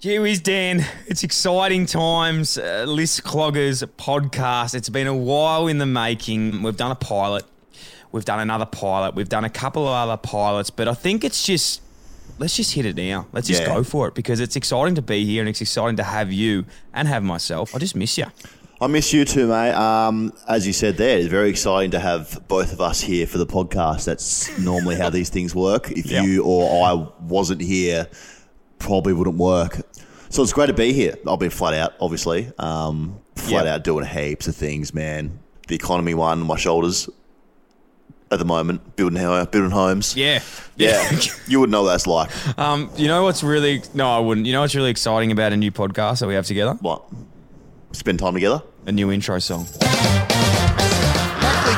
Gee 0.00 0.18
whiz, 0.18 0.40
Dan. 0.40 0.84
It's 1.08 1.22
exciting 1.24 1.84
times. 1.84 2.56
Uh, 2.56 2.84
List 2.88 3.22
Cloggers 3.22 3.84
podcast. 3.98 4.74
It's 4.74 4.88
been 4.88 5.06
a 5.06 5.14
while 5.14 5.66
in 5.66 5.76
the 5.76 5.84
making. 5.86 6.62
We've 6.62 6.76
done 6.76 6.90
a 6.90 6.94
pilot. 6.94 7.44
We've 8.10 8.24
done 8.24 8.40
another 8.40 8.64
pilot. 8.64 9.14
We've 9.14 9.28
done 9.28 9.44
a 9.44 9.50
couple 9.50 9.86
of 9.86 9.92
other 9.92 10.16
pilots, 10.16 10.70
but 10.70 10.88
I 10.88 10.94
think 10.94 11.22
it's 11.22 11.44
just 11.44 11.82
let's 12.38 12.56
just 12.56 12.72
hit 12.72 12.86
it 12.86 12.96
now. 12.96 13.26
Let's 13.32 13.46
just 13.46 13.60
Yeah. 13.62 13.74
go 13.74 13.84
for 13.84 14.08
it 14.08 14.14
because 14.14 14.40
it's 14.40 14.56
exciting 14.56 14.94
to 14.94 15.02
be 15.02 15.26
here 15.26 15.42
and 15.42 15.48
it's 15.50 15.60
exciting 15.60 15.96
to 15.96 16.02
have 16.02 16.32
you 16.32 16.64
and 16.94 17.06
have 17.06 17.22
myself. 17.22 17.74
I 17.74 17.78
just 17.78 17.94
miss 17.94 18.16
you. 18.16 18.24
I 18.80 18.86
miss 18.86 19.12
you 19.12 19.26
too, 19.26 19.46
mate. 19.48 19.72
Um, 19.74 20.32
as 20.48 20.66
you 20.66 20.72
said 20.72 20.96
there, 20.96 21.18
it's 21.18 21.28
very 21.28 21.50
exciting 21.50 21.90
to 21.90 21.98
have 22.00 22.40
both 22.48 22.72
of 22.72 22.80
us 22.80 23.02
here 23.02 23.26
for 23.26 23.36
the 23.36 23.46
podcast. 23.46 24.06
That's 24.06 24.58
normally 24.58 24.96
how 24.96 25.10
these 25.10 25.28
things 25.28 25.54
work. 25.54 25.90
If 25.90 26.06
Yeah. 26.10 26.22
you 26.22 26.42
or 26.42 26.86
I 26.86 27.06
wasn't 27.22 27.60
here, 27.60 28.08
probably 28.80 29.12
wouldn't 29.12 29.36
work. 29.36 29.80
So 30.30 30.42
it's 30.42 30.52
great 30.52 30.66
to 30.66 30.72
be 30.72 30.92
here. 30.92 31.14
I've 31.28 31.38
been 31.38 31.50
flat 31.50 31.74
out, 31.74 31.92
obviously. 32.00 32.50
Um, 32.58 33.20
flat 33.36 33.66
Yeah. 33.66 33.74
out 33.74 33.84
doing 33.84 34.04
heaps 34.06 34.48
of 34.48 34.56
things, 34.56 34.92
man. 34.92 35.38
The 35.68 35.76
economy 35.76 36.14
one 36.14 36.40
on 36.40 36.46
my 36.46 36.56
shoulders 36.56 37.08
at 38.32 38.38
the 38.38 38.44
moment, 38.44 38.94
building, 38.96 39.18
ho- 39.20 39.44
building 39.46 39.70
homes. 39.72 40.14
Yeah. 40.16 40.40
Yeah. 40.76 41.18
you 41.48 41.58
would 41.60 41.68
know 41.70 41.82
what 41.82 41.90
that's 41.90 42.06
like. 42.06 42.30
Um, 42.58 42.90
you 42.96 43.08
know 43.08 43.22
what's 43.24 43.42
really 43.42 43.82
no, 43.94 44.08
I 44.10 44.18
wouldn't. 44.20 44.46
You 44.46 44.52
know 44.52 44.60
what's 44.60 44.74
really 44.74 44.90
exciting 44.90 45.32
about 45.32 45.52
a 45.52 45.56
new 45.56 45.72
podcast 45.72 46.20
that 46.20 46.26
we 46.28 46.34
have 46.34 46.46
together? 46.46 46.74
What? 46.80 47.02
Spend 47.92 48.18
time 48.20 48.34
together? 48.34 48.62
A 48.86 48.92
new 48.92 49.10
intro 49.10 49.38
song. 49.40 49.64
Buckley 49.64 49.88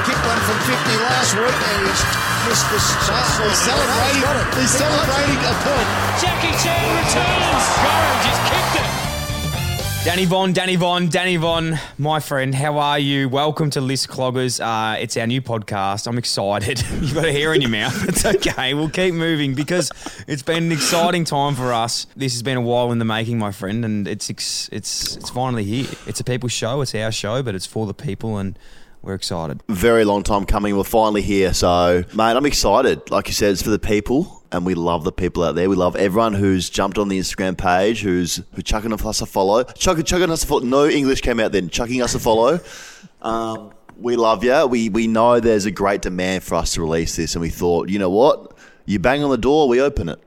kicked 0.05 0.25
one 0.27 0.41
from 0.45 0.59
50 0.61 0.75
last 1.03 1.35
week 1.37 1.69
and 1.69 1.87
he's 1.89 2.03
missed 2.49 2.69
the 2.71 2.79
shot. 2.79 3.23
He's 3.47 3.59
celebrating. 3.59 4.61
He's 4.61 4.71
celebrating 4.71 5.39
a 5.39 5.55
point. 5.63 5.89
Jackie 6.21 6.55
Chan 6.59 6.83
returns. 6.99 7.65
Gorham 7.79 8.19
just 8.25 8.43
kicked 8.51 8.85
it. 8.85 10.05
Danny 10.05 10.25
Von, 10.25 10.53
Danny 10.53 10.75
Von, 10.75 11.09
Danny 11.09 11.37
Von, 11.37 11.79
my 11.97 12.19
friend, 12.19 12.53
how 12.57 12.79
are 12.79 12.99
you? 12.99 13.29
Welcome 13.29 13.71
to 13.71 13.81
List 13.81 14.09
Cloggers. 14.09 14.59
Uh, 14.61 14.99
it's 14.99 15.17
our 15.17 15.29
new 15.29 15.41
podcast. 15.41 16.09
I'm 16.09 16.19
excited. 16.19 16.83
You've 17.01 17.15
got 17.15 17.27
a 17.27 17.33
hair 17.33 17.55
in 17.55 17.61
your 17.61 17.71
mouth. 17.71 17.97
It's 18.09 18.25
okay. 18.27 18.75
We'll 18.75 18.91
keep 18.91 19.15
moving 19.15 19.55
because 19.55 19.93
it's 20.27 20.43
been 20.43 20.65
an 20.65 20.73
exciting 20.73 21.23
time 21.25 21.55
for 21.55 21.73
us. 21.73 22.09
This 22.17 22.33
has 22.33 22.43
been 22.43 22.57
a 22.57 22.61
while 22.63 22.91
in 22.91 22.99
the 22.99 23.05
making, 23.05 23.39
my 23.39 23.53
friend, 23.53 23.85
and 23.85 24.09
it's 24.09 24.29
ex- 24.29 24.69
it's 24.73 25.17
it's 25.17 25.31
finally 25.31 25.63
here. 25.63 25.87
It's 26.09 26.19
a 26.19 26.25
people's 26.25 26.53
show. 26.53 26.81
It's 26.81 26.95
our 26.97 27.13
show, 27.13 27.41
but 27.45 27.55
it's 27.55 27.67
for 27.67 27.87
the 27.87 27.95
people, 27.95 28.39
and 28.39 28.59
we're 29.03 29.15
excited. 29.15 29.61
very 29.69 30.05
long 30.05 30.23
time 30.23 30.45
coming. 30.45 30.77
We're 30.77 30.85
finally 30.85 31.23
here. 31.23 31.53
So, 31.55 32.05
mate, 32.15 32.37
I'm 32.37 32.47
excited. 32.47 33.11
Like 33.11 33.27
you 33.27 33.35
said, 33.35 33.51
it's 33.53 33.63
for 33.63 33.71
the 33.71 33.79
people, 33.79 34.45
and 34.53 34.65
we 34.65 34.75
love 34.75 35.05
the 35.05 35.13
people 35.13 35.43
out 35.43 35.55
there. 35.57 35.69
We 35.69 35.77
love 35.77 35.97
everyone 35.97 36.35
who's 36.35 36.71
jumped 36.71 36.99
on 36.99 37.09
the 37.09 37.19
Instagram 37.19 37.59
page, 37.59 38.03
who's 38.03 38.43
who's 38.55 38.65
chucking 38.65 38.93
us 38.93 39.21
a 39.21 39.27
follow. 39.27 39.65
Chucking, 39.65 40.05
chucking 40.05 40.31
us 40.31 40.45
a 40.45 40.47
follow. 40.47 40.61
No 40.63 40.89
English 40.89 41.21
came 41.21 41.41
out 41.41 41.53
then. 41.53 41.69
Chucking 41.69 42.01
us 42.01 42.15
a 42.15 42.19
follow. 42.19 42.61
Um, 43.21 43.73
we 43.99 44.17
love 44.17 44.45
you. 44.45 44.67
We 44.67 44.89
we 44.89 45.07
know 45.07 45.41
there's 45.41 45.67
a 45.67 45.71
great 45.71 46.03
demand 46.03 46.45
for 46.45 46.55
us 46.55 46.75
to 46.75 46.81
release 46.81 47.17
this, 47.17 47.35
and 47.35 47.43
we 47.43 47.51
thought, 47.51 47.89
you 47.89 47.99
know 47.99 48.11
what? 48.11 48.57
You 48.87 48.99
bang 48.99 49.23
on 49.23 49.31
the 49.31 49.39
door, 49.39 49.69
we 49.69 49.81
open 49.81 50.09
it. 50.09 50.21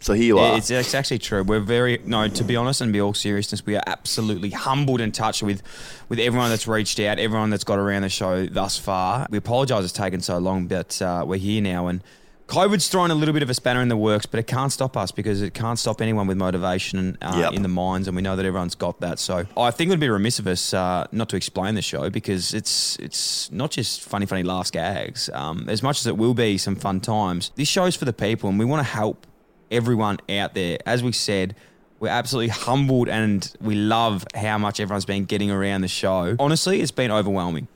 So 0.00 0.12
here 0.12 0.24
you 0.24 0.38
are. 0.38 0.58
It's, 0.58 0.70
it's 0.70 0.94
actually 0.94 1.18
true. 1.18 1.42
We're 1.42 1.60
very 1.60 2.00
no. 2.04 2.28
To 2.28 2.44
be 2.44 2.54
honest, 2.56 2.80
and 2.80 2.92
be 2.92 3.00
all 3.00 3.14
seriousness, 3.14 3.64
we 3.64 3.76
are 3.76 3.82
absolutely 3.86 4.50
humbled 4.50 5.00
and 5.00 5.14
touched 5.14 5.42
with 5.42 5.62
with 6.08 6.18
everyone 6.18 6.50
that's 6.50 6.68
reached 6.68 7.00
out, 7.00 7.18
everyone 7.18 7.50
that's 7.50 7.64
got 7.64 7.78
around 7.78 8.02
the 8.02 8.08
show 8.10 8.46
thus 8.46 8.78
far. 8.78 9.26
We 9.30 9.38
apologise 9.38 9.84
it's 9.84 9.92
taken 9.92 10.20
so 10.20 10.38
long, 10.38 10.66
but 10.66 11.00
uh, 11.00 11.24
we're 11.26 11.38
here 11.38 11.62
now, 11.62 11.86
and 11.86 12.02
COVID's 12.46 12.88
thrown 12.88 13.10
a 13.10 13.14
little 13.14 13.32
bit 13.32 13.42
of 13.42 13.50
a 13.50 13.54
spanner 13.54 13.80
in 13.82 13.88
the 13.88 13.96
works, 13.96 14.24
but 14.26 14.38
it 14.38 14.46
can't 14.46 14.70
stop 14.70 14.96
us 14.96 15.10
because 15.10 15.42
it 15.42 15.52
can't 15.52 15.78
stop 15.80 16.00
anyone 16.00 16.28
with 16.28 16.36
motivation 16.36 17.18
uh, 17.20 17.38
Yep. 17.40 17.54
in 17.54 17.62
the 17.62 17.68
minds, 17.68 18.06
and 18.06 18.14
we 18.14 18.22
know 18.22 18.36
that 18.36 18.44
everyone's 18.46 18.76
got 18.76 19.00
that. 19.00 19.18
So 19.18 19.46
I 19.56 19.70
think 19.72 19.88
it 19.88 19.92
would 19.92 19.98
be 20.00 20.08
remiss 20.10 20.38
of 20.38 20.46
us 20.46 20.72
uh, 20.74 21.06
not 21.10 21.28
to 21.30 21.36
explain 21.36 21.74
the 21.74 21.82
show 21.82 22.08
because 22.10 22.54
it's 22.54 22.96
it's 23.00 23.50
not 23.50 23.70
just 23.72 24.02
funny, 24.02 24.26
funny 24.26 24.42
laughs, 24.42 24.70
gags. 24.70 25.28
Um, 25.32 25.68
as 25.68 25.82
much 25.82 25.98
as 26.00 26.06
it 26.06 26.16
will 26.18 26.34
be 26.34 26.58
some 26.58 26.76
fun 26.76 27.00
times, 27.00 27.50
this 27.56 27.66
show's 27.66 27.96
for 27.96 28.04
the 28.04 28.12
people, 28.12 28.48
and 28.50 28.58
we 28.58 28.64
want 28.66 28.80
to 28.86 28.92
help 28.92 29.26
everyone 29.70 30.18
out 30.28 30.54
there. 30.54 30.78
As 30.86 31.02
we 31.02 31.12
said, 31.12 31.56
we're 31.98 32.08
absolutely 32.08 32.48
humbled 32.48 33.08
and 33.08 33.52
we 33.60 33.74
love 33.74 34.24
how 34.34 34.58
much 34.58 34.80
everyone's 34.80 35.04
been 35.04 35.24
getting 35.24 35.50
around 35.50 35.80
the 35.80 35.88
show. 35.88 36.36
Honestly, 36.38 36.80
it's 36.80 36.90
been 36.90 37.10
overwhelming. 37.10 37.68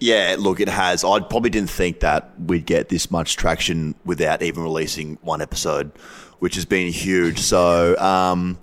Yeah, 0.00 0.36
look, 0.38 0.60
it 0.60 0.68
has. 0.68 1.02
I 1.02 1.18
probably 1.20 1.50
didn't 1.50 1.70
think 1.70 2.00
that 2.00 2.30
we'd 2.38 2.66
get 2.66 2.88
this 2.88 3.10
much 3.10 3.36
traction 3.36 3.96
without 4.04 4.42
even 4.42 4.62
releasing 4.62 5.18
one 5.22 5.42
episode, 5.42 5.90
which 6.38 6.54
has 6.54 6.64
been 6.64 6.92
huge. 6.92 7.40
So, 7.40 7.98
um, 7.98 8.58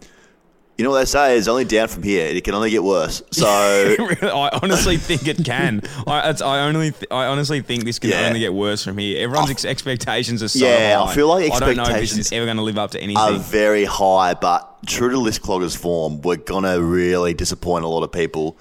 you 0.78 0.84
know 0.84 0.92
what 0.92 1.00
they 1.00 1.06
say 1.06 1.38
is 1.38 1.48
only 1.48 1.64
down 1.66 1.88
from 1.88 2.04
here. 2.04 2.26
It 2.28 2.44
can 2.44 2.54
only 2.54 2.70
get 2.70 2.84
worse. 2.84 3.22
So, 3.32 3.46
I 3.48 4.60
honestly 4.62 4.98
think 4.98 5.28
it 5.28 5.44
can. 5.46 5.82
I, 6.08 6.30
it's, 6.30 6.42
I 6.42 6.62
only, 6.68 6.92
th- 6.92 7.06
I 7.12 7.26
honestly 7.28 7.62
think 7.62 7.84
this 7.86 8.00
can 8.00 8.10
Yeah. 8.12 8.28
only 8.28 8.40
get 8.40 8.54
worse 8.54 8.84
from 8.84 8.98
here. 8.98 9.24
Everyone's 9.24 9.52
ex- 9.52 9.66
expectations 9.66 10.42
are 10.44 10.48
so 10.50 10.66
Yeah, 10.66 11.02
I 11.02 11.14
feel 11.14 11.28
like 11.28 11.52
I 11.52 11.60
don't 11.60 11.76
know 11.78 11.84
if 11.84 11.88
this 11.90 11.96
expectations 11.96 12.20
is 12.28 12.32
ever 12.34 12.46
going 12.46 12.58
to 12.58 12.64
live 12.64 12.78
up 12.78 12.92
to 12.92 13.00
anything. 13.00 13.18
are 13.22 13.38
very 13.40 13.86
high, 13.86 14.34
but 14.34 14.78
true 14.86 15.10
to 15.10 15.18
List 15.18 15.42
Cloggers 15.42 15.76
form, 15.78 16.22
we're 16.22 16.36
gonna 16.38 16.82
really 16.82 17.34
disappoint 17.34 17.86
a 17.86 17.88
lot 17.88 18.04
of 18.04 18.12
people. 18.12 18.58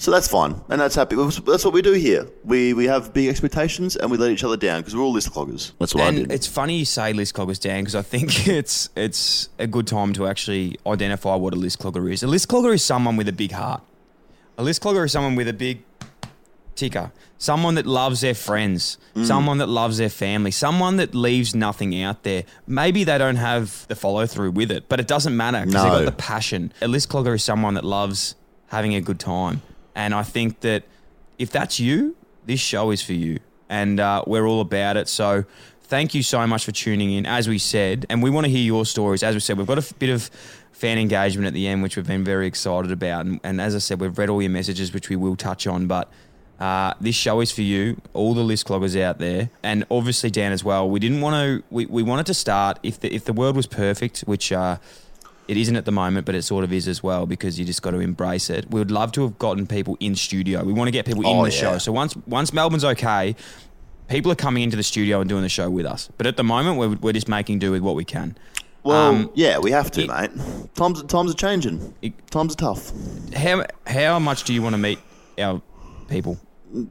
So 0.00 0.12
that's 0.12 0.28
fine, 0.28 0.54
and 0.68 0.80
that's 0.80 0.94
happy. 0.94 1.16
That's 1.16 1.64
what 1.64 1.74
we 1.74 1.82
do 1.82 1.92
here. 1.92 2.26
We 2.44 2.72
we 2.72 2.86
have 2.86 3.12
big 3.12 3.28
expectations, 3.28 3.96
and 3.96 4.10
we 4.12 4.16
let 4.16 4.30
each 4.30 4.44
other 4.44 4.56
down 4.56 4.80
because 4.80 4.94
we're 4.94 5.02
all 5.02 5.12
List 5.12 5.32
Cloggers. 5.32 5.72
That's 5.80 5.92
what 5.94 6.04
I 6.04 6.08
and 6.08 6.16
did. 6.18 6.32
it's 6.32 6.46
funny 6.46 6.78
you 6.78 6.84
say 6.84 7.12
list 7.12 7.34
cloggers 7.34 7.60
down 7.60 7.80
because 7.80 7.96
I 7.96 8.02
think 8.02 8.46
it's 8.60 8.90
it's 8.96 9.48
a 9.58 9.66
good 9.66 9.86
time 9.88 10.12
to 10.14 10.26
actually 10.28 10.76
identify 10.86 11.34
what 11.34 11.52
a 11.52 11.56
list 11.56 11.80
clogger 11.80 12.10
is. 12.12 12.22
A 12.22 12.28
list 12.28 12.48
clogger 12.48 12.72
is 12.72 12.82
someone 12.84 13.16
with 13.16 13.28
a 13.28 13.32
big 13.32 13.50
heart. 13.52 13.82
A 14.56 14.62
list 14.62 14.82
clogger 14.82 15.04
is 15.04 15.10
someone 15.12 15.34
with 15.34 15.48
a 15.48 15.52
big 15.52 15.82
ticker, 16.76 17.10
someone 17.38 17.74
that 17.74 17.86
loves 17.86 18.20
their 18.20 18.34
friends, 18.34 18.98
Mm. 19.16 19.26
someone 19.26 19.58
that 19.58 19.68
loves 19.68 19.98
their 19.98 20.08
family, 20.08 20.52
someone 20.52 20.96
that 20.98 21.12
leaves 21.12 21.54
nothing 21.56 22.00
out 22.00 22.22
there. 22.22 22.44
Maybe 22.68 23.02
they 23.02 23.18
don't 23.18 23.36
have 23.36 23.84
the 23.88 23.96
follow 23.96 24.26
through 24.26 24.52
with 24.52 24.70
it, 24.70 24.88
but 24.88 25.00
it 25.00 25.08
doesn't 25.08 25.36
matter 25.36 25.66
because 25.66 25.82
they've 25.82 25.92
got 25.92 26.04
the 26.04 26.12
passion. 26.12 26.72
A 26.80 26.86
list 26.86 27.08
clogger 27.08 27.34
is 27.34 27.42
someone 27.42 27.74
that 27.74 27.84
loves 27.84 28.36
having 28.68 28.94
a 28.94 29.00
good 29.00 29.18
time, 29.18 29.62
and 29.98 30.14
I 30.14 30.22
think 30.22 30.60
that 30.60 30.84
if 31.38 31.50
that's 31.50 31.78
you, 31.78 32.16
this 32.46 32.60
show 32.60 32.90
is 32.90 33.02
for 33.02 33.12
you, 33.12 33.40
and 33.68 34.00
uh, 34.00 34.22
we're 34.26 34.46
all 34.46 34.62
about 34.62 34.96
it. 34.96 35.08
So. 35.08 35.44
Thank 35.90 36.14
you 36.14 36.22
so 36.22 36.46
much 36.46 36.66
for 36.66 36.72
tuning 36.72 37.12
in, 37.12 37.24
as 37.24 37.48
we 37.48 37.56
said, 37.56 38.04
and 38.10 38.22
we 38.22 38.28
want 38.28 38.44
to 38.44 38.50
hear 38.50 38.60
your 38.60 38.84
stories. 38.84 39.22
As 39.22 39.34
we 39.34 39.40
said, 39.40 39.56
we've 39.56 39.66
got 39.66 39.78
a 39.78 39.94
bit 39.94 40.10
of 40.10 40.30
fan 40.70 40.98
engagement 40.98 41.46
at 41.46 41.54
the 41.54 41.66
end, 41.66 41.82
which 41.82 41.96
we've 41.96 42.06
been 42.06 42.24
very 42.24 42.46
excited 42.46 42.92
about. 42.92 43.24
And, 43.24 43.40
and 43.42 43.58
as 43.58 43.74
I 43.74 43.78
said, 43.78 43.98
we've 43.98 44.18
read 44.18 44.28
all 44.28 44.42
your 44.42 44.50
messages, 44.50 44.92
which 44.92 45.08
we 45.08 45.16
will 45.16 45.34
touch 45.34 45.66
on. 45.66 45.86
But 45.86 46.10
uh, 46.60 46.92
this 47.00 47.14
show 47.14 47.40
is 47.40 47.50
for 47.50 47.62
you, 47.62 48.00
all 48.12 48.34
the 48.34 48.42
list 48.42 48.66
cloggers 48.66 49.00
out 49.00 49.18
there, 49.18 49.48
and 49.62 49.86
obviously 49.90 50.30
Dan 50.30 50.52
as 50.52 50.62
well. 50.62 50.90
We 50.90 51.00
didn't 51.00 51.22
want 51.22 51.34
to. 51.34 51.64
We, 51.70 51.86
we 51.86 52.02
wanted 52.02 52.26
to 52.26 52.34
start 52.34 52.78
if 52.82 53.00
the 53.00 53.14
if 53.14 53.24
the 53.24 53.32
world 53.32 53.56
was 53.56 53.66
perfect, 53.66 54.20
which 54.20 54.52
uh, 54.52 54.76
it 55.48 55.56
isn't 55.56 55.76
at 55.76 55.84
the 55.86 55.92
moment, 55.92 56.26
but 56.26 56.34
it 56.34 56.42
sort 56.42 56.62
of 56.64 56.72
is 56.72 56.86
as 56.86 57.02
well 57.02 57.26
because 57.26 57.58
you 57.58 57.64
just 57.64 57.82
got 57.82 57.92
to 57.92 57.98
embrace 58.00 58.50
it. 58.50 58.70
We 58.70 58.78
would 58.80 58.90
love 58.90 59.12
to 59.12 59.22
have 59.22 59.38
gotten 59.38 59.66
people 59.66 59.96
in 59.98 60.14
studio. 60.14 60.62
We 60.62 60.72
want 60.72 60.88
to 60.88 60.92
get 60.92 61.06
people 61.06 61.22
in 61.22 61.26
Oh, 61.36 61.44
the 61.44 61.50
yeah. 61.50 61.60
show. 61.60 61.78
So 61.78 61.90
once 61.92 62.14
once 62.26 62.52
Melbourne's 62.52 62.84
okay, 62.84 63.34
people 64.08 64.30
are 64.30 64.36
coming 64.36 64.62
into 64.62 64.76
the 64.76 64.82
studio 64.82 65.20
and 65.20 65.28
doing 65.28 65.42
the 65.42 65.48
show 65.48 65.68
with 65.70 65.86
us. 65.86 66.08
But 66.18 66.26
at 66.26 66.36
the 66.36 66.44
moment, 66.44 66.78
we're, 66.78 66.96
we're 67.00 67.12
just 67.12 67.28
making 67.28 67.58
do 67.58 67.70
with 67.72 67.82
what 67.82 67.94
we 67.94 68.04
can. 68.04 68.36
well, 68.84 69.10
um, 69.10 69.30
yeah, 69.34 69.58
we 69.58 69.70
have 69.72 69.90
to, 69.92 70.02
it- 70.02 70.08
mate. 70.08 70.30
Times 70.74 71.02
times 71.04 71.30
are 71.32 71.34
changing. 71.36 71.94
It- 72.02 72.30
times 72.30 72.52
are 72.54 72.56
tough. 72.56 72.92
How 73.34 73.64
how 73.86 74.18
much 74.18 74.44
do 74.44 74.52
you 74.54 74.62
want 74.62 74.74
to 74.74 74.78
meet 74.78 74.98
our 75.38 75.60
people? 76.08 76.38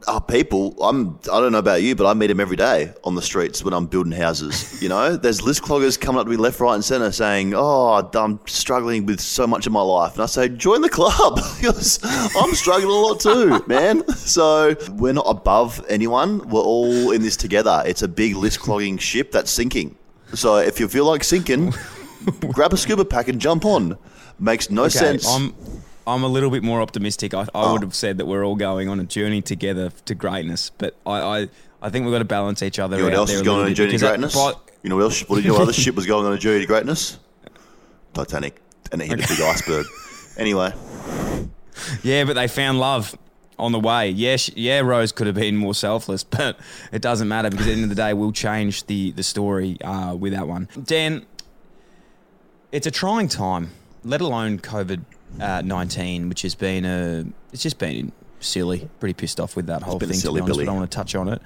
Uh, 0.06 0.20
people, 0.20 0.80
I'm 0.82 1.18
I 1.32 1.40
don't 1.40 1.52
know 1.52 1.58
about 1.58 1.82
you, 1.82 1.94
but 1.94 2.06
I 2.06 2.14
meet 2.14 2.28
them 2.28 2.40
every 2.40 2.56
day 2.56 2.92
on 3.04 3.14
the 3.14 3.22
streets 3.22 3.62
when 3.62 3.72
I'm 3.74 3.86
building 3.86 4.12
houses. 4.12 4.76
You 4.88 4.88
know, 4.88 5.16
there's 5.16 5.42
list 5.42 5.62
cloggers 5.62 6.00
coming 6.00 6.20
up 6.20 6.26
to 6.26 6.30
me 6.30 6.36
left, 6.36 6.60
right, 6.60 6.74
and 6.74 6.84
centre 6.84 7.10
saying, 7.10 7.52
"Oh, 7.54 8.08
I'm 8.14 8.38
struggling 8.46 9.06
with 9.06 9.20
so 9.20 9.46
much 9.46 9.66
in 9.66 9.72
my 9.72 9.82
life," 9.82 10.14
and 10.14 10.22
I 10.22 10.26
say, 10.26 10.48
"Join 10.48 10.82
the 10.82 10.88
club 10.88 11.34
because 11.60 11.98
I'm 12.36 12.54
struggling 12.54 12.88
a 12.88 12.92
lot 12.92 13.20
too, 13.20 13.62
man." 13.66 14.06
So 14.08 14.76
we're 14.92 15.12
not 15.12 15.26
above 15.26 15.84
anyone. 15.88 16.48
We're 16.48 16.60
all 16.60 17.10
in 17.10 17.22
this 17.22 17.36
together. 17.36 17.82
It's 17.86 18.02
a 18.02 18.08
big 18.08 18.36
list 18.36 18.60
clogging 18.60 18.98
ship 18.98 19.32
that's 19.32 19.50
sinking. 19.50 19.96
So 20.34 20.56
if 20.56 20.78
you 20.78 20.88
feel 20.88 21.04
like 21.04 21.24
sinking, 21.24 21.74
grab 22.52 22.72
a 22.72 22.76
scuba 22.76 23.04
pack 23.04 23.28
and 23.28 23.40
jump 23.40 23.64
on. 23.64 23.98
Makes 24.38 24.70
no 24.70 24.88
sense. 24.88 25.26
I'm 25.26 25.54
I'm 26.08 26.24
a 26.24 26.28
little 26.28 26.50
bit 26.50 26.62
more 26.62 26.80
optimistic. 26.80 27.34
I, 27.34 27.42
I 27.42 27.46
Oh. 27.54 27.72
would 27.74 27.82
have 27.82 27.94
said 27.94 28.18
that 28.18 28.26
we're 28.26 28.44
all 28.44 28.56
going 28.56 28.88
on 28.88 28.98
a 29.00 29.04
journey 29.04 29.42
together 29.42 29.90
to 30.06 30.14
greatness, 30.14 30.70
but 30.78 30.96
I 31.06 31.20
I, 31.20 31.48
I 31.82 31.90
think 31.90 32.04
we've 32.04 32.12
got 32.14 32.18
to 32.18 32.24
balance 32.24 32.62
each 32.62 32.78
other 32.78 32.96
you 32.96 33.02
know 33.02 33.06
what 33.08 33.14
out 33.14 33.18
else 33.18 33.30
is 33.32 33.42
going 33.42 33.60
on 33.66 33.68
a 33.70 33.74
journey 33.74 33.92
to 33.92 33.98
greatness? 33.98 34.34
but- 34.34 34.64
you 34.82 34.90
know 34.90 34.96
what 34.96 35.02
else? 35.02 35.28
What 35.28 35.36
do 35.36 35.42
you 35.42 35.48
know? 35.52 35.60
Other 35.62 35.72
ship 35.72 35.96
was 35.96 36.06
going 36.06 36.24
on 36.24 36.32
a 36.32 36.38
journey 36.38 36.60
to 36.60 36.66
greatness. 36.66 37.18
Titanic, 38.14 38.60
and 38.92 39.02
it 39.02 39.06
hit 39.08 39.24
a 39.24 39.28
big 39.28 39.40
iceberg. 39.40 39.86
Anyway, 40.36 40.72
Yeah, 42.02 42.24
but 42.24 42.34
they 42.34 42.46
found 42.48 42.78
love 42.78 43.16
on 43.58 43.72
the 43.72 43.80
way. 43.80 44.08
Yeah, 44.10 44.36
sh- 44.36 44.50
yeah, 44.54 44.78
Rose 44.80 45.10
could 45.10 45.26
have 45.26 45.34
been 45.36 45.56
more 45.56 45.74
selfless, 45.74 46.22
but 46.38 46.58
it 46.92 47.02
doesn't 47.02 47.26
matter 47.26 47.50
because 47.50 47.66
at 47.66 47.70
the 47.70 47.74
end 47.74 47.82
of 47.84 47.88
the 47.90 47.96
day, 47.96 48.14
we'll 48.14 48.30
change 48.32 48.86
the 48.86 49.10
the 49.12 49.22
story 49.24 49.76
uh, 49.82 50.14
with 50.14 50.32
that 50.32 50.46
one. 50.46 50.68
Dan, 50.84 51.26
it's 52.70 52.86
a 52.86 52.90
trying 52.92 53.26
time 53.28 53.72
let 54.04 54.20
alone 54.20 54.58
COVID 54.60 55.00
uh, 55.40 55.62
nineteen, 55.64 56.28
which 56.28 56.42
has 56.42 56.54
been 56.54 56.84
a 56.84 57.24
it's 57.52 57.62
just 57.62 57.78
been 57.78 58.12
silly. 58.40 58.88
Pretty 59.00 59.14
pissed 59.14 59.40
off 59.40 59.56
with 59.56 59.66
that 59.66 59.82
whole 59.82 59.98
thing. 59.98 60.12
silly 60.12 60.40
to 60.40 60.46
be 60.46 60.50
honest, 60.50 60.58
Billy. 60.58 60.66
but 60.66 60.72
I 60.72 60.74
want 60.74 60.90
to 60.90 60.94
touch 60.94 61.14
on 61.14 61.28
it. 61.28 61.42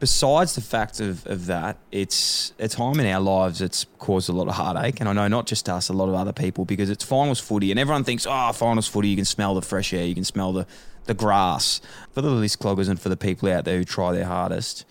Besides 0.00 0.54
the 0.54 0.60
fact 0.60 1.00
of, 1.00 1.26
of 1.26 1.46
that, 1.46 1.76
it's 1.90 2.52
a 2.60 2.68
time 2.68 3.00
in 3.00 3.06
our 3.06 3.20
lives 3.20 3.58
that's 3.58 3.84
caused 3.98 4.28
a 4.28 4.32
lot 4.32 4.46
of 4.46 4.54
heartache, 4.54 5.00
and 5.00 5.08
I 5.08 5.12
know 5.12 5.26
not 5.26 5.46
just 5.46 5.68
us, 5.68 5.88
a 5.88 5.92
lot 5.92 6.08
of 6.08 6.14
other 6.14 6.32
people, 6.32 6.64
because 6.64 6.88
it's 6.88 7.02
finals 7.02 7.40
footy, 7.40 7.72
and 7.72 7.80
everyone 7.80 8.04
thinks, 8.04 8.24
oh, 8.28 8.52
finals 8.52 8.86
footy, 8.86 9.08
you 9.08 9.16
can 9.16 9.24
smell 9.24 9.56
the 9.56 9.62
fresh 9.62 9.92
air, 9.92 10.04
you 10.04 10.14
can 10.14 10.22
smell 10.22 10.52
the, 10.52 10.68
the 11.06 11.14
grass. 11.14 11.80
For 12.12 12.22
the 12.22 12.30
list 12.30 12.60
cloggers 12.60 12.88
and 12.88 13.00
for 13.00 13.08
the 13.08 13.16
people 13.16 13.48
out 13.48 13.64
there 13.64 13.76
who 13.76 13.84
try 13.84 14.12
their 14.12 14.26
hardest, 14.26 14.84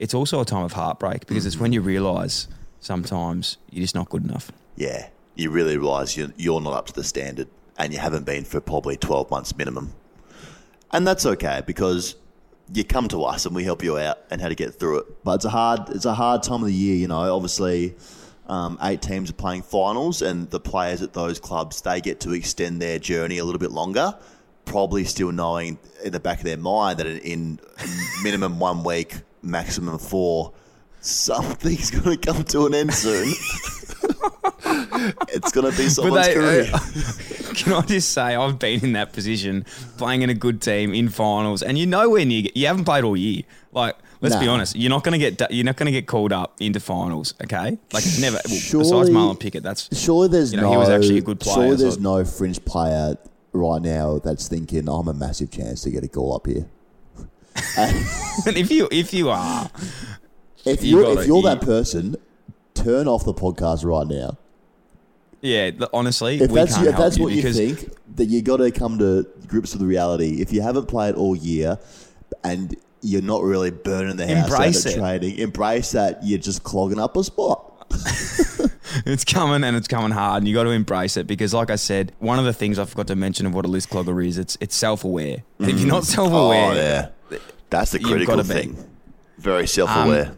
it's 0.00 0.14
also 0.14 0.40
a 0.40 0.44
time 0.44 0.64
of 0.64 0.72
heartbreak 0.72 1.26
because 1.26 1.46
it's 1.46 1.58
when 1.58 1.72
you 1.72 1.80
realise 1.80 2.48
sometimes 2.80 3.56
you're 3.70 3.82
just 3.82 3.94
not 3.94 4.08
good 4.08 4.24
enough. 4.24 4.50
Yeah, 4.74 5.10
you 5.40 5.50
really 5.50 5.76
realise 5.78 6.16
you're, 6.16 6.32
you're 6.36 6.60
not 6.60 6.74
up 6.74 6.86
to 6.86 6.92
the 6.92 7.04
standard 7.04 7.48
and 7.78 7.92
you 7.92 7.98
haven't 7.98 8.26
been 8.26 8.44
for 8.44 8.60
probably 8.60 8.96
12 8.96 9.30
months 9.30 9.56
minimum. 9.56 9.94
And 10.92 11.06
that's 11.06 11.24
okay 11.24 11.62
because 11.66 12.16
you 12.72 12.84
come 12.84 13.08
to 13.08 13.22
us 13.24 13.46
and 13.46 13.54
we 13.54 13.64
help 13.64 13.82
you 13.82 13.98
out 13.98 14.18
and 14.30 14.40
how 14.40 14.48
to 14.48 14.54
get 14.54 14.74
through 14.74 14.98
it. 14.98 15.24
But 15.24 15.36
it's 15.36 15.44
a 15.44 15.50
hard, 15.50 15.88
it's 15.90 16.04
a 16.04 16.14
hard 16.14 16.42
time 16.42 16.60
of 16.60 16.66
the 16.66 16.74
year, 16.74 16.96
you 16.96 17.08
know. 17.08 17.34
Obviously, 17.34 17.94
um, 18.48 18.78
eight 18.82 19.02
teams 19.02 19.30
are 19.30 19.34
playing 19.34 19.62
finals, 19.62 20.22
and 20.22 20.50
the 20.50 20.60
players 20.60 21.02
at 21.02 21.12
those 21.12 21.38
clubs 21.38 21.80
they 21.82 22.00
get 22.00 22.20
to 22.20 22.32
extend 22.32 22.82
their 22.82 22.98
journey 22.98 23.38
a 23.38 23.44
little 23.44 23.58
bit 23.58 23.70
longer. 23.70 24.16
Probably 24.64 25.04
still 25.04 25.32
knowing 25.32 25.78
in 26.04 26.12
the 26.12 26.20
back 26.20 26.38
of 26.38 26.44
their 26.44 26.56
mind 26.56 26.98
that 26.98 27.06
in 27.06 27.60
minimum 28.22 28.58
one 28.58 28.84
week, 28.84 29.14
maximum 29.42 29.98
four, 29.98 30.52
something's 31.00 31.90
going 31.90 32.18
to 32.18 32.32
come 32.32 32.44
to 32.44 32.66
an 32.66 32.74
end 32.74 32.92
soon. 32.92 33.32
it's 35.28 35.52
going 35.52 35.70
to 35.70 35.76
be 35.76 35.88
someone's 35.88 36.26
they- 36.26 36.36
uh, 36.36 36.40
career. 36.40 36.70
Can 37.54 37.72
I 37.72 37.80
just 37.82 38.12
say 38.12 38.36
I've 38.36 38.58
been 38.58 38.84
in 38.84 38.92
that 38.92 39.12
position, 39.12 39.64
playing 39.98 40.22
in 40.22 40.30
a 40.30 40.34
good 40.34 40.62
team 40.62 40.94
in 40.94 41.08
finals, 41.08 41.62
and 41.62 41.76
you 41.76 41.86
know 41.86 42.10
when 42.10 42.30
you 42.30 42.48
you 42.54 42.66
haven't 42.68 42.84
played 42.84 43.02
all 43.04 43.16
year. 43.16 43.42
Like, 43.72 43.96
let's 44.20 44.36
be 44.36 44.46
honest, 44.48 44.76
you're 44.76 44.90
not 44.90 45.02
going 45.04 45.18
to 45.18 45.30
get 45.30 45.52
you're 45.52 45.64
not 45.64 45.76
to 45.76 45.90
get 45.90 46.06
called 46.06 46.32
up 46.32 46.56
into 46.60 46.78
finals. 46.80 47.34
Okay, 47.42 47.70
like 47.92 48.04
it's 48.04 48.20
never. 48.20 48.38
Well, 48.48 48.56
Surely- 48.58 48.84
besides 48.84 49.10
Marlon 49.10 49.38
Pickett, 49.40 49.62
that's 49.64 49.88
Surely 49.98 50.28
there's 50.28 50.52
You 50.52 50.58
know, 50.60 50.64
no. 50.64 50.70
he 50.72 50.76
was 50.76 50.88
actually 50.88 51.18
a 51.18 51.22
good 51.22 51.40
player, 51.40 51.54
Surely 51.56 51.76
so- 51.76 51.82
there's 51.82 51.98
no 51.98 52.24
fringe 52.24 52.64
player 52.64 53.16
right 53.52 53.82
now 53.82 54.18
that's 54.20 54.46
thinking 54.48 54.88
I'm 54.88 55.08
a 55.08 55.14
massive 55.14 55.50
chance 55.50 55.82
to 55.82 55.90
get 55.90 56.04
a 56.04 56.08
goal 56.08 56.34
up 56.36 56.46
here. 56.46 56.66
and 57.76 58.56
if 58.56 58.70
you 58.70 58.88
if 58.92 59.12
you 59.12 59.28
are, 59.30 59.68
If 60.64 60.84
You 60.84 60.90
you're 60.98 61.02
gotta- 61.02 61.20
if 61.22 61.26
you're 61.26 61.42
that 61.42 61.60
person, 61.62 62.16
turn 62.74 63.06
off 63.08 63.24
the 63.24 63.34
podcast 63.34 63.84
right 63.84 64.06
now. 64.06 64.36
yeah, 65.42 65.70
honestly, 65.92 66.40
If 66.40 66.50
we 66.50 66.54
that's 66.60 66.76
if 66.78 66.96
that's 66.96 67.18
what 67.18 67.32
you 67.32 67.42
think, 67.52 67.90
that 68.16 68.26
you 68.26 68.42
got 68.42 68.58
to 68.58 68.70
come 68.70 68.98
to 68.98 69.26
grips 69.46 69.72
with 69.72 69.80
the 69.80 69.86
reality. 69.86 70.40
If 70.40 70.52
you 70.52 70.60
haven't 70.62 70.86
played 70.86 71.14
all 71.14 71.34
year, 71.36 71.78
and 72.44 72.74
you're 73.02 73.22
not 73.22 73.42
really 73.42 73.70
burning 73.70 74.16
the 74.16 74.26
house 74.26 74.50
Embrace 74.50 74.86
out 74.86 74.94
training, 74.94 75.38
embrace 75.38 75.92
that 75.92 76.20
you're 76.22 76.38
just 76.38 76.62
clogging 76.62 76.98
up 76.98 77.16
a 77.16 77.24
spot. 77.24 77.66
it's 79.06 79.24
coming 79.24 79.64
and 79.64 79.76
it's 79.76 79.88
coming 79.88 80.10
hard, 80.10 80.42
and 80.42 80.48
you 80.48 80.54
got 80.54 80.64
to 80.64 80.70
embrace 80.70 81.16
it 81.16 81.26
because, 81.26 81.54
like 81.54 81.70
I 81.70 81.76
said, 81.76 82.12
one 82.18 82.38
of 82.38 82.44
the 82.44 82.52
things 82.52 82.78
I 82.78 82.84
forgot 82.84 83.06
to 83.08 83.16
mention 83.16 83.46
of 83.46 83.54
what 83.54 83.64
a 83.64 83.68
list 83.68 83.90
clogger 83.90 84.24
is, 84.26 84.38
it's 84.38 84.56
it's 84.60 84.76
self 84.76 85.04
aware. 85.04 85.38
And 85.58 85.70
if 85.70 85.78
you're 85.80 85.88
not 85.88 86.04
self 86.04 86.32
aware, 86.32 86.70
Oh, 86.70 86.74
yeah. 87.30 87.38
That's 87.70 87.92
the 87.92 88.00
critical 88.00 88.36
gotta 88.36 88.48
be. 88.48 88.54
thing. 88.54 88.90
Very 89.38 89.66
self 89.66 89.90
aware. 89.90 90.26
Um, 90.26 90.36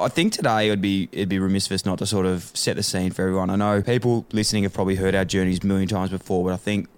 I 0.00 0.08
think 0.08 0.32
today 0.32 0.68
it'd 0.68 0.80
be 0.80 1.08
it'd 1.12 1.28
be 1.28 1.38
remiss 1.38 1.66
of 1.66 1.72
us 1.72 1.84
not 1.84 1.98
to 1.98 2.06
sort 2.06 2.26
of 2.26 2.44
set 2.54 2.76
the 2.76 2.82
scene 2.82 3.10
for 3.10 3.22
everyone. 3.22 3.50
I 3.50 3.56
know 3.56 3.82
people 3.82 4.26
listening 4.32 4.62
have 4.64 4.72
probably 4.72 4.96
heard 4.96 5.14
our 5.14 5.24
journeys 5.24 5.60
a 5.62 5.66
million 5.66 5.88
times 5.88 6.10
before, 6.10 6.44
but 6.44 6.52
I 6.52 6.56
think 6.56 6.88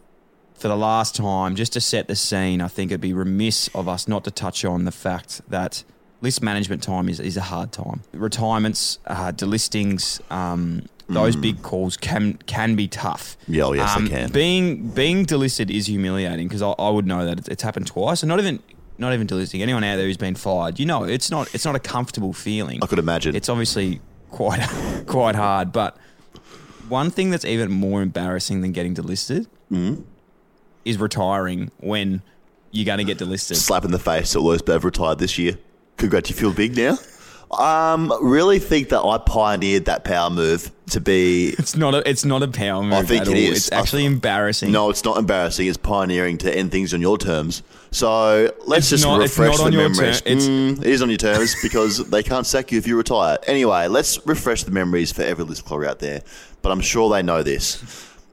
for 0.54 0.68
the 0.68 0.76
last 0.76 1.16
time, 1.16 1.56
just 1.56 1.72
to 1.72 1.80
set 1.80 2.06
the 2.06 2.14
scene, 2.14 2.60
I 2.60 2.68
think 2.68 2.92
it'd 2.92 3.00
be 3.00 3.12
remiss 3.12 3.68
of 3.74 3.88
us 3.88 4.06
not 4.06 4.22
to 4.24 4.30
touch 4.30 4.64
on 4.64 4.84
the 4.84 4.92
fact 4.92 5.40
that 5.50 5.82
list 6.20 6.40
management 6.40 6.82
time 6.84 7.08
is, 7.08 7.18
is 7.18 7.36
a 7.36 7.40
hard 7.40 7.72
time. 7.72 8.02
Retirements, 8.12 9.00
uh, 9.06 9.32
delistings, 9.32 10.20
um, 10.30 10.86
those 11.08 11.34
big 11.36 11.60
calls 11.62 11.96
can 11.98 12.34
can 12.46 12.74
be 12.74 12.88
tough. 12.88 13.36
Mm. 13.42 13.54
Yeah, 13.54 13.64
oh, 13.64 13.72
yes, 13.72 13.94
they 13.94 14.00
Um, 14.00 14.08
can. 14.08 14.30
Being 14.30 14.88
being 14.90 15.26
delisted 15.26 15.68
is 15.70 15.86
humiliating 15.86 16.48
because 16.48 16.62
I, 16.62 16.70
I 16.78 16.88
would 16.88 17.06
know 17.06 17.26
that 17.26 17.38
it's, 17.38 17.48
it's 17.48 17.62
happened 17.62 17.86
twice, 17.86 18.22
and 18.22 18.28
not 18.28 18.38
even 18.38 18.60
not 19.02 19.12
even 19.12 19.26
delisting. 19.26 19.60
Anyone 19.60 19.84
out 19.84 19.96
there 19.96 20.06
who's 20.06 20.16
been 20.16 20.34
fired, 20.34 20.80
you 20.80 20.86
know, 20.86 21.04
it's 21.04 21.30
not 21.30 21.54
it's 21.54 21.64
not 21.66 21.74
a 21.76 21.78
comfortable 21.80 22.32
feeling. 22.32 22.78
I 22.82 22.86
could 22.86 22.98
imagine. 22.98 23.36
It's 23.36 23.48
obviously 23.50 24.00
quite 24.30 24.60
quite 25.06 25.34
hard, 25.34 25.72
but 25.72 25.98
one 26.88 27.10
thing 27.10 27.30
that's 27.30 27.44
even 27.44 27.70
more 27.70 28.00
embarrassing 28.02 28.60
than 28.62 28.72
getting 28.72 28.94
delisted 28.94 29.46
Mm-hmm. 29.70 30.02
is 30.84 30.98
retiring 30.98 31.70
when 31.78 32.22
you're 32.70 32.84
going 32.86 32.98
to 32.98 33.04
get 33.04 33.18
delisted. 33.18 33.56
slap 33.56 33.84
in 33.84 33.90
the 33.90 33.98
face 33.98 34.32
that 34.34 34.40
Lewis 34.40 34.60
Bev 34.62 34.84
retired 34.84 35.18
this 35.18 35.38
year. 35.38 35.58
Congrats, 35.96 36.28
you 36.30 36.36
feel 36.36 36.52
big 36.52 36.76
now. 36.76 36.96
Um, 37.58 38.10
really 38.22 38.58
think 38.58 38.88
that 38.90 39.02
I 39.02 39.18
pioneered 39.18 39.84
that 39.84 40.04
power 40.04 40.30
move 40.30 40.70
to 40.90 41.00
be. 41.00 41.48
It's 41.58 41.76
not 41.76 41.94
a 41.94 42.08
it's 42.08 42.24
not 42.24 42.42
a 42.42 42.48
power 42.48 42.82
move 42.82 42.92
I 42.94 43.02
think 43.02 43.22
it 43.26 43.28
all. 43.28 43.34
is. 43.34 43.56
It's 43.58 43.72
I- 43.72 43.80
actually 43.80 44.06
embarrassing. 44.06 44.72
No, 44.72 44.88
it's 44.88 45.04
not 45.04 45.18
embarrassing. 45.18 45.66
It's 45.66 45.76
pioneering 45.76 46.38
to 46.38 46.56
end 46.56 46.70
things 46.70 46.94
on 46.94 47.02
your 47.02 47.18
terms. 47.18 47.62
So 47.90 48.50
let's 48.66 48.84
It's 48.84 48.90
just 48.90 49.04
not- 49.04 49.20
it's 49.20 49.38
refresh 49.38 49.58
the 49.58 49.64
your 49.70 49.88
memories. 49.90 50.22
ter- 50.22 50.28
it's- 50.30 50.46
Mm, 50.48 50.80
it 50.80 50.86
is 50.86 51.02
on 51.02 51.10
your 51.10 51.18
terms 51.18 51.54
because 51.62 51.98
they 52.10 52.22
can't 52.22 52.46
sack 52.46 52.72
you 52.72 52.78
if 52.78 52.86
you 52.86 52.96
retire. 52.96 53.36
Anyway, 53.46 53.86
let's 53.88 54.18
refresh 54.26 54.62
the 54.64 54.70
memories 54.70 55.12
for 55.12 55.20
every 55.22 55.44
list 55.44 55.66
clogger 55.66 55.86
out 55.86 55.98
there. 55.98 56.22
But 56.62 56.72
I'm 56.72 56.80
sure 56.80 57.10
they 57.10 57.22
know 57.22 57.42
this. 57.42 57.82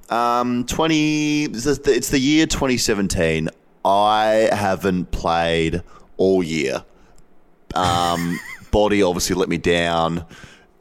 Um, 0.09 0.65
20. 0.65 1.43
It's 1.45 1.65
the, 1.65 1.91
it's 1.93 2.09
the 2.09 2.19
year 2.19 2.45
2017. 2.45 3.49
I 3.83 4.49
haven't 4.51 5.11
played 5.11 5.83
all 6.17 6.41
year. 6.41 6.83
Um, 7.75 8.39
body 8.71 9.01
obviously 9.03 9.35
let 9.35 9.49
me 9.49 9.57
down. 9.57 10.25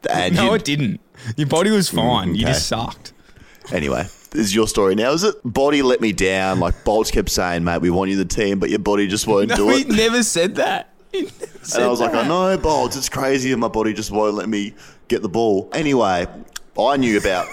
And 0.09 0.35
no, 0.35 0.53
it 0.53 0.63
didn't. 0.63 1.01
Your 1.35 1.47
body 1.47 1.71
was 1.71 1.89
mm, 1.91 1.95
fine. 1.95 2.35
You 2.35 2.45
just 2.45 2.67
sucked. 2.67 3.13
Anyway, 3.71 4.03
this 4.31 4.41
is 4.41 4.55
your 4.55 4.67
story 4.67 4.95
now, 4.95 5.11
is 5.11 5.23
it? 5.23 5.35
Body 5.43 5.81
let 5.81 6.01
me 6.01 6.13
down. 6.13 6.59
Like 6.59 6.83
Bolts 6.85 7.11
kept 7.11 7.29
saying, 7.29 7.63
mate, 7.63 7.81
we 7.81 7.89
want 7.89 8.09
you 8.09 8.19
in 8.19 8.27
the 8.27 8.33
team, 8.33 8.59
but 8.59 8.69
your 8.69 8.79
body 8.79 9.07
just 9.07 9.27
won't 9.27 9.49
No, 9.49 9.55
do 9.55 9.69
he 9.69 9.81
it. 9.81 9.89
never 9.89 10.23
said 10.23 10.55
that. 10.55 10.93
He 11.11 11.23
never 11.23 11.35
And 11.41 11.65
said 11.65 11.83
I 11.83 11.87
was 11.87 11.99
like, 11.99 12.13
that. 12.13 12.25
I 12.25 12.27
know, 12.27 12.57
Bolts, 12.57 12.95
it's 12.95 13.09
crazy, 13.09 13.51
and 13.51 13.59
my 13.59 13.67
body 13.67 13.93
just 13.93 14.11
won't 14.11 14.35
let 14.35 14.47
me 14.47 14.73
get 15.07 15.21
the 15.21 15.29
ball. 15.29 15.69
Anyway, 15.73 16.25
I 16.79 16.97
knew 16.97 17.17
about 17.17 17.47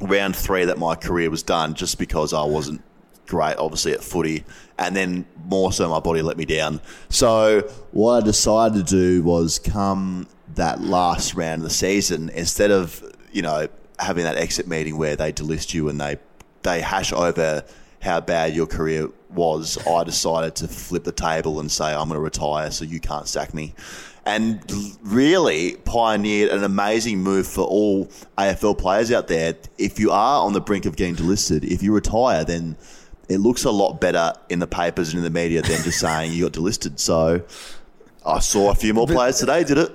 round 0.00 0.34
three 0.36 0.64
that 0.64 0.78
my 0.78 0.94
career 0.94 1.30
was 1.30 1.42
done 1.42 1.74
just 1.74 1.98
because 1.98 2.32
I 2.32 2.42
wasn't 2.44 2.82
great, 3.28 3.56
obviously, 3.56 3.92
at 3.92 4.02
footy. 4.02 4.44
And 4.78 4.96
then 4.96 5.26
more 5.44 5.72
so, 5.72 5.88
my 5.88 6.00
body 6.00 6.22
let 6.22 6.36
me 6.36 6.44
down. 6.44 6.80
So 7.08 7.60
What 7.92 8.22
I 8.22 8.26
decided 8.26 8.86
to 8.86 8.90
do 8.90 9.22
was 9.22 9.58
come 9.58 10.26
that 10.54 10.80
last 10.80 11.34
round 11.34 11.62
of 11.62 11.68
the 11.68 11.74
season, 11.74 12.30
instead 12.30 12.70
of 12.70 13.04
you 13.30 13.42
know 13.42 13.68
having 14.00 14.24
that 14.24 14.36
exit 14.36 14.66
meeting 14.66 14.96
where 14.98 15.16
they 15.16 15.32
delist 15.32 15.74
you 15.74 15.88
and 15.88 16.00
they 16.00 16.16
they 16.62 16.80
hash 16.80 17.12
over 17.12 17.64
how 18.00 18.20
bad 18.20 18.54
your 18.54 18.66
career 18.66 19.08
was, 19.30 19.78
I 19.86 20.04
decided 20.04 20.54
to 20.56 20.68
flip 20.68 21.04
the 21.04 21.12
table 21.12 21.60
and 21.60 21.70
say 21.70 21.86
I'm 21.86 22.08
going 22.08 22.14
to 22.14 22.20
retire, 22.20 22.70
so 22.70 22.84
you 22.84 23.00
can't 23.00 23.26
sack 23.26 23.54
me. 23.54 23.74
And 24.24 24.60
really 25.02 25.76
pioneered 25.84 26.50
an 26.50 26.62
amazing 26.62 27.20
move 27.20 27.46
for 27.46 27.62
all 27.64 28.06
AFL 28.36 28.76
players 28.76 29.10
out 29.10 29.26
there. 29.26 29.54
If 29.78 29.98
you 29.98 30.10
are 30.10 30.44
on 30.44 30.52
the 30.52 30.60
brink 30.60 30.84
of 30.84 30.96
getting 30.96 31.16
delisted, 31.16 31.64
if 31.64 31.82
you 31.82 31.94
retire, 31.94 32.44
then 32.44 32.76
it 33.28 33.38
looks 33.38 33.64
a 33.64 33.70
lot 33.70 34.00
better 34.00 34.32
in 34.48 34.58
the 34.58 34.66
papers 34.66 35.10
and 35.10 35.18
in 35.18 35.24
the 35.24 35.30
media 35.30 35.62
than 35.62 35.82
just 35.82 36.00
saying 36.00 36.32
you 36.32 36.44
got 36.44 36.52
delisted. 36.52 36.98
So 36.98 37.42
I 38.24 38.38
saw 38.40 38.70
a 38.70 38.74
few 38.74 38.94
more 38.94 39.06
players 39.06 39.38
today. 39.38 39.64
Did 39.64 39.78
it? 39.78 39.88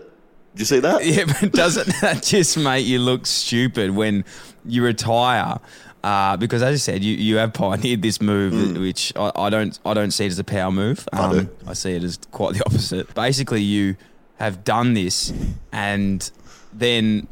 Did 0.54 0.60
you 0.60 0.66
see 0.66 0.80
that? 0.80 1.04
Yeah, 1.06 1.26
but 1.26 1.52
doesn't 1.52 1.88
that 2.02 2.24
just 2.24 2.58
make 2.58 2.86
you 2.86 3.00
look 3.00 3.26
stupid 3.26 3.92
when 3.92 4.24
you 4.66 4.84
retire? 4.84 5.58
Uh, 6.04 6.36
because 6.38 6.62
as 6.62 6.74
I 6.74 6.78
said, 6.78 7.04
you, 7.04 7.16
you 7.16 7.38
have 7.38 7.54
pioneered 7.54 8.02
this 8.02 8.22
move, 8.22 8.78
which 8.78 9.14
I, 9.16 9.32
I 9.36 9.50
don't 9.50 9.80
I 9.86 9.94
don't 9.94 10.12
see 10.12 10.26
it 10.26 10.32
as 10.32 10.40
a 10.40 10.44
power 10.44 10.70
move. 10.70 11.08
Um, 11.14 11.20
I 11.20 11.34
do. 11.34 11.50
I 11.68 11.74
see 11.74 11.94
it 11.96 12.04
as 12.04 12.20
quite 12.32 12.56
the 12.56 12.64
opposite. 12.66 13.14
Basically, 13.16 13.62
you 13.62 13.96
have 14.36 14.64
done 14.66 14.94
this, 14.96 15.32
and 15.72 16.30
then 16.74 17.28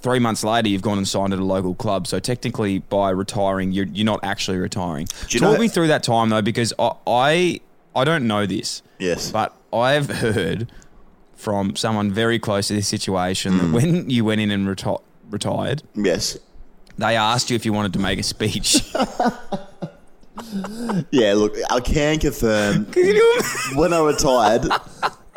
three 0.00 0.18
months 0.18 0.44
later, 0.44 0.68
you've 0.68 0.82
gone 0.82 0.98
and 0.98 1.06
signed 1.06 1.32
at 1.32 1.38
a 1.38 1.44
local 1.44 1.74
club. 1.74 2.06
So 2.06 2.18
technically, 2.18 2.78
by 2.78 3.10
retiring, 3.10 3.72
you're 3.72 3.86
you're 3.86 4.06
not 4.06 4.20
actually 4.22 4.58
retiring. 4.58 5.06
you 5.28 5.40
Talk 5.40 5.58
me 5.58 5.68
through 5.68 5.88
that 5.88 6.02
time 6.02 6.30
though, 6.30 6.42
because 6.42 6.72
I 6.78 6.92
I, 7.06 7.60
I 7.94 8.04
don't 8.04 8.26
know 8.26 8.46
this. 8.46 8.82
Yes. 8.98 9.30
But 9.30 9.54
I've 9.72 10.08
heard 10.08 10.70
from 11.34 11.74
someone 11.74 12.12
very 12.12 12.38
close 12.38 12.68
to 12.68 12.74
this 12.74 12.88
situation 12.88 13.56
that 13.58 13.64
hmm. 13.64 13.72
when 13.72 14.10
you 14.10 14.24
went 14.24 14.40
in 14.40 14.50
and 14.50 14.66
reti- 14.66 15.00
retired, 15.30 15.82
Yes. 15.94 16.38
they 16.98 17.16
asked 17.16 17.48
you 17.50 17.56
if 17.56 17.64
you 17.64 17.72
wanted 17.72 17.94
to 17.94 17.98
make 17.98 18.18
a 18.18 18.22
speech. 18.22 18.76
Yeah, 21.10 21.34
look, 21.34 21.54
I 21.70 21.80
can 21.80 22.18
confirm 22.18 22.84
when 23.74 23.92
I 23.92 24.00
retired, 24.00 24.66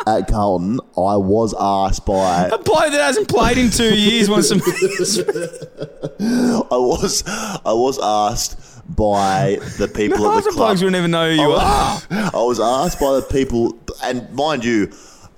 at 0.05 0.27
Carlton, 0.27 0.79
I 0.98 1.17
was 1.17 1.53
asked 1.60 2.05
by 2.05 2.48
A 2.48 2.57
player 2.57 2.89
that 2.91 3.01
hasn't 3.01 3.27
played 3.29 3.57
in 3.57 3.69
two 3.69 3.95
years 3.95 4.29
wants 4.29 4.50
some. 4.50 4.62
I 6.19 6.77
was 6.77 7.24
I 7.27 7.74
was 7.74 8.00
asked 8.01 8.60
by 8.95 9.57
the 9.77 9.88
people 9.88 10.27
at 10.27 10.33
Half 10.33 10.43
the 10.43 10.51
club. 10.51 10.79
will 10.81 10.91
never 10.91 11.07
know 11.07 11.29
who 11.29 11.41
you 11.41 11.51
are. 11.51 12.01
I 12.10 12.31
was 12.33 12.60
asked 12.60 13.00
by 13.00 13.15
the 13.15 13.22
people, 13.22 13.77
and 14.03 14.29
mind 14.33 14.65
you, 14.65 14.91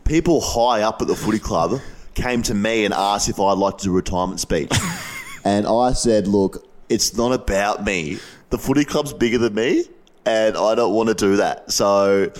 people 0.04 0.42
high 0.42 0.82
up 0.82 1.02
at 1.02 1.08
the 1.08 1.16
footy 1.16 1.40
club 1.40 1.80
came 2.16 2.42
to 2.44 2.54
me 2.54 2.86
and 2.86 2.94
asked 2.94 3.30
if 3.30 3.40
I'd 3.40 3.58
like 3.58 3.78
to 3.80 3.84
do 3.86 3.92
a 3.92 3.96
retirement 3.96 4.40
speech. 4.40 4.72
and 5.44 5.68
I 5.68 5.94
said, 5.94 6.28
look, 6.28 6.66
it's 6.90 7.16
not 7.16 7.32
about 7.34 7.84
me. 7.86 8.20
The 8.50 8.58
footy 8.58 8.86
club's 8.86 9.14
bigger 9.14 9.38
than 9.38 9.54
me, 9.54 9.86
and 10.26 10.56
I 10.58 10.76
don't 10.76 10.94
want 10.94 11.10
to 11.10 11.16
do 11.16 11.36
that. 11.38 11.72
So 11.72 12.32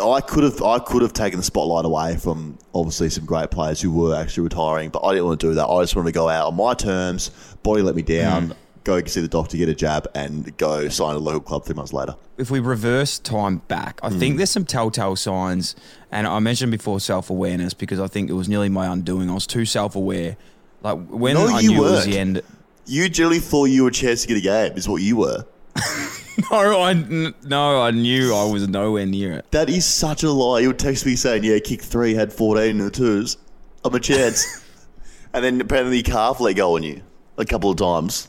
I 0.00 0.20
could 0.20 0.44
have 0.44 0.62
I 0.62 0.78
could 0.78 1.02
have 1.02 1.12
taken 1.12 1.38
the 1.38 1.44
spotlight 1.44 1.84
away 1.84 2.16
from 2.16 2.58
obviously 2.74 3.10
some 3.10 3.24
great 3.24 3.50
players 3.50 3.80
who 3.80 3.90
were 3.92 4.14
actually 4.14 4.44
retiring, 4.44 4.90
but 4.90 5.00
I 5.04 5.12
didn't 5.12 5.26
want 5.26 5.40
to 5.40 5.48
do 5.48 5.54
that. 5.54 5.66
I 5.66 5.82
just 5.82 5.96
wanted 5.96 6.10
to 6.10 6.14
go 6.14 6.28
out 6.28 6.46
on 6.48 6.56
my 6.56 6.74
terms. 6.74 7.30
Body 7.62 7.82
let 7.82 7.94
me 7.94 8.02
down. 8.02 8.54
Go 8.84 9.00
see 9.04 9.20
the 9.20 9.28
doctor, 9.28 9.56
get 9.56 9.68
a 9.68 9.74
jab, 9.76 10.08
and 10.14 10.56
go 10.56 10.88
sign 10.88 11.14
a 11.14 11.18
local 11.18 11.40
club 11.40 11.64
three 11.64 11.74
months 11.76 11.92
later. 11.92 12.16
if 12.36 12.50
we 12.50 12.58
reverse 12.58 13.20
time 13.20 13.58
back, 13.68 14.00
I 14.02 14.08
Hmm. 14.08 14.18
think 14.18 14.36
there's 14.38 14.50
some 14.50 14.64
telltale 14.64 15.14
signs, 15.14 15.76
and 16.10 16.26
I 16.26 16.40
mentioned 16.40 16.72
before 16.72 16.98
self 16.98 17.30
awareness 17.30 17.74
because 17.74 18.00
I 18.00 18.08
think 18.08 18.28
it 18.28 18.32
was 18.32 18.48
nearly 18.48 18.68
my 18.68 18.86
undoing. 18.86 19.30
I 19.30 19.34
was 19.34 19.46
too 19.46 19.64
self 19.64 19.94
aware. 19.94 20.36
Like 20.82 20.98
when 21.08 21.34
No, 21.34 21.46
I 21.54 21.60
you 21.60 21.70
knew 21.72 21.86
it 21.86 21.90
was 21.92 22.04
the 22.06 22.18
end. 22.18 22.42
You 22.86 23.08
generally 23.08 23.38
thought 23.38 23.66
you 23.66 23.84
were 23.84 23.90
a 23.90 23.92
chance 23.92 24.22
to 24.22 24.28
get 24.28 24.36
a 24.38 24.40
game, 24.40 24.72
is 24.76 24.88
what 24.88 25.00
you 25.02 25.16
were. 25.16 25.44
No, 26.50 26.80
I 26.80 26.90
n- 26.92 27.34
no, 27.44 27.82
I 27.82 27.90
knew 27.90 28.34
I 28.34 28.44
was 28.50 28.66
nowhere 28.68 29.06
near 29.06 29.32
it. 29.32 29.50
That 29.52 29.68
is 29.68 29.84
such 29.84 30.22
a 30.22 30.30
lie. 30.30 30.60
You 30.60 30.68
would 30.68 30.78
text 30.78 31.04
me 31.06 31.14
saying, 31.14 31.44
"Yeah, 31.44 31.58
kick 31.58 31.82
three, 31.82 32.14
had 32.14 32.32
fourteen 32.32 32.70
in 32.70 32.78
the 32.78 32.90
twos. 32.90 33.36
I'm 33.84 33.94
a 33.94 34.00
chance." 34.00 34.62
and 35.34 35.44
then 35.44 35.60
apparently 35.60 36.02
calf 36.02 36.40
let 36.40 36.54
go 36.56 36.76
on 36.76 36.82
you 36.82 37.02
a 37.36 37.44
couple 37.44 37.70
of 37.70 37.76
times. 37.76 38.28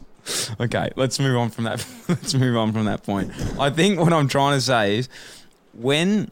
Okay, 0.59 0.89
let's 0.95 1.19
move 1.19 1.37
on 1.37 1.49
from 1.49 1.63
that. 1.63 1.85
let's 2.09 2.33
move 2.33 2.55
on 2.57 2.71
from 2.73 2.85
that 2.85 3.03
point. 3.03 3.31
I 3.59 3.69
think 3.69 3.99
what 3.99 4.13
I'm 4.13 4.27
trying 4.27 4.57
to 4.57 4.61
say 4.61 4.97
is, 4.97 5.09
when 5.73 6.29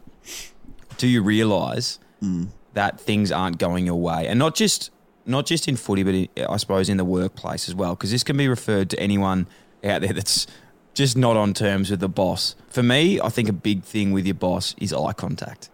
do 0.98 1.08
you 1.08 1.24
realise 1.24 2.00
Hmm. 2.20 2.46
that 2.74 3.00
things 3.02 3.32
aren't 3.32 3.58
going 3.58 3.86
your 3.86 4.00
way, 4.00 4.28
and 4.28 4.38
not 4.38 4.56
just 4.56 4.92
not 5.26 5.46
just 5.46 5.68
in 5.68 5.78
footy, 5.78 6.04
but 6.04 6.14
in, 6.14 6.28
I 6.50 6.58
suppose 6.58 6.90
in 6.90 6.98
the 6.98 7.06
workplace 7.06 7.68
as 7.70 7.76
well, 7.76 7.96
because 7.96 8.12
this 8.12 8.24
can 8.24 8.38
be 8.38 8.48
referred 8.48 8.90
to 8.92 9.00
anyone 9.00 9.48
out 9.84 10.02
there 10.02 10.14
that's 10.14 10.48
just 10.94 11.18
not 11.18 11.38
on 11.38 11.54
terms 11.54 11.90
with 11.90 12.00
the 12.00 12.10
boss. 12.10 12.56
For 12.70 12.84
me, 12.84 13.20
I 13.22 13.30
think 13.30 13.50
a 13.50 13.54
big 13.54 13.84
thing 13.84 14.12
with 14.12 14.26
your 14.26 14.36
boss 14.36 14.76
is 14.78 14.94
eye 14.94 15.14
contact, 15.14 15.70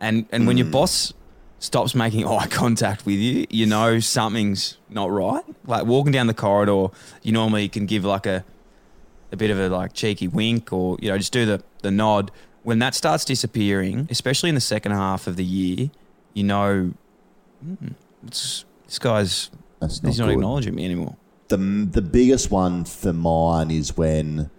and 0.00 0.26
and 0.32 0.46
when 0.46 0.56
your 0.56 0.66
boss 0.66 1.12
stops 1.58 1.94
making 1.94 2.26
eye 2.36 2.46
contact 2.48 3.06
with 3.06 3.16
you, 3.16 3.46
you 3.50 3.66
know 3.66 4.00
something's 4.00 4.78
not 4.88 5.10
right. 5.10 5.44
Like 5.66 5.86
walking 5.86 6.12
down 6.12 6.26
the 6.26 6.34
corridor, 6.34 6.88
you 7.22 7.32
normally 7.32 7.68
can 7.68 7.86
give 7.86 8.04
like 8.04 8.26
a 8.26 8.44
a 9.30 9.36
bit 9.36 9.50
of 9.50 9.58
a 9.58 9.68
like 9.68 9.92
cheeky 9.94 10.28
wink 10.28 10.72
or 10.72 10.96
you 11.00 11.08
know 11.10 11.18
just 11.18 11.32
do 11.32 11.46
the 11.46 11.62
the 11.82 11.90
nod. 11.90 12.30
When 12.62 12.78
that 12.78 12.94
starts 12.94 13.24
disappearing, 13.24 14.06
especially 14.08 14.48
in 14.48 14.54
the 14.54 14.60
second 14.60 14.92
half 14.92 15.26
of 15.26 15.34
the 15.36 15.44
year, 15.44 15.90
you 16.32 16.44
know 16.44 16.92
"Hmm, 17.60 17.88
it's, 18.26 18.64
this 18.86 18.98
guy's 19.00 19.50
That's 19.80 20.00
he's 20.00 20.18
not 20.18 20.26
good. 20.26 20.34
acknowledging 20.34 20.74
me 20.76 20.84
anymore. 20.84 21.16
The 21.48 21.56
the 21.56 22.02
biggest 22.02 22.50
one 22.50 22.84
for 22.84 23.12
mine 23.12 23.70
is 23.70 23.96
when 23.96 24.50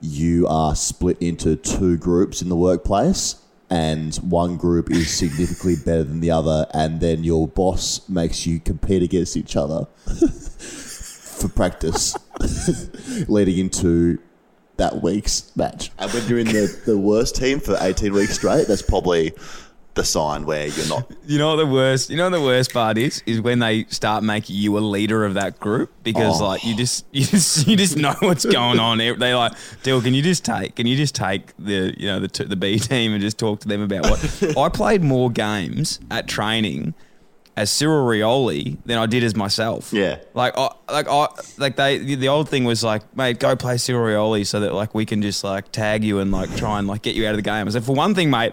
you 0.00 0.46
are 0.46 0.74
split 0.74 1.16
into 1.20 1.56
two 1.56 1.96
groups 1.96 2.42
in 2.42 2.48
the 2.48 2.56
workplace. 2.56 3.36
And 3.68 4.14
one 4.16 4.56
group 4.56 4.90
is 4.92 5.10
significantly 5.10 5.74
better 5.84 6.04
than 6.04 6.20
the 6.20 6.30
other, 6.30 6.66
and 6.72 7.00
then 7.00 7.24
your 7.24 7.48
boss 7.48 8.08
makes 8.08 8.46
you 8.46 8.60
compete 8.60 9.02
against 9.02 9.36
each 9.36 9.56
other 9.56 9.88
for 10.06 11.48
practice, 11.48 12.16
leading 13.28 13.58
into 13.58 14.20
that 14.76 15.02
week's 15.02 15.54
match. 15.56 15.90
And 15.98 16.12
when 16.12 16.28
you're 16.28 16.38
in 16.38 16.46
the, 16.46 16.80
the 16.86 16.98
worst 16.98 17.36
team 17.36 17.60
for 17.60 17.76
18 17.80 18.12
weeks 18.12 18.34
straight, 18.36 18.68
that's 18.68 18.82
probably 18.82 19.32
the 19.96 20.04
sign 20.04 20.46
where 20.46 20.68
you're 20.68 20.86
not. 20.88 21.10
You 21.26 21.38
know 21.38 21.48
what 21.48 21.56
the 21.56 21.66
worst? 21.66 22.08
You 22.08 22.16
know 22.16 22.30
what 22.30 22.38
the 22.38 22.44
worst 22.44 22.72
part 22.72 22.96
is 22.98 23.20
is 23.26 23.40
when 23.40 23.58
they 23.58 23.82
start 23.88 24.22
making 24.22 24.54
you 24.54 24.78
a 24.78 24.80
leader 24.80 25.24
of 25.24 25.34
that 25.34 25.58
group 25.58 25.90
because 26.04 26.40
Oh. 26.40 26.46
like 26.46 26.64
you 26.64 26.76
just 26.76 27.04
you 27.12 27.24
just 27.24 27.66
you 27.66 27.76
just 27.76 27.96
know 27.96 28.14
what's 28.20 28.44
going 28.44 28.78
on. 28.78 28.98
They 28.98 29.12
like, 29.34 29.52
Dill, 29.82 30.00
can 30.00 30.14
you 30.14 30.22
just 30.22 30.44
take 30.44 30.76
can 30.76 30.86
you 30.86 30.96
just 30.96 31.16
take 31.16 31.52
the 31.58 31.92
you 31.98 32.06
know 32.06 32.20
the 32.20 32.28
t- 32.28 32.44
the 32.44 32.54
B 32.54 32.78
team 32.78 33.12
and 33.12 33.20
just 33.20 33.38
talk 33.38 33.58
to 33.60 33.68
them 33.68 33.82
about 33.82 34.04
what 34.08 34.56
I 34.58 34.68
played 34.68 35.02
more 35.02 35.30
games 35.30 35.98
at 36.12 36.28
training 36.28 36.94
as 37.56 37.70
Cyril 37.70 38.06
Rioli 38.06 38.76
than 38.84 38.98
I 38.98 39.06
did 39.06 39.24
as 39.24 39.34
myself. 39.34 39.90
Yeah. 39.92 40.18
Like 40.34 40.52
I 40.56 40.68
like 40.92 41.08
I 41.08 41.26
like 41.58 41.74
they 41.76 41.98
the 41.98 42.14
the 42.14 42.28
old 42.28 42.48
thing 42.48 42.64
was 42.64 42.84
like, 42.84 43.02
mate, 43.16 43.40
go 43.40 43.56
play 43.56 43.78
Cyril 43.78 44.04
Rioli 44.06 44.46
so 44.46 44.60
that 44.60 44.74
like 44.74 44.94
we 44.94 45.04
can 45.06 45.22
just 45.22 45.42
like 45.42 45.72
tag 45.72 46.04
you 46.04 46.20
and 46.20 46.30
like 46.30 46.54
try 46.56 46.78
and 46.78 46.86
like 46.86 47.02
get 47.02 47.16
you 47.16 47.26
out 47.26 47.30
of 47.30 47.36
the 47.38 47.42
game. 47.42 47.66
I 47.66 47.70
said, 47.70 47.82
for 47.84 47.94
one 47.96 48.14
thing, 48.14 48.30
mate, 48.30 48.52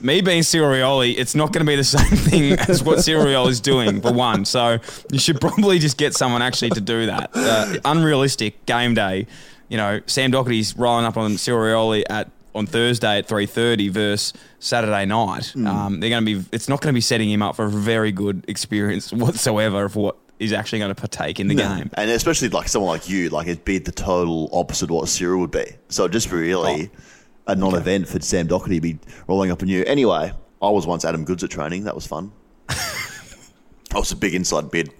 me 0.00 0.20
being 0.20 0.42
Cyril 0.42 0.70
Rioli, 0.70 1.14
it's 1.16 1.34
not 1.34 1.52
going 1.52 1.64
to 1.64 1.70
be 1.70 1.76
the 1.76 1.84
same 1.98 2.16
thing 2.16 2.52
as 2.52 2.82
what 2.82 3.02
Cyril 3.02 3.48
is 3.48 3.60
doing 3.60 4.00
for 4.00 4.12
one. 4.12 4.44
So 4.44 4.78
you 5.10 5.18
should 5.18 5.40
probably 5.40 5.78
just 5.78 5.96
get 5.96 6.14
someone 6.14 6.42
actually 6.42 6.70
to 6.70 6.80
do 6.80 7.06
that. 7.06 7.30
Uh, 7.34 7.78
unrealistic 7.84 8.64
game 8.66 8.94
day. 8.94 9.26
You 9.68 9.76
know, 9.76 10.00
Sam 10.06 10.32
Docherty's 10.32 10.76
rolling 10.76 11.04
up 11.04 11.16
on 11.16 11.36
Cyril 11.36 11.60
Rioli 11.60 12.04
at 12.08 12.30
on 12.54 12.66
Thursday 12.66 13.18
at 13.18 13.26
three 13.26 13.46
thirty 13.46 13.88
versus 13.88 14.32
Saturday 14.58 15.04
night. 15.04 15.54
Um, 15.56 16.00
they're 16.00 16.10
going 16.10 16.24
to 16.24 16.38
be. 16.40 16.44
It's 16.52 16.68
not 16.68 16.80
going 16.80 16.92
to 16.92 16.96
be 16.96 17.02
setting 17.02 17.30
him 17.30 17.42
up 17.42 17.56
for 17.56 17.66
a 17.66 17.70
very 17.70 18.12
good 18.12 18.44
experience 18.48 19.12
whatsoever 19.12 19.84
of 19.84 19.96
what 19.96 20.16
is 20.38 20.52
actually 20.52 20.78
going 20.78 20.94
to 20.94 20.94
partake 20.94 21.40
in 21.40 21.48
the 21.48 21.54
game. 21.54 21.90
And 21.94 22.10
especially 22.10 22.48
like 22.48 22.68
someone 22.68 22.90
like 22.90 23.08
you, 23.08 23.28
like 23.28 23.48
it'd 23.48 23.64
be 23.64 23.78
the 23.78 23.92
total 23.92 24.48
opposite 24.52 24.84
of 24.84 24.96
what 24.96 25.08
Cyril 25.08 25.40
would 25.40 25.50
be. 25.50 25.66
So 25.88 26.06
just 26.06 26.30
really 26.30 26.90
a 27.48 27.56
non-event 27.56 28.06
for 28.06 28.20
Sam 28.20 28.46
Docherty 28.46 28.76
to 28.76 28.80
be 28.80 28.98
rolling 29.26 29.50
up 29.50 29.62
on 29.62 29.68
you. 29.68 29.82
Anyway, 29.86 30.32
I 30.62 30.68
was 30.68 30.86
once 30.86 31.04
Adam 31.04 31.24
Goodes 31.24 31.42
at 31.42 31.50
training. 31.50 31.84
That 31.84 31.94
was 31.94 32.06
fun. 32.06 32.30
I 32.68 33.94
was 33.94 34.12
a 34.12 34.16
big 34.16 34.34
inside 34.34 34.70
bid, 34.70 34.92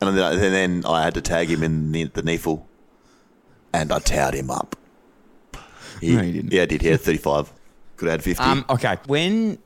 and 0.00 0.16
then, 0.16 0.32
and 0.32 0.40
then 0.40 0.84
I 0.86 1.02
had 1.02 1.14
to 1.14 1.22
tag 1.22 1.48
him 1.48 1.62
in 1.62 1.90
the, 1.90 2.04
the 2.04 2.22
NEFL, 2.22 2.62
and 3.72 3.90
I 3.90 3.98
towed 3.98 4.34
him 4.34 4.50
up. 4.50 4.76
He, 6.00 6.14
No, 6.14 6.22
you 6.22 6.32
didn't. 6.32 6.52
Yeah, 6.52 6.62
I 6.62 6.66
did. 6.66 6.82
He 6.82 6.88
had 6.88 7.00
thirty-five. 7.00 7.50
Could 7.96 8.08
have 8.08 8.20
had 8.20 8.24
fifty. 8.24 8.42
Um, 8.42 8.66
okay, 8.68 8.98
when 9.06 9.58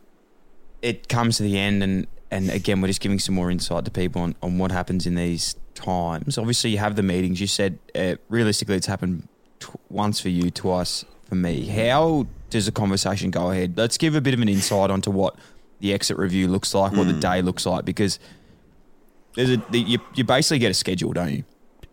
it 0.81 1.09
comes 1.09 1.39
to 1.39 1.43
the 1.43 1.59
end, 1.59 1.83
and 1.83 2.07
and 2.31 2.51
again, 2.51 2.81
we're 2.81 2.89
just 2.89 3.01
giving 3.01 3.19
some 3.19 3.35
more 3.35 3.51
insight 3.51 3.85
to 3.85 3.91
people 3.91 4.23
on, 4.23 4.37
on 4.43 4.59
what 4.59 4.71
happens 4.71 5.07
in 5.07 5.17
these 5.17 5.57
times. 5.75 6.39
Obviously, 6.39 6.71
you 6.71 6.79
have 6.79 6.95
the 6.95 7.03
meetings. 7.03 7.41
You 7.41 7.49
said 7.49 7.81
uh, 7.97 8.15
realistically, 8.29 8.77
it's 8.77 8.87
happened 8.87 9.27
once 9.89 10.21
for 10.21 10.29
you, 10.29 10.51
twice 10.51 11.05
for 11.27 11.35
me. 11.35 11.67
How 11.67 12.27
does 12.51 12.67
the 12.67 12.73
conversation 12.73 13.31
go 13.31 13.51
ahead? 13.51 13.77
Let's 13.77 13.99
give 13.99 14.15
a 14.15 14.21
bit 14.21 14.35
of 14.35 14.41
an 14.41 14.49
insight 14.49 14.91
onto 14.91 15.11
what 15.11 15.37
the 15.81 15.93
exit 15.93 16.17
review 16.17 16.49
looks 16.49 16.75
like, 16.75 16.93
what 16.93 17.07
the 17.07 17.13
hmm. 17.13 17.21
day 17.21 17.43
looks 17.43 17.67
like, 17.67 17.85
because 17.85 18.19
there's 19.35 19.51
a 19.51 19.57
the, 19.71 19.79
you 19.79 19.99
you 20.15 20.25
basically 20.25 20.59
get 20.59 20.71
a 20.71 20.75
schedule, 20.75 21.13
don't 21.13 21.33
you? 21.33 21.45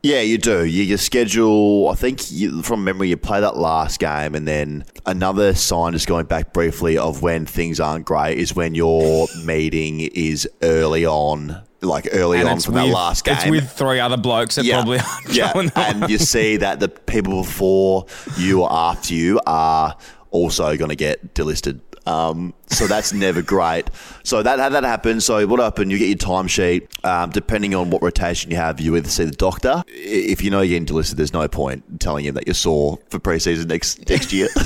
Yeah, 0.05 0.19
you 0.19 0.37
do. 0.37 0.65
You, 0.65 0.83
you 0.83 0.97
schedule. 0.97 1.87
I 1.87 1.95
think 1.95 2.29
you, 2.29 2.61
from 2.61 2.83
memory, 2.83 3.07
you 3.07 3.15
play 3.15 3.39
that 3.39 3.55
last 3.55 4.01
game, 4.01 4.35
and 4.35 4.45
then 4.45 4.83
another 5.05 5.55
sign, 5.55 5.93
just 5.93 6.07
going 6.07 6.25
back 6.25 6.51
briefly, 6.51 6.97
of 6.97 7.21
when 7.21 7.45
things 7.45 7.79
aren't 7.79 8.05
great 8.05 8.37
is 8.37 8.53
when 8.53 8.75
your 8.75 9.27
meeting 9.45 10.01
is 10.01 10.47
early 10.61 11.05
on, 11.05 11.63
like 11.83 12.09
early 12.11 12.41
on 12.41 12.55
it's 12.55 12.65
from 12.65 12.75
that 12.75 12.87
last 12.87 13.25
game. 13.25 13.35
It's 13.35 13.49
with 13.49 13.69
three 13.69 13.99
other 13.99 14.17
blokes 14.17 14.55
that 14.55 14.65
probably 14.69 14.99
aren't 14.99 15.33
yeah, 15.35 15.53
going 15.53 15.67
that 15.69 15.95
and 15.95 16.09
you 16.09 16.17
see 16.17 16.57
that 16.57 16.79
the 16.79 16.89
people 16.89 17.43
before 17.43 18.05
you 18.37 18.63
or 18.63 18.71
after 18.71 19.13
you 19.13 19.39
are 19.45 19.97
also 20.31 20.75
going 20.77 20.89
to 20.89 20.95
get 20.95 21.33
delisted. 21.33 21.79
Um, 22.05 22.53
so 22.67 22.87
that's 22.87 23.13
never 23.13 23.41
great. 23.41 23.89
So 24.23 24.43
that 24.43 24.57
that 24.57 24.83
happens. 24.83 25.25
So 25.25 25.45
what 25.47 25.59
happened? 25.59 25.91
You 25.91 25.97
get 25.97 26.07
your 26.07 26.17
timesheet. 26.17 26.87
Um, 27.05 27.29
depending 27.29 27.75
on 27.75 27.89
what 27.89 28.01
rotation 28.01 28.51
you 28.51 28.57
have, 28.57 28.81
you 28.81 28.95
either 28.97 29.09
see 29.09 29.25
the 29.25 29.31
doctor. 29.31 29.83
If 29.87 30.43
you 30.43 30.49
know 30.51 30.61
you're 30.61 30.79
getting 30.79 30.95
delisted, 30.95 31.15
there's 31.15 31.33
no 31.33 31.47
point 31.47 32.01
telling 32.01 32.25
him 32.25 32.35
that 32.35 32.45
you're 32.47 32.53
sore 32.53 32.99
for 33.09 33.19
preseason 33.19 33.67
next 33.67 34.09
next 34.09 34.33
year. 34.33 34.47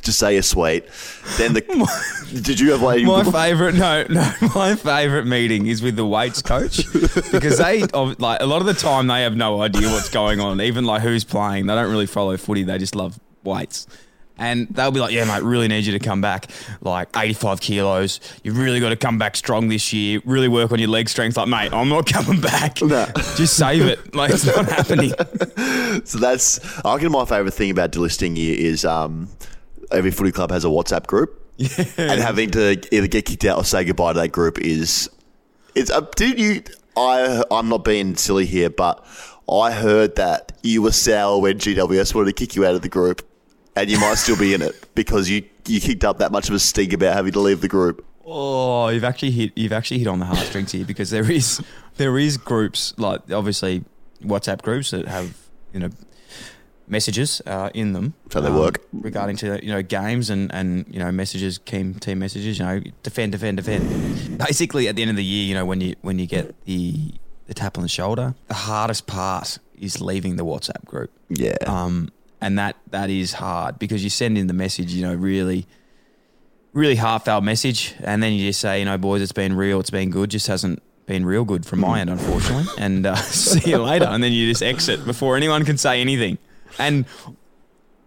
Just 0.00 0.18
say 0.18 0.34
you're 0.34 0.42
sweet. 0.42 0.84
Then 1.36 1.52
the 1.52 1.60
did 2.42 2.58
you 2.60 2.70
have 2.72 2.80
like 2.82 3.02
My 3.02 3.24
favorite, 3.48 3.74
no, 3.74 4.04
no, 4.08 4.32
my 4.54 4.74
favorite 4.74 5.26
meeting 5.26 5.66
is 5.66 5.82
with 5.82 5.96
the 5.96 6.06
weights 6.06 6.40
coach 6.40 6.90
because 7.32 7.58
they, 7.58 7.82
of- 7.92 8.18
like, 8.20 8.40
a 8.40 8.46
lot 8.46 8.60
of 8.60 8.66
the 8.66 8.74
time 8.74 9.06
they 9.08 9.22
have 9.22 9.36
no 9.36 9.60
idea 9.60 9.88
what's 9.90 10.08
going 10.08 10.40
on, 10.40 10.60
even 10.60 10.84
like 10.84 11.02
who's 11.02 11.24
playing. 11.24 11.66
They 11.66 11.74
don't 11.74 11.90
really 11.90 12.06
follow 12.06 12.36
footy. 12.36 12.62
They 12.62 12.78
just 12.78 12.94
love 12.94 13.18
weights. 13.42 13.86
And 14.36 14.66
they'll 14.68 14.90
be 14.90 14.98
like, 14.98 15.12
yeah, 15.12 15.24
mate, 15.24 15.44
really 15.44 15.68
need 15.68 15.86
you 15.86 15.92
to 15.92 16.00
come 16.00 16.20
back 16.20 16.50
like 16.80 17.08
85 17.16 17.60
kilos. 17.60 18.18
You've 18.42 18.58
really 18.58 18.80
got 18.80 18.88
to 18.88 18.96
come 18.96 19.16
back 19.16 19.36
strong 19.36 19.68
this 19.68 19.92
year. 19.92 20.20
Really 20.24 20.48
work 20.48 20.72
on 20.72 20.80
your 20.80 20.88
leg 20.88 21.08
strength. 21.08 21.36
Like, 21.36 21.46
mate, 21.46 21.72
I'm 21.72 21.88
not 21.88 22.06
coming 22.12 22.40
back. 22.40 22.74
Just 22.74 23.56
save 23.56 23.86
it. 23.86 24.14
Like, 24.14 24.32
it's 24.32 24.44
not 24.46 24.66
happening. 24.66 25.12
So 26.04 26.18
that's 26.18 26.58
I 26.84 26.94
reckon 26.94 27.12
my 27.12 27.24
favourite 27.24 27.54
thing 27.54 27.70
about 27.70 27.92
delisting 27.92 28.36
you 28.36 28.52
is 28.52 28.84
um, 28.84 29.28
every 29.92 30.10
footy 30.10 30.32
club 30.32 30.50
has 30.50 30.64
a 30.64 30.68
WhatsApp 30.68 31.06
group, 31.06 31.40
and 31.96 32.20
having 32.20 32.50
to 32.52 32.82
either 32.92 33.06
get 33.06 33.26
kicked 33.26 33.44
out 33.44 33.58
or 33.58 33.64
say 33.64 33.84
goodbye 33.84 34.12
to 34.12 34.18
that 34.18 34.32
group 34.32 34.58
is. 34.58 35.08
It's. 35.76 35.90
Uh, 35.90 36.00
did 36.16 36.40
you? 36.40 36.62
I. 36.96 37.44
I'm 37.50 37.68
not 37.68 37.84
being 37.84 38.16
silly 38.16 38.44
here, 38.44 38.70
but 38.70 39.06
I 39.48 39.70
heard 39.70 40.16
that 40.16 40.52
you 40.62 40.82
were 40.82 40.92
sour 40.92 41.38
when 41.40 41.58
GWS 41.58 42.12
wanted 42.14 42.36
to 42.36 42.46
kick 42.46 42.56
you 42.56 42.66
out 42.66 42.74
of 42.74 42.82
the 42.82 42.88
group, 42.88 43.22
and 43.76 43.90
you 43.90 43.98
might 43.98 44.14
still 44.14 44.38
be 44.38 44.54
in 44.54 44.62
it 44.62 44.74
because 44.94 45.28
you 45.28 45.44
you 45.66 45.80
kicked 45.80 46.04
up 46.04 46.18
that 46.18 46.32
much 46.32 46.48
of 46.48 46.54
a 46.54 46.58
stink 46.58 46.92
about 46.92 47.14
having 47.14 47.32
to 47.32 47.40
leave 47.40 47.60
the 47.60 47.68
group. 47.68 48.04
Oh, 48.26 48.88
you've 48.88 49.04
actually 49.04 49.32
hit 49.32 49.52
you've 49.56 49.72
actually 49.72 49.98
hit 49.98 50.08
on 50.08 50.18
the 50.18 50.26
heartstrings 50.26 50.72
here 50.72 50.84
because 50.84 51.10
there 51.10 51.30
is 51.30 51.62
there 51.96 52.18
is 52.18 52.36
groups 52.36 52.94
like 52.98 53.30
obviously 53.30 53.84
WhatsApp 54.22 54.62
groups 54.62 54.90
that 54.90 55.06
have 55.06 55.36
you 55.72 55.80
know 55.80 55.90
messages 56.86 57.40
uh, 57.46 57.70
in 57.74 57.92
them. 57.92 58.14
So 58.30 58.40
they 58.40 58.50
work. 58.50 58.80
regarding 58.92 59.36
to 59.38 59.64
you 59.64 59.72
know 59.72 59.82
games 59.82 60.30
and 60.30 60.52
and 60.54 60.86
you 60.90 60.98
know 60.98 61.10
messages, 61.12 61.58
team 61.58 61.94
team 61.94 62.18
messages. 62.18 62.58
You 62.58 62.64
know, 62.64 62.80
defend, 63.02 63.32
defend, 63.32 63.58
defend. 63.58 64.38
Basically, 64.38 64.88
at 64.88 64.96
the 64.96 65.02
end 65.02 65.10
of 65.10 65.16
the 65.16 65.24
year, 65.24 65.44
you 65.44 65.54
know 65.54 65.66
when 65.66 65.80
you 65.80 65.96
when 66.02 66.18
you 66.18 66.26
get 66.26 66.54
the 66.64 67.14
the 67.46 67.54
tap 67.54 67.76
on 67.76 67.82
the 67.82 67.88
shoulder, 67.88 68.34
the 68.48 68.54
hardest 68.54 69.06
part 69.06 69.58
is 69.78 70.00
leaving 70.00 70.36
the 70.36 70.44
WhatsApp 70.44 70.84
group. 70.84 71.10
Yeah. 71.28 71.56
Um, 71.66 72.10
and 72.44 72.58
that 72.58 72.76
that 72.90 73.08
is 73.08 73.32
hard 73.32 73.78
because 73.78 74.04
you 74.04 74.10
send 74.10 74.36
in 74.36 74.48
the 74.48 74.52
message, 74.52 74.92
you 74.92 75.00
know, 75.00 75.14
really, 75.14 75.66
really 76.74 76.96
heartfelt 76.96 77.42
message, 77.42 77.94
and 78.00 78.22
then 78.22 78.34
you 78.34 78.46
just 78.48 78.60
say, 78.60 78.80
you 78.80 78.84
know, 78.84 78.98
boys, 78.98 79.22
it's 79.22 79.32
been 79.32 79.56
real, 79.56 79.80
it's 79.80 79.88
been 79.88 80.10
good, 80.10 80.30
just 80.30 80.46
hasn't 80.46 80.82
been 81.06 81.24
real 81.24 81.44
good 81.44 81.64
from 81.64 81.80
my 81.80 82.00
end, 82.00 82.10
unfortunately, 82.10 82.66
and 82.76 83.06
uh, 83.06 83.14
see 83.16 83.70
you 83.70 83.78
later, 83.78 84.04
and 84.04 84.22
then 84.22 84.30
you 84.30 84.50
just 84.50 84.62
exit 84.62 85.06
before 85.06 85.38
anyone 85.38 85.64
can 85.64 85.78
say 85.78 86.00
anything, 86.00 86.38
and. 86.78 87.06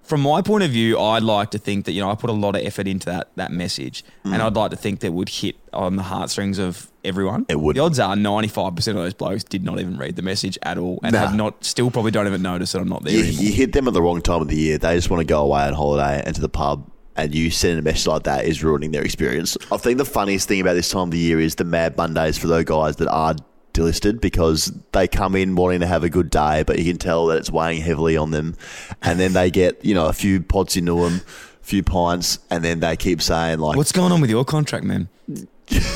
From 0.03 0.21
my 0.21 0.41
point 0.41 0.63
of 0.63 0.69
view, 0.71 0.97
I'd 0.97 1.21
like 1.21 1.51
to 1.51 1.57
think 1.57 1.83
that 1.83 1.91
you 1.91 1.99
know 1.99 2.09
I 2.09 2.15
put 2.15 2.29
a 2.29 2.33
lot 2.33 2.55
of 2.55 2.61
effort 2.61 2.87
into 2.87 3.07
that 3.07 3.27
that 3.35 3.51
message, 3.51 4.05
and 4.23 4.41
I'd 4.41 4.55
like 4.55 4.71
to 4.71 4.77
think 4.77 5.01
that 5.01 5.11
would 5.11 5.27
hit 5.27 5.57
on 5.73 5.97
the 5.97 6.03
heartstrings 6.03 6.59
of 6.59 6.89
everyone. 7.07 7.45
It 7.49 7.59
would. 7.59 7.75
The 7.75 7.79
odds 7.81 7.99
are 7.99 8.15
ninety 8.15 8.47
five 8.49 8.75
percent 8.75 8.97
of 8.97 9.03
those 9.03 9.13
blokes 9.13 9.43
did 9.43 9.63
not 9.63 9.79
even 9.79 9.97
read 9.97 10.15
the 10.15 10.21
message 10.21 10.57
at 10.63 10.77
all, 10.77 10.99
and 11.03 11.13
Nah. 11.13 11.19
have 11.19 11.35
not 11.35 11.63
still 11.63 11.89
probably 11.89 12.11
don't 12.11 12.27
even 12.27 12.41
notice 12.41 12.73
that 12.73 12.81
I'm 12.81 12.89
not 12.89 13.03
there 13.03 13.13
you, 13.13 13.23
anymore. 13.23 13.43
you 13.43 13.51
hit 13.53 13.73
them 13.73 13.87
at 13.87 13.93
the 13.93 14.01
wrong 14.01 14.21
time 14.21 14.41
of 14.41 14.47
the 14.49 14.55
year. 14.57 14.77
They 14.77 14.95
just 14.95 15.09
want 15.09 15.21
to 15.21 15.25
go 15.25 15.41
away 15.43 15.61
on 15.63 15.73
holiday 15.73 16.21
and 16.25 16.35
to 16.35 16.41
the 16.41 16.49
pub, 16.49 16.89
and 17.15 17.33
you 17.33 17.49
send 17.49 17.79
a 17.79 17.81
message 17.81 18.07
like 18.07 18.23
that 18.23 18.45
is 18.45 18.63
ruining 18.63 18.91
their 18.91 19.03
experience. 19.03 19.57
I 19.71 19.77
think 19.77 19.97
the 19.97 20.05
funniest 20.05 20.47
thing 20.47 20.61
about 20.61 20.73
this 20.73 20.89
time 20.89 21.03
of 21.03 21.11
the 21.11 21.17
year 21.17 21.39
is 21.39 21.55
the 21.55 21.63
Mad 21.63 21.97
Mondays 21.97 22.37
for 22.37 22.47
those 22.47 22.65
guys 22.65 22.97
that 22.97 23.07
are 23.07 23.35
delisted 23.73 24.19
because 24.21 24.71
they 24.91 25.07
come 25.07 25.35
in 25.35 25.55
wanting 25.55 25.79
to 25.81 25.85
have 25.85 26.03
a 26.03 26.09
good 26.09 26.29
day, 26.31 26.63
but 26.63 26.79
you 26.79 26.85
can 26.85 26.97
tell 26.97 27.27
that 27.27 27.37
it's 27.37 27.51
weighing 27.51 27.81
heavily 27.81 28.17
on 28.17 28.31
them, 28.31 28.55
and 29.03 29.19
then 29.19 29.33
they 29.33 29.49
get 29.51 29.83
you 29.85 29.93
know 29.93 30.07
a 30.07 30.13
few 30.13 30.41
pods 30.41 30.75
into 30.75 30.99
them, 31.03 31.21
a 31.61 31.63
few 31.65 31.83
pints, 31.83 32.39
and 32.49 32.63
then 32.63 32.79
they 32.79 32.95
keep 32.97 33.21
saying 33.21 33.59
like, 33.59 33.77
What's 33.77 33.91
going 33.91 34.11
on 34.11 34.19
with 34.21 34.29
your 34.31 34.43
contract, 34.45 34.83
man? 34.83 35.09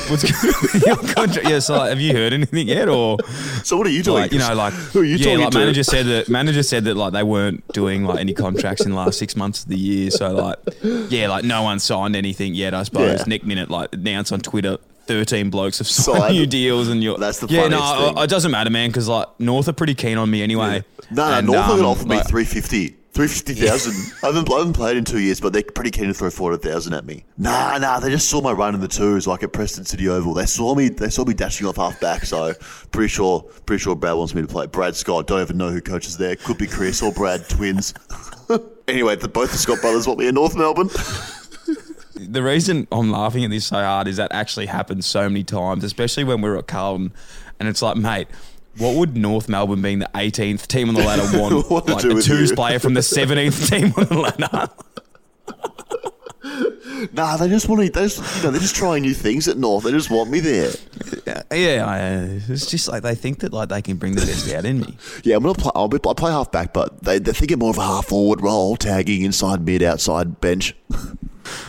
What's 0.08 0.22
going 0.30 0.54
on 0.54 0.60
with 0.62 0.86
your 0.86 0.96
contract? 1.14 1.48
Yeah, 1.48 1.58
so 1.60 1.76
like, 1.78 1.88
have 1.90 2.00
you 2.00 2.12
heard 2.12 2.32
anything 2.34 2.68
yet, 2.68 2.88
or 2.88 3.16
"So 3.64 3.76
what 3.78 3.86
are 3.86 3.90
you 3.90 4.02
doing?" 4.02 4.22
like 4.22 4.32
you 4.32 4.38
know, 4.38 4.54
like 4.54 4.72
who 4.92 5.00
are 5.00 5.04
you 5.04 5.16
yeah, 5.16 5.24
talking 5.24 5.40
like 5.40 5.50
to? 5.52 5.58
manager 5.58 5.82
said 5.82 6.06
that 6.06 6.28
manager 6.28 6.62
said 6.62 6.84
that 6.84 6.96
like 6.96 7.12
they 7.14 7.22
weren't 7.22 7.66
doing 7.72 8.04
like 8.04 8.18
any 8.20 8.34
contracts 8.34 8.84
in 8.84 8.90
the 8.90 8.96
last 8.96 9.18
six 9.18 9.34
months 9.34 9.62
of 9.62 9.68
the 9.70 9.78
year. 9.78 10.10
So 10.10 10.30
like, 10.32 10.58
yeah, 11.10 11.28
like 11.28 11.44
no 11.44 11.62
one 11.62 11.78
signed 11.78 12.14
anything 12.16 12.54
yet. 12.54 12.74
I 12.74 12.82
suppose 12.82 13.20
Yeah. 13.20 13.24
Nick 13.26 13.44
Minute 13.46 13.70
like 13.70 13.94
announced 13.94 14.32
on 14.32 14.40
Twitter. 14.40 14.76
Thirteen 15.06 15.50
blokes 15.50 15.78
have 15.78 15.86
signed, 15.88 16.18
Signed. 16.18 16.34
new 16.34 16.46
deals, 16.46 16.88
and 16.88 17.02
you're 17.02 17.18
That's 17.18 17.40
the 17.40 17.48
yeah. 17.48 17.66
No, 17.68 18.12
thing. 18.14 18.22
it 18.22 18.30
doesn't 18.30 18.50
matter, 18.50 18.70
man, 18.70 18.88
because 18.90 19.08
like 19.08 19.26
North 19.40 19.68
are 19.68 19.72
pretty 19.72 19.94
keen 19.94 20.16
on 20.16 20.30
me 20.30 20.42
anyway. 20.42 20.84
No, 21.10 21.28
no, 21.28 21.34
And, 21.38 21.46
North 21.48 21.58
um, 21.68 21.80
um, 21.80 21.86
offered 21.86 22.08
me 22.08 22.16
like- 22.16 22.28
350. 22.28 22.96
350,000. 23.14 23.92
I, 24.22 24.26
haven't, 24.28 24.50
I 24.50 24.56
haven't 24.56 24.72
played 24.72 24.96
in 24.96 25.04
two 25.04 25.18
years, 25.20 25.38
but 25.38 25.52
they're 25.52 25.62
pretty 25.62 25.90
keen 25.90 26.06
to 26.06 26.14
throw 26.14 26.30
400,000 26.30 26.94
at 26.94 27.04
me. 27.04 27.24
Nah, 27.36 27.76
nah, 27.76 28.00
they 28.00 28.08
just 28.08 28.30
saw 28.30 28.40
my 28.40 28.52
run 28.52 28.74
in 28.74 28.80
the 28.80 28.88
twos, 28.88 29.26
like 29.26 29.42
at 29.42 29.52
Preston 29.52 29.84
City 29.84 30.08
Oval. 30.08 30.32
They 30.32 30.46
saw 30.46 30.74
me 30.74 30.88
They 30.88 31.10
saw 31.10 31.22
me 31.26 31.34
dashing 31.34 31.66
off 31.66 31.76
half 31.76 32.00
back, 32.00 32.24
so 32.24 32.54
pretty 32.90 33.08
sure 33.08 33.42
pretty 33.66 33.82
sure 33.82 33.94
Brad 33.94 34.16
wants 34.16 34.34
me 34.34 34.40
to 34.40 34.48
play. 34.48 34.66
Brad 34.66 34.96
Scott, 34.96 35.26
don't 35.26 35.42
even 35.42 35.58
know 35.58 35.68
who 35.68 35.82
coaches 35.82 36.16
there. 36.16 36.36
Could 36.36 36.56
be 36.56 36.66
Chris 36.66 37.02
or 37.02 37.12
Brad, 37.12 37.46
twins. 37.50 37.92
anyway, 38.88 39.16
the, 39.16 39.28
both 39.28 39.52
the 39.52 39.58
Scott 39.58 39.82
brothers 39.82 40.06
want 40.06 40.18
me 40.18 40.28
in 40.28 40.34
North 40.34 40.56
Melbourne. 40.56 40.88
the 42.26 42.42
reason 42.42 42.86
I'm 42.92 43.10
laughing 43.10 43.44
at 43.44 43.50
this 43.50 43.66
so 43.66 43.76
hard 43.76 44.08
is 44.08 44.16
that 44.16 44.32
actually 44.32 44.66
happened 44.66 45.04
so 45.04 45.28
many 45.28 45.44
times, 45.44 45.84
especially 45.84 46.24
when 46.24 46.40
we 46.40 46.48
were 46.48 46.58
at 46.58 46.66
Carlton. 46.66 47.12
And 47.60 47.68
it's 47.68 47.82
like, 47.82 47.96
mate, 47.96 48.28
what 48.78 48.96
would 48.96 49.16
North 49.16 49.48
Melbourne 49.48 49.82
being 49.82 49.98
the 49.98 50.10
18th 50.14 50.66
team 50.66 50.88
on 50.88 50.94
the 50.94 51.02
ladder 51.02 51.38
want? 51.38 51.88
Like 51.88 52.04
a 52.04 52.08
the 52.08 52.22
twos 52.22 52.50
you? 52.50 52.56
player 52.56 52.78
from 52.78 52.94
the 52.94 53.00
17th 53.00 53.68
team 53.70 53.92
on 53.96 54.04
the 54.06 54.18
ladder. 54.18 54.72
nah, 57.12 57.36
they 57.36 57.48
just 57.48 57.68
want 57.68 57.82
to, 57.82 57.90
they 57.90 58.06
just, 58.06 58.36
you 58.38 58.44
know, 58.44 58.50
they're 58.50 58.60
just 58.60 58.74
trying 58.74 59.02
new 59.02 59.14
things 59.14 59.48
at 59.48 59.56
North. 59.58 59.84
They 59.84 59.90
just 59.90 60.10
want 60.10 60.30
me 60.30 60.40
there. 60.40 60.72
yeah, 61.52 61.86
I, 61.86 62.40
it's 62.48 62.66
just 62.66 62.88
like 62.88 63.02
they 63.02 63.14
think 63.14 63.40
that 63.40 63.52
like 63.52 63.68
they 63.68 63.82
can 63.82 63.96
bring 63.96 64.14
the 64.14 64.22
best 64.22 64.52
out 64.52 64.64
in 64.64 64.80
me. 64.80 64.96
Yeah, 65.22 65.36
I'm 65.36 65.42
gonna 65.42 65.54
play. 65.54 65.72
I'll, 65.74 65.88
be, 65.88 65.98
I'll 66.04 66.14
play 66.14 66.32
half 66.32 66.50
back, 66.50 66.72
but 66.72 67.02
they, 67.02 67.18
they're 67.18 67.34
thinking 67.34 67.58
more 67.58 67.70
of 67.70 67.78
a 67.78 67.82
half 67.82 68.06
forward 68.06 68.40
role, 68.40 68.76
tagging 68.76 69.22
inside 69.22 69.64
mid, 69.64 69.82
outside 69.82 70.40
bench. 70.40 70.74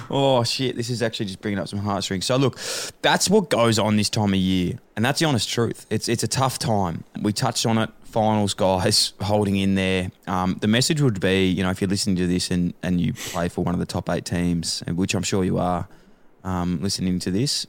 Oh 0.09 0.43
shit! 0.43 0.75
This 0.75 0.89
is 0.89 1.01
actually 1.01 1.25
just 1.27 1.41
bringing 1.41 1.59
up 1.59 1.67
some 1.67 1.79
heartstrings. 1.79 2.25
So 2.25 2.35
look, 2.37 2.57
that's 3.01 3.29
what 3.29 3.49
goes 3.49 3.79
on 3.79 3.95
this 3.97 4.09
time 4.09 4.33
of 4.33 4.39
year, 4.39 4.79
and 4.95 5.03
that's 5.03 5.19
the 5.19 5.25
honest 5.25 5.49
truth. 5.49 5.85
It's 5.89 6.07
it's 6.07 6.23
a 6.23 6.27
tough 6.27 6.59
time. 6.59 7.03
We 7.21 7.33
touched 7.33 7.65
on 7.65 7.77
it. 7.77 7.89
Finals 8.03 8.53
guys 8.53 9.13
holding 9.21 9.55
in 9.57 9.73
there. 9.73 10.11
Um, 10.27 10.57
the 10.61 10.67
message 10.67 11.01
would 11.01 11.19
be, 11.19 11.47
you 11.47 11.63
know, 11.63 11.71
if 11.71 11.81
you're 11.81 11.89
listening 11.89 12.15
to 12.17 12.27
this 12.27 12.51
and 12.51 12.73
and 12.83 13.01
you 13.01 13.13
play 13.13 13.49
for 13.49 13.63
one 13.63 13.73
of 13.73 13.79
the 13.79 13.87
top 13.87 14.09
eight 14.09 14.25
teams, 14.25 14.83
and 14.85 14.97
which 14.97 15.15
I'm 15.15 15.23
sure 15.23 15.43
you 15.43 15.57
are, 15.57 15.87
um, 16.43 16.79
listening 16.81 17.17
to 17.19 17.31
this, 17.31 17.65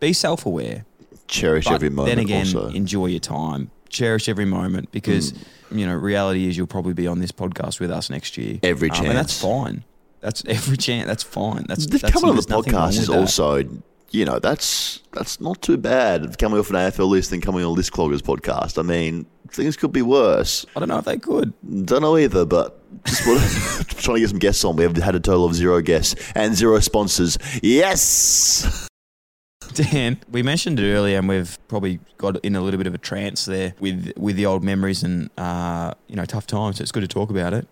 be 0.00 0.12
self-aware. 0.12 0.84
Cherish 1.26 1.64
But 1.66 1.74
every 1.74 1.90
moment. 1.90 2.16
then 2.16 2.24
again, 2.24 2.46
also. 2.46 2.68
enjoy 2.70 3.06
your 3.06 3.20
time. 3.20 3.70
Cherish 3.88 4.28
every 4.28 4.44
moment 4.44 4.92
because 4.92 5.32
Mm. 5.32 5.78
you 5.78 5.86
know 5.86 5.94
reality 5.94 6.46
is 6.48 6.56
you'll 6.58 6.66
probably 6.66 6.92
be 6.92 7.06
on 7.06 7.20
this 7.20 7.32
podcast 7.32 7.80
with 7.80 7.90
us 7.90 8.10
next 8.10 8.36
year. 8.36 8.58
Every 8.62 8.90
Um, 8.90 9.06
and 9.06 9.16
that's 9.16 9.40
fine. 9.40 9.84
That's 10.28 10.44
every 10.44 10.76
chance. 10.76 11.06
That's 11.06 11.22
fine. 11.22 11.64
That's 11.68 11.86
The 11.86 11.96
that's, 11.96 12.12
coming 12.12 12.28
on 12.28 12.36
the 12.36 12.42
there's 12.42 12.50
nothing 12.50 12.74
wrong 12.74 12.90
podcast 12.90 12.98
is 12.98 13.08
also, 13.08 13.64
you 14.10 14.26
know, 14.26 14.38
that's 14.38 15.00
that's 15.12 15.40
not 15.40 15.62
too 15.62 15.78
bad. 15.78 16.36
Coming 16.36 16.60
off 16.60 16.68
an 16.68 16.76
AFL 16.76 17.08
list 17.08 17.32
and 17.32 17.42
coming 17.42 17.64
on 17.64 17.74
list 17.74 17.92
cloggers 17.92 18.20
podcast. 18.20 18.78
I 18.78 18.82
mean, 18.82 19.24
things 19.50 19.78
could 19.78 19.90
be 19.90 20.02
worse. 20.02 20.66
I 20.76 20.80
don't 20.80 20.90
know 20.90 20.98
if 20.98 21.06
they 21.06 21.16
could. 21.16 21.54
Don't 21.86 22.02
know 22.02 22.18
either, 22.18 22.44
but 22.44 22.78
just 23.06 23.22
trying 24.02 24.16
to 24.16 24.20
get 24.20 24.28
some 24.28 24.38
guests 24.38 24.62
on. 24.66 24.76
We 24.76 24.82
have 24.82 24.94
had 24.98 25.14
a 25.14 25.20
total 25.20 25.46
of 25.46 25.54
zero 25.54 25.80
guests 25.80 26.14
and 26.34 26.54
zero 26.54 26.78
sponsors. 26.80 27.38
Yes. 27.62 28.86
Dan, 29.72 30.20
we 30.30 30.42
mentioned 30.42 30.78
it 30.78 30.92
earlier, 30.92 31.16
and 31.16 31.26
we've 31.26 31.58
probably 31.68 32.00
got 32.18 32.36
in 32.44 32.54
a 32.54 32.60
little 32.60 32.76
bit 32.76 32.86
of 32.86 32.92
a 32.92 32.98
trance 32.98 33.46
there 33.46 33.72
with 33.80 34.12
with 34.18 34.36
the 34.36 34.44
old 34.44 34.62
memories 34.62 35.02
and 35.02 35.30
uh, 35.38 35.94
you 36.06 36.16
know 36.16 36.26
tough 36.26 36.46
times. 36.46 36.76
So 36.76 36.82
it's 36.82 36.92
good 36.92 37.00
to 37.00 37.08
talk 37.08 37.30
about 37.30 37.54
it. 37.54 37.66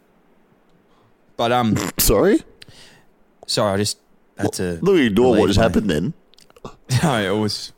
But 1.37 1.53
um, 1.53 1.77
Sorry. 1.99 2.41
sorry, 3.47 3.75
I 3.75 3.77
just 3.77 3.99
had 4.39 4.53
to. 4.55 4.79
Look, 4.83 4.99
ignore 4.99 5.37
what 5.37 5.47
just 5.49 5.59
happened 5.61 5.91
then. 5.91 6.15
No, 7.03 7.35
it 7.37 7.39
was 7.41 7.73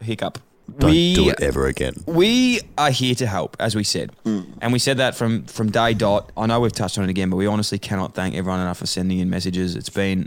a 0.00 0.04
hiccup. 0.04 0.38
Don't 0.78 0.90
we 0.90 1.14
do 1.14 1.30
it 1.30 1.40
ever 1.40 1.66
again. 1.66 1.94
we 2.06 2.60
are 2.76 2.90
here 2.90 3.14
to 3.14 3.26
help, 3.26 3.56
as 3.58 3.74
we 3.76 3.82
said, 3.84 4.10
and 4.24 4.72
we 4.72 4.78
said 4.80 4.96
that 4.98 5.14
from 5.14 5.44
from 5.44 5.70
day 5.70 5.94
dot. 5.94 6.30
I 6.36 6.46
know 6.46 6.60
we've 6.60 6.72
touched 6.72 6.98
on 6.98 7.04
it 7.04 7.10
again, 7.10 7.30
but 7.30 7.36
we 7.36 7.46
honestly 7.46 7.78
cannot 7.78 8.14
thank 8.14 8.34
everyone 8.34 8.60
enough 8.60 8.78
for 8.78 8.86
sending 8.86 9.18
in 9.20 9.30
messages. 9.30 9.76
It's 9.76 9.88
been 9.88 10.26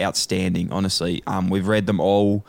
outstanding, 0.00 0.70
honestly. 0.72 1.22
Um, 1.26 1.48
we've 1.48 1.66
read 1.68 1.86
them 1.86 2.00
all. 2.00 2.44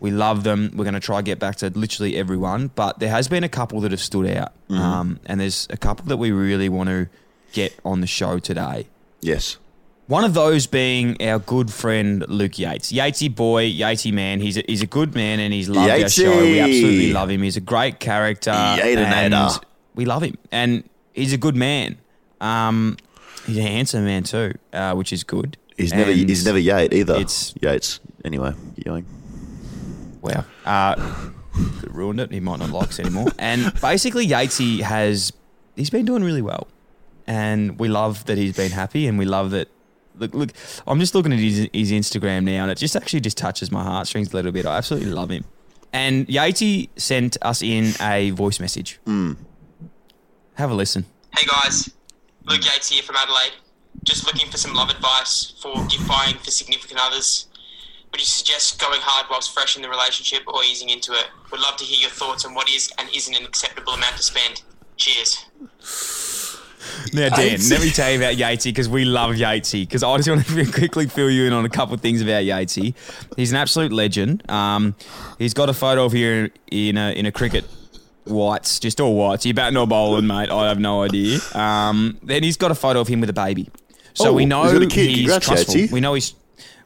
We 0.00 0.10
love 0.10 0.42
them. 0.44 0.72
We're 0.74 0.84
going 0.84 0.94
to 0.94 1.00
try 1.00 1.18
to 1.18 1.22
get 1.22 1.38
back 1.38 1.56
to 1.56 1.70
literally 1.70 2.16
everyone, 2.16 2.68
but 2.74 2.98
there 2.98 3.10
has 3.10 3.28
been 3.28 3.44
a 3.44 3.48
couple 3.48 3.80
that 3.82 3.90
have 3.90 4.00
stood 4.00 4.26
out, 4.36 4.52
um, 4.70 5.20
and 5.26 5.40
there's 5.40 5.66
a 5.70 5.76
couple 5.76 6.06
that 6.06 6.16
we 6.16 6.32
really 6.32 6.68
want 6.68 6.88
to 6.88 7.08
get 7.52 7.78
on 7.84 8.00
the 8.00 8.06
show 8.06 8.38
today. 8.38 8.86
Yes. 9.20 9.58
One 10.08 10.24
of 10.24 10.34
those 10.34 10.66
being 10.66 11.16
our 11.22 11.38
good 11.38 11.72
friend 11.72 12.24
Luke 12.28 12.58
Yates. 12.58 12.92
Yatesy 12.92 13.34
boy, 13.34 13.70
Yatesy 13.70 14.12
man. 14.12 14.40
He's 14.40 14.58
a, 14.58 14.64
he's 14.66 14.82
a 14.82 14.86
good 14.86 15.14
man 15.14 15.40
and 15.40 15.54
he's 15.54 15.68
loved 15.68 15.90
our 15.90 15.96
Yatesy. 15.98 16.22
show. 16.24 16.40
We 16.42 16.60
absolutely 16.60 17.12
love 17.12 17.30
him. 17.30 17.42
He's 17.42 17.56
a 17.56 17.60
great 17.60 18.00
character. 18.00 18.50
And 18.50 19.60
we 19.94 20.04
love 20.04 20.22
him. 20.22 20.36
And 20.50 20.84
he's 21.14 21.32
a 21.32 21.38
good 21.38 21.56
man. 21.56 21.98
Um, 22.40 22.96
he's 23.46 23.58
a 23.58 23.62
handsome 23.62 24.04
man 24.04 24.24
too, 24.24 24.54
uh, 24.72 24.94
which 24.94 25.12
is 25.12 25.22
good. 25.24 25.56
He's 25.76 25.92
never 25.94 26.10
And 26.10 26.28
he's 26.28 26.44
never 26.44 26.58
Yate 26.58 26.92
either. 26.92 27.14
it's- 27.14 27.54
Yates. 27.62 28.00
Anyway, 28.24 28.52
going. 28.84 29.06
Wow. 30.20 30.44
Uh, 30.64 31.30
ruined 31.88 32.20
it. 32.20 32.30
He 32.32 32.40
might 32.40 32.58
not 32.58 32.70
like 32.70 32.88
us 32.88 33.00
anymore. 33.00 33.28
And 33.38 33.72
basically, 33.80 34.26
Yatesy 34.26 34.80
has 34.80 35.32
he's 35.76 35.90
been 35.90 36.04
doing 36.04 36.22
really 36.24 36.42
well, 36.42 36.68
and 37.26 37.78
we 37.78 37.88
love 37.88 38.24
that 38.26 38.38
he's 38.38 38.56
been 38.56 38.72
happy, 38.72 39.06
and 39.06 39.18
we 39.18 39.24
love 39.24 39.50
that. 39.52 39.68
Look, 40.16 40.34
look. 40.34 40.50
I'm 40.86 41.00
just 41.00 41.14
looking 41.14 41.32
at 41.32 41.38
his, 41.38 41.68
his 41.72 41.90
Instagram 41.92 42.44
now, 42.44 42.62
and 42.62 42.70
it 42.70 42.78
just 42.78 42.94
actually 42.96 43.20
just 43.20 43.38
touches 43.38 43.70
my 43.72 43.82
heartstrings 43.82 44.32
a 44.32 44.36
little 44.36 44.52
bit. 44.52 44.66
I 44.66 44.76
absolutely 44.76 45.10
love 45.10 45.30
him. 45.30 45.44
And 45.92 46.26
Yati 46.26 46.88
sent 46.96 47.36
us 47.42 47.62
in 47.62 47.92
a 48.00 48.30
voice 48.30 48.60
message. 48.60 48.98
Hmm. 49.06 49.32
Have 50.54 50.70
a 50.70 50.74
listen. 50.74 51.06
Hey 51.36 51.46
guys, 51.46 51.90
Luke 52.44 52.62
Yates 52.64 52.90
here 52.90 53.02
from 53.02 53.16
Adelaide. 53.16 53.52
just 54.04 54.26
looking 54.26 54.50
for 54.50 54.58
some 54.58 54.74
love 54.74 54.90
advice 54.90 55.54
for 55.62 55.74
gift 55.86 56.06
buying 56.08 56.36
for 56.38 56.50
significant 56.50 57.00
others. 57.02 57.46
Would 58.10 58.20
you 58.20 58.26
suggest 58.26 58.78
going 58.78 59.00
hard 59.00 59.26
whilst 59.30 59.54
fresh 59.54 59.76
in 59.76 59.82
the 59.82 59.88
relationship 59.88 60.42
or 60.46 60.62
easing 60.64 60.90
into 60.90 61.12
it? 61.12 61.26
Would 61.50 61.60
love 61.60 61.76
to 61.76 61.84
hear 61.84 61.98
your 62.00 62.10
thoughts 62.10 62.44
on 62.44 62.52
what 62.54 62.68
is 62.68 62.92
and 62.98 63.08
isn't 63.14 63.34
an 63.34 63.44
acceptable 63.44 63.94
amount 63.94 64.16
to 64.18 64.22
spend. 64.22 64.62
Cheers. 64.96 65.46
Now, 67.12 67.28
Dan, 67.28 67.58
Yatesy. 67.58 67.70
let 67.70 67.80
me 67.82 67.90
tell 67.90 68.10
you 68.10 68.18
about 68.18 68.34
Yatesy 68.34 68.64
because 68.64 68.88
we 68.88 69.04
love 69.04 69.32
Yatesy. 69.32 69.82
Because 69.82 70.02
I 70.02 70.16
just 70.16 70.28
want 70.28 70.46
to 70.46 70.72
quickly 70.72 71.06
fill 71.06 71.30
you 71.30 71.44
in 71.46 71.52
on 71.52 71.64
a 71.64 71.68
couple 71.68 71.94
of 71.94 72.00
things 72.00 72.20
about 72.22 72.42
Yatesy. 72.44 72.94
He's 73.36 73.50
an 73.50 73.56
absolute 73.56 73.92
legend. 73.92 74.48
Um, 74.50 74.94
he's 75.38 75.54
got 75.54 75.68
a 75.68 75.74
photo 75.74 76.04
of 76.04 76.12
here 76.12 76.50
in 76.70 76.96
a 76.96 77.12
in 77.12 77.26
a 77.26 77.32
cricket 77.32 77.64
whites, 78.24 78.78
just 78.80 79.00
all 79.00 79.14
whites. 79.16 79.44
You 79.46 79.54
batting 79.54 79.76
or 79.76 79.86
bowling, 79.86 80.26
mate? 80.26 80.50
I 80.50 80.68
have 80.68 80.78
no 80.78 81.02
idea. 81.02 81.38
Um, 81.54 82.18
then 82.22 82.42
he's 82.42 82.56
got 82.56 82.70
a 82.70 82.74
photo 82.74 83.00
of 83.00 83.08
him 83.08 83.20
with 83.20 83.30
a 83.30 83.34
baby. 83.34 83.68
So 84.14 84.28
Oh, 84.28 84.32
we 84.34 84.44
know 84.44 84.62
he's 84.64 84.72
got 84.74 84.82
a 84.82 84.86
kid. 84.86 85.08
he's 85.08 85.18
Congrats, 85.20 85.46
trustful. 85.46 85.74
Yatesy. 85.74 85.92
We 85.92 86.00
know 86.00 86.14
he's. 86.14 86.34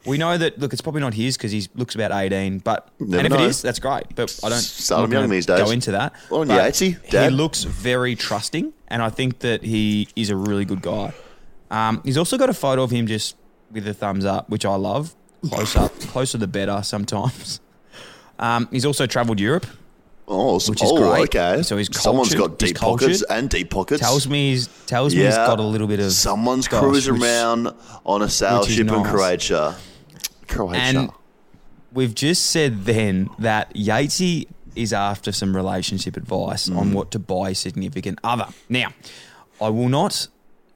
We 0.07 0.17
know 0.17 0.37
that. 0.37 0.57
Look, 0.59 0.73
it's 0.73 0.81
probably 0.81 1.01
not 1.01 1.13
his 1.13 1.37
because 1.37 1.51
he 1.51 1.67
looks 1.75 1.93
about 1.95 2.11
eighteen. 2.11 2.59
But 2.59 2.89
Never 2.99 3.17
and 3.17 3.27
if 3.27 3.33
know. 3.39 3.45
it 3.45 3.49
is, 3.49 3.61
that's 3.61 3.79
great. 3.79 4.15
But 4.15 4.39
I 4.43 4.49
don't. 4.49 4.59
Start 4.59 5.03
I'm 5.03 5.11
young 5.11 5.29
these 5.29 5.45
days. 5.45 5.59
Go 5.63 5.69
into 5.71 5.91
that. 5.91 6.13
Well, 6.29 6.45
But 6.45 6.59
Yatesy, 6.73 7.03
He 7.03 7.09
Dad. 7.11 7.33
looks 7.33 7.63
very 7.63 8.15
trusting, 8.15 8.73
and 8.87 9.01
I 9.01 9.09
think 9.09 9.39
that 9.39 9.63
he 9.63 10.07
is 10.15 10.29
a 10.29 10.35
really 10.35 10.65
good 10.65 10.81
guy. 10.81 11.13
Um, 11.69 12.01
he's 12.05 12.17
also 12.17 12.37
got 12.37 12.49
a 12.49 12.53
photo 12.53 12.83
of 12.83 12.91
him 12.91 13.07
just 13.07 13.35
with 13.71 13.87
a 13.87 13.93
thumbs 13.93 14.23
up, 14.25 14.49
which 14.49 14.65
I 14.65 14.75
love. 14.75 15.13
Close 15.49 15.75
up, 15.75 15.93
closer 15.99 16.37
the 16.37 16.47
better 16.47 16.81
sometimes. 16.83 17.59
Um, 18.39 18.67
he's 18.71 18.85
also 18.85 19.05
travelled 19.07 19.39
Europe. 19.39 19.65
Oh, 20.29 20.57
s- 20.57 20.69
Which 20.69 20.83
is 20.83 20.89
oh, 20.91 20.97
great. 20.97 21.33
okay. 21.35 21.63
So 21.63 21.77
he's 21.77 21.87
Someone's 21.97 22.35
got 22.35 22.59
deep 22.59 22.77
pockets 22.77 23.23
and 23.29 23.49
deep 23.49 23.69
pockets. 23.69 24.01
Tells 24.01 24.27
me 24.27 24.51
he's 24.51 24.67
tells 24.85 25.15
me 25.15 25.23
he's 25.23 25.35
got 25.35 25.59
a 25.59 25.63
little 25.63 25.87
bit 25.87 26.01
of 26.01 26.11
Someone's 26.11 26.67
gosh, 26.67 26.81
cruising 26.81 27.13
which- 27.13 27.23
around 27.23 27.73
on 28.05 28.21
a 28.21 28.29
sail 28.29 28.65
ship 28.65 28.81
in 28.81 28.87
nice. 28.87 29.09
Croatia. 29.09 29.75
Croatia. 30.47 30.79
And 30.81 31.09
we've 31.93 32.15
just 32.15 32.47
said 32.47 32.85
then 32.85 33.29
that 33.39 33.73
Yatesy 33.73 34.47
is 34.75 34.93
after 34.93 35.31
some 35.31 35.55
relationship 35.55 36.15
advice 36.17 36.69
Mm. 36.69 36.77
on 36.77 36.93
what 36.93 37.11
to 37.11 37.19
buy 37.19 37.53
significant 37.53 38.19
other. 38.23 38.47
Now, 38.69 38.89
I 39.61 39.69
will 39.69 39.89
not 39.89 40.27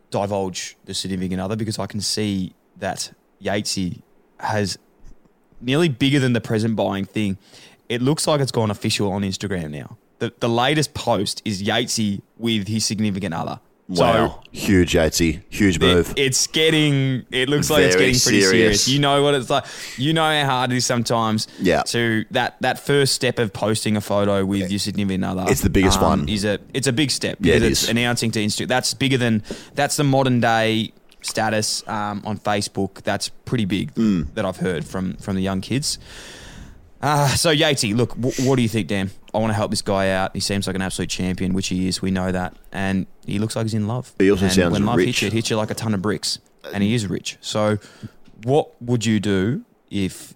divulge 0.09 0.75
the 0.85 0.93
significant 0.93 1.39
other 1.39 1.55
because 1.55 1.77
I 1.79 1.85
can 1.87 2.01
see 2.01 2.53
that 2.77 3.11
Yatesy 3.41 4.01
has 4.39 4.77
nearly 5.61 5.87
bigger 5.89 6.19
than 6.19 6.33
the 6.33 6.41
present 6.41 6.75
buying 6.75 7.05
thing. 7.05 7.37
It 7.89 8.01
looks 8.01 8.25
like 8.25 8.41
it's 8.41 8.51
gone 8.51 8.71
official 8.71 9.11
on 9.11 9.21
Instagram 9.21 9.69
now. 9.71 9.97
The, 10.19 10.33
the 10.39 10.49
latest 10.49 10.93
post 10.93 11.41
is 11.45 11.61
Yatesy 11.61 12.21
with 12.37 12.67
his 12.67 12.85
significant 12.85 13.33
other. 13.33 13.59
Wow. 13.99 14.41
Huge, 14.51 14.93
Yatesy. 14.93 15.41
Huge 15.49 15.75
It- 15.77 15.81
move. 15.81 16.13
it's 16.17 16.47
getting. 16.47 17.25
It 17.31 17.49
looks 17.49 17.69
like 17.69 17.83
it's 17.83 17.95
getting 17.95 18.07
pretty 18.11 18.17
serious. 18.19 18.49
serious. 18.49 18.87
You 18.87 18.99
know 18.99 19.23
what 19.23 19.33
it's 19.35 19.49
like. 19.49 19.65
You 19.97 20.13
know 20.13 20.23
how 20.23 20.45
hard 20.45 20.71
it 20.71 20.77
is 20.77 20.85
sometimes. 20.85 21.47
Yeah. 21.59 21.83
To 21.83 22.25
that 22.31 22.57
that 22.61 22.79
first 22.79 23.13
step 23.13 23.39
of 23.39 23.53
posting 23.53 23.95
a 23.97 24.01
photo 24.01 24.43
with 24.45 24.69
your 24.69 24.79
significant 24.79 25.23
other. 25.25 25.45
It's 25.47 25.61
the 25.61 25.69
biggest 25.69 26.01
one. 26.01 26.27
Is 26.27 26.43
a 26.45 26.59
it's 26.73 26.87
a 26.87 26.93
big 26.93 27.11
step. 27.11 27.37
Yeah, 27.41 27.55
it 27.55 27.63
it's 27.63 27.83
is. 27.83 27.89
announcing 27.89 28.31
to 28.31 28.39
Instagram. 28.39 28.67
That's 28.67 28.93
bigger 28.93 29.17
than 29.17 29.43
that's 29.75 29.95
the 29.95 30.03
modern 30.03 30.39
day 30.41 30.91
status 31.21 31.83
um, 31.87 32.21
on 32.25 32.37
Facebook. 32.39 33.03
That's 33.03 33.29
pretty 33.29 33.65
big 33.65 33.91
Hmm. 33.91 34.23
that 34.33 34.43
I've 34.45 34.57
heard 34.57 34.85
from 34.85 35.13
from 35.17 35.35
the 35.35 35.41
young 35.41 35.61
kids. 35.61 35.97
Uh, 37.01 37.27
so 37.29 37.53
Yatesy, 37.53 37.95
look, 37.95 38.15
w- 38.15 38.47
what 38.47 38.57
do 38.57 38.61
you 38.61 38.67
think, 38.69 38.87
Dan? 38.87 39.09
I 39.33 39.39
want 39.39 39.49
to 39.51 39.55
help 39.55 39.71
this 39.71 39.81
guy 39.81 40.09
out. 40.11 40.31
He 40.33 40.39
seems 40.39 40.67
like 40.67 40.75
an 40.75 40.81
absolute 40.81 41.09
champion, 41.09 41.53
which 41.53 41.67
he 41.67 41.87
is. 41.87 42.01
We 42.01 42.11
know 42.11 42.31
that, 42.31 42.55
and 42.71 43.07
he 43.25 43.39
looks 43.39 43.55
like 43.55 43.65
he's 43.65 43.73
in 43.73 43.87
love. 43.87 44.13
He 44.19 44.29
also 44.29 44.45
and 44.45 44.53
sounds 44.53 44.73
when 44.73 44.85
love 44.85 44.97
rich. 44.97 45.07
hits 45.07 45.21
you, 45.21 45.27
it 45.27 45.33
hits 45.33 45.49
you 45.49 45.55
like 45.57 45.71
a 45.71 45.73
ton 45.73 45.93
of 45.93 46.01
bricks, 46.01 46.39
and 46.73 46.83
he 46.83 46.93
is 46.93 47.07
rich. 47.07 47.37
So, 47.41 47.79
what 48.43 48.79
would 48.81 49.05
you 49.05 49.19
do 49.19 49.63
if 49.89 50.35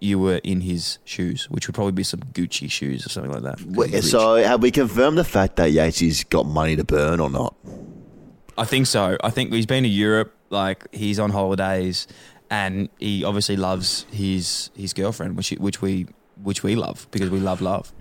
you 0.00 0.18
were 0.18 0.36
in 0.36 0.62
his 0.62 0.98
shoes? 1.04 1.50
Which 1.50 1.66
would 1.68 1.74
probably 1.74 1.92
be 1.92 2.02
some 2.04 2.20
Gucci 2.20 2.70
shoes 2.70 3.04
or 3.04 3.10
something 3.10 3.32
like 3.32 3.42
that? 3.42 4.02
So, 4.02 4.36
have 4.36 4.62
we 4.62 4.70
confirmed 4.70 5.18
the 5.18 5.24
fact 5.24 5.56
that 5.56 5.70
Yatesy's 5.72 6.24
got 6.24 6.46
money 6.46 6.76
to 6.76 6.84
burn 6.84 7.20
or 7.20 7.28
not? 7.28 7.54
I 8.56 8.64
think 8.64 8.86
so. 8.86 9.18
I 9.22 9.30
think 9.30 9.52
he's 9.52 9.66
been 9.66 9.82
to 9.82 9.88
Europe. 9.88 10.34
Like 10.50 10.92
he's 10.92 11.20
on 11.20 11.30
holidays, 11.30 12.08
and 12.50 12.88
he 12.98 13.24
obviously 13.24 13.56
loves 13.56 14.06
his 14.10 14.70
his 14.74 14.92
girlfriend, 14.92 15.36
which 15.36 15.50
which 15.52 15.80
we 15.80 16.06
which 16.42 16.62
we 16.62 16.74
love 16.74 17.06
because 17.10 17.30
we 17.30 17.38
love 17.38 17.60
love. 17.60 17.92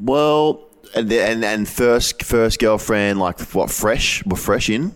Well, 0.00 0.68
and 0.94 1.08
the, 1.08 1.22
and 1.22 1.44
and 1.44 1.68
first 1.68 2.22
first 2.22 2.60
girlfriend, 2.60 3.18
like 3.18 3.40
what 3.54 3.70
fresh? 3.70 4.24
We're 4.26 4.36
fresh 4.36 4.68
in, 4.70 4.94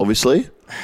obviously. 0.00 0.48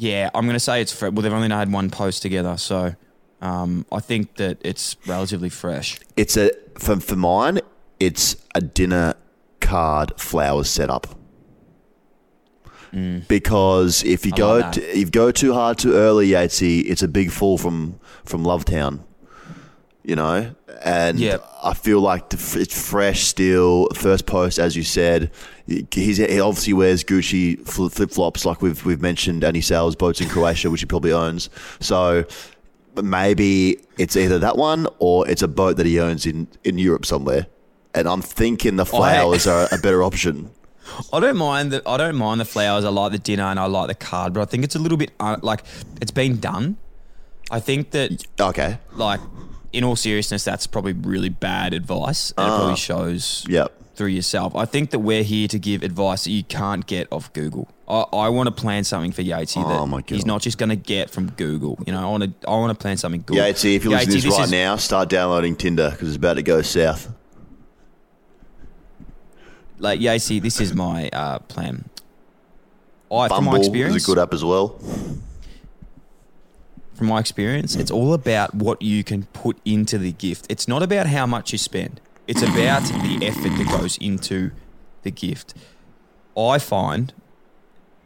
Yeah, 0.00 0.30
I'm 0.32 0.44
going 0.44 0.54
to 0.54 0.60
say 0.60 0.80
it's 0.80 0.92
fresh. 0.92 1.10
Well, 1.12 1.22
they've 1.22 1.32
only 1.32 1.48
had 1.48 1.72
one 1.72 1.90
post 1.90 2.22
together, 2.22 2.56
so 2.56 2.94
um, 3.40 3.84
I 3.90 3.98
think 3.98 4.36
that 4.36 4.58
it's 4.60 4.96
relatively 5.08 5.48
fresh. 5.48 5.98
It's 6.16 6.36
a 6.36 6.52
for 6.78 7.00
for 7.00 7.16
mine. 7.16 7.58
It's 7.98 8.36
a 8.54 8.60
dinner 8.60 9.14
card 9.60 10.12
flowers 10.16 10.70
setup. 10.70 11.17
Because 12.92 14.02
if 14.04 14.24
you 14.26 14.32
Mm. 14.32 14.34
I 14.34 14.38
go 14.38 14.56
like 14.58 14.72
t- 14.72 14.80
if 14.82 14.96
you 14.96 15.10
go 15.10 15.30
too 15.30 15.52
hard 15.54 15.78
too 15.78 15.94
early, 15.94 16.28
Yatesy, 16.30 16.84
it's 16.88 17.02
a 17.02 17.08
big 17.08 17.30
fall 17.30 17.58
from 17.58 17.98
from 18.24 18.44
Lovetown. 18.44 19.00
You 20.04 20.16
know, 20.16 20.54
and 20.82 21.18
Yep. 21.20 21.44
I 21.62 21.74
feel 21.74 22.00
like 22.00 22.30
the, 22.30 22.60
it's 22.60 22.88
fresh 22.90 23.24
still. 23.24 23.88
First 23.94 24.24
post, 24.24 24.58
as 24.58 24.74
you 24.74 24.82
said, 24.82 25.30
he- 25.66 25.86
he's, 25.92 26.16
he 26.16 26.40
obviously 26.40 26.72
wears 26.72 27.04
Gucci 27.04 27.60
flip 27.66 28.10
flops, 28.10 28.46
like 28.46 28.62
we've 28.62 28.82
we've 28.86 29.02
mentioned, 29.02 29.44
and 29.44 29.54
he 29.54 29.60
sells 29.60 29.94
boats 29.96 30.20
in 30.22 30.28
Croatia, 30.28 30.70
which 30.70 30.80
he 30.80 30.86
probably 30.86 31.12
owns. 31.12 31.50
So 31.80 32.24
but 32.94 33.04
maybe 33.04 33.78
it's 33.98 34.16
either 34.16 34.38
that 34.40 34.56
one 34.56 34.88
or 34.98 35.28
it's 35.28 35.42
a 35.42 35.46
boat 35.48 35.76
that 35.76 35.86
he 35.86 36.00
owns 36.00 36.26
in, 36.26 36.48
in 36.64 36.78
Europe 36.78 37.04
somewhere. 37.06 37.46
And 37.94 38.08
I'm 38.08 38.22
thinking 38.22 38.74
the 38.76 38.86
flowers 38.86 39.46
are 39.46 39.68
a 39.70 39.78
better 39.78 40.02
option. 40.02 40.50
I 41.12 41.20
don't 41.20 41.36
mind 41.36 41.72
the 41.72 41.82
I 41.88 41.96
don't 41.96 42.16
mind 42.16 42.40
the 42.40 42.44
flowers. 42.44 42.84
I 42.84 42.88
like 42.90 43.12
the 43.12 43.18
dinner 43.18 43.44
and 43.44 43.58
I 43.60 43.66
like 43.66 43.88
the 43.88 43.94
card, 43.94 44.32
but 44.32 44.40
I 44.40 44.44
think 44.44 44.64
it's 44.64 44.74
a 44.74 44.78
little 44.78 44.98
bit 44.98 45.10
uh, 45.20 45.36
like 45.42 45.62
it's 46.00 46.10
been 46.10 46.38
done. 46.40 46.76
I 47.50 47.60
think 47.60 47.92
that 47.92 48.24
Okay. 48.40 48.78
like 48.94 49.20
in 49.72 49.84
all 49.84 49.96
seriousness, 49.96 50.44
that's 50.44 50.66
probably 50.66 50.92
really 50.92 51.28
bad 51.28 51.72
advice, 51.74 52.32
and 52.36 52.46
it 52.46 52.56
probably 52.56 52.76
shows 52.76 53.44
Yep. 53.48 53.72
through 53.96 54.08
yourself. 54.08 54.54
I 54.56 54.64
think 54.64 54.90
that 54.90 55.00
we're 55.00 55.22
here 55.22 55.46
to 55.48 55.58
give 55.58 55.82
advice 55.82 56.24
that 56.24 56.30
you 56.30 56.42
can't 56.44 56.86
get 56.86 57.06
off 57.12 57.32
Google. 57.32 57.68
I, 57.86 58.00
I 58.12 58.28
want 58.28 58.46
to 58.48 58.52
plan 58.62 58.84
something 58.84 59.12
for 59.12 59.22
Yatesy 59.22 59.62
Oh 59.64 59.86
that 59.86 60.10
he's 60.10 60.26
not 60.26 60.42
just 60.42 60.58
going 60.58 60.68
to 60.70 60.76
get 60.76 61.08
from 61.10 61.30
Google. 61.32 61.78
You 61.86 61.92
know, 61.92 62.00
I 62.00 62.10
want 62.10 62.22
to 62.42 62.48
I 62.48 62.52
want 62.52 62.78
to 62.78 62.82
plan 62.82 62.96
something 62.98 63.22
good. 63.26 63.56
See, 63.58 63.74
if 63.74 63.84
you're 63.84 63.92
listening 63.92 64.20
to 64.20 64.26
Yatesy, 64.26 64.30
this 64.30 64.38
right 64.38 64.44
is- 64.44 64.50
now, 64.50 64.76
start 64.76 65.08
downloading 65.08 65.56
Tinder 65.56 65.90
because 65.90 66.08
it's 66.08 66.16
about 66.16 66.34
to 66.34 66.42
go 66.42 66.60
south. 66.62 67.10
Like 69.78 70.00
Yatesy, 70.00 70.40
this 70.40 70.60
is 70.60 70.74
my 70.74 71.08
uh, 71.12 71.38
plan. 71.40 71.88
I, 73.10 73.28
from 73.28 73.44
my 73.44 73.54
is 73.54 73.66
experience, 73.66 74.04
a 74.04 74.06
good 74.06 74.18
app 74.18 74.34
as 74.34 74.44
well. 74.44 74.78
from 76.94 77.06
my 77.06 77.20
experience, 77.20 77.74
it's 77.74 77.90
all 77.90 78.12
about 78.12 78.54
what 78.54 78.82
you 78.82 79.02
can 79.02 79.24
put 79.26 79.58
into 79.64 79.96
the 79.98 80.12
gift. 80.12 80.46
It's 80.50 80.68
not 80.68 80.82
about 80.82 81.06
how 81.06 81.26
much 81.26 81.52
you 81.52 81.58
spend. 81.58 82.00
It's 82.26 82.42
about 82.42 82.82
the 82.82 83.20
effort 83.22 83.56
that 83.56 83.66
goes 83.80 83.96
into 83.98 84.50
the 85.02 85.10
gift. 85.10 85.54
I 86.36 86.58
find 86.58 87.14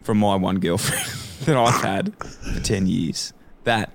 from 0.03 0.19
my 0.19 0.37
one 0.37 0.61
girlfriend 0.61 1.07
that 1.47 1.57
I've 1.57 1.83
had 1.83 2.15
for 2.23 2.61
10 2.61 2.87
years 2.87 3.33
that 3.65 3.93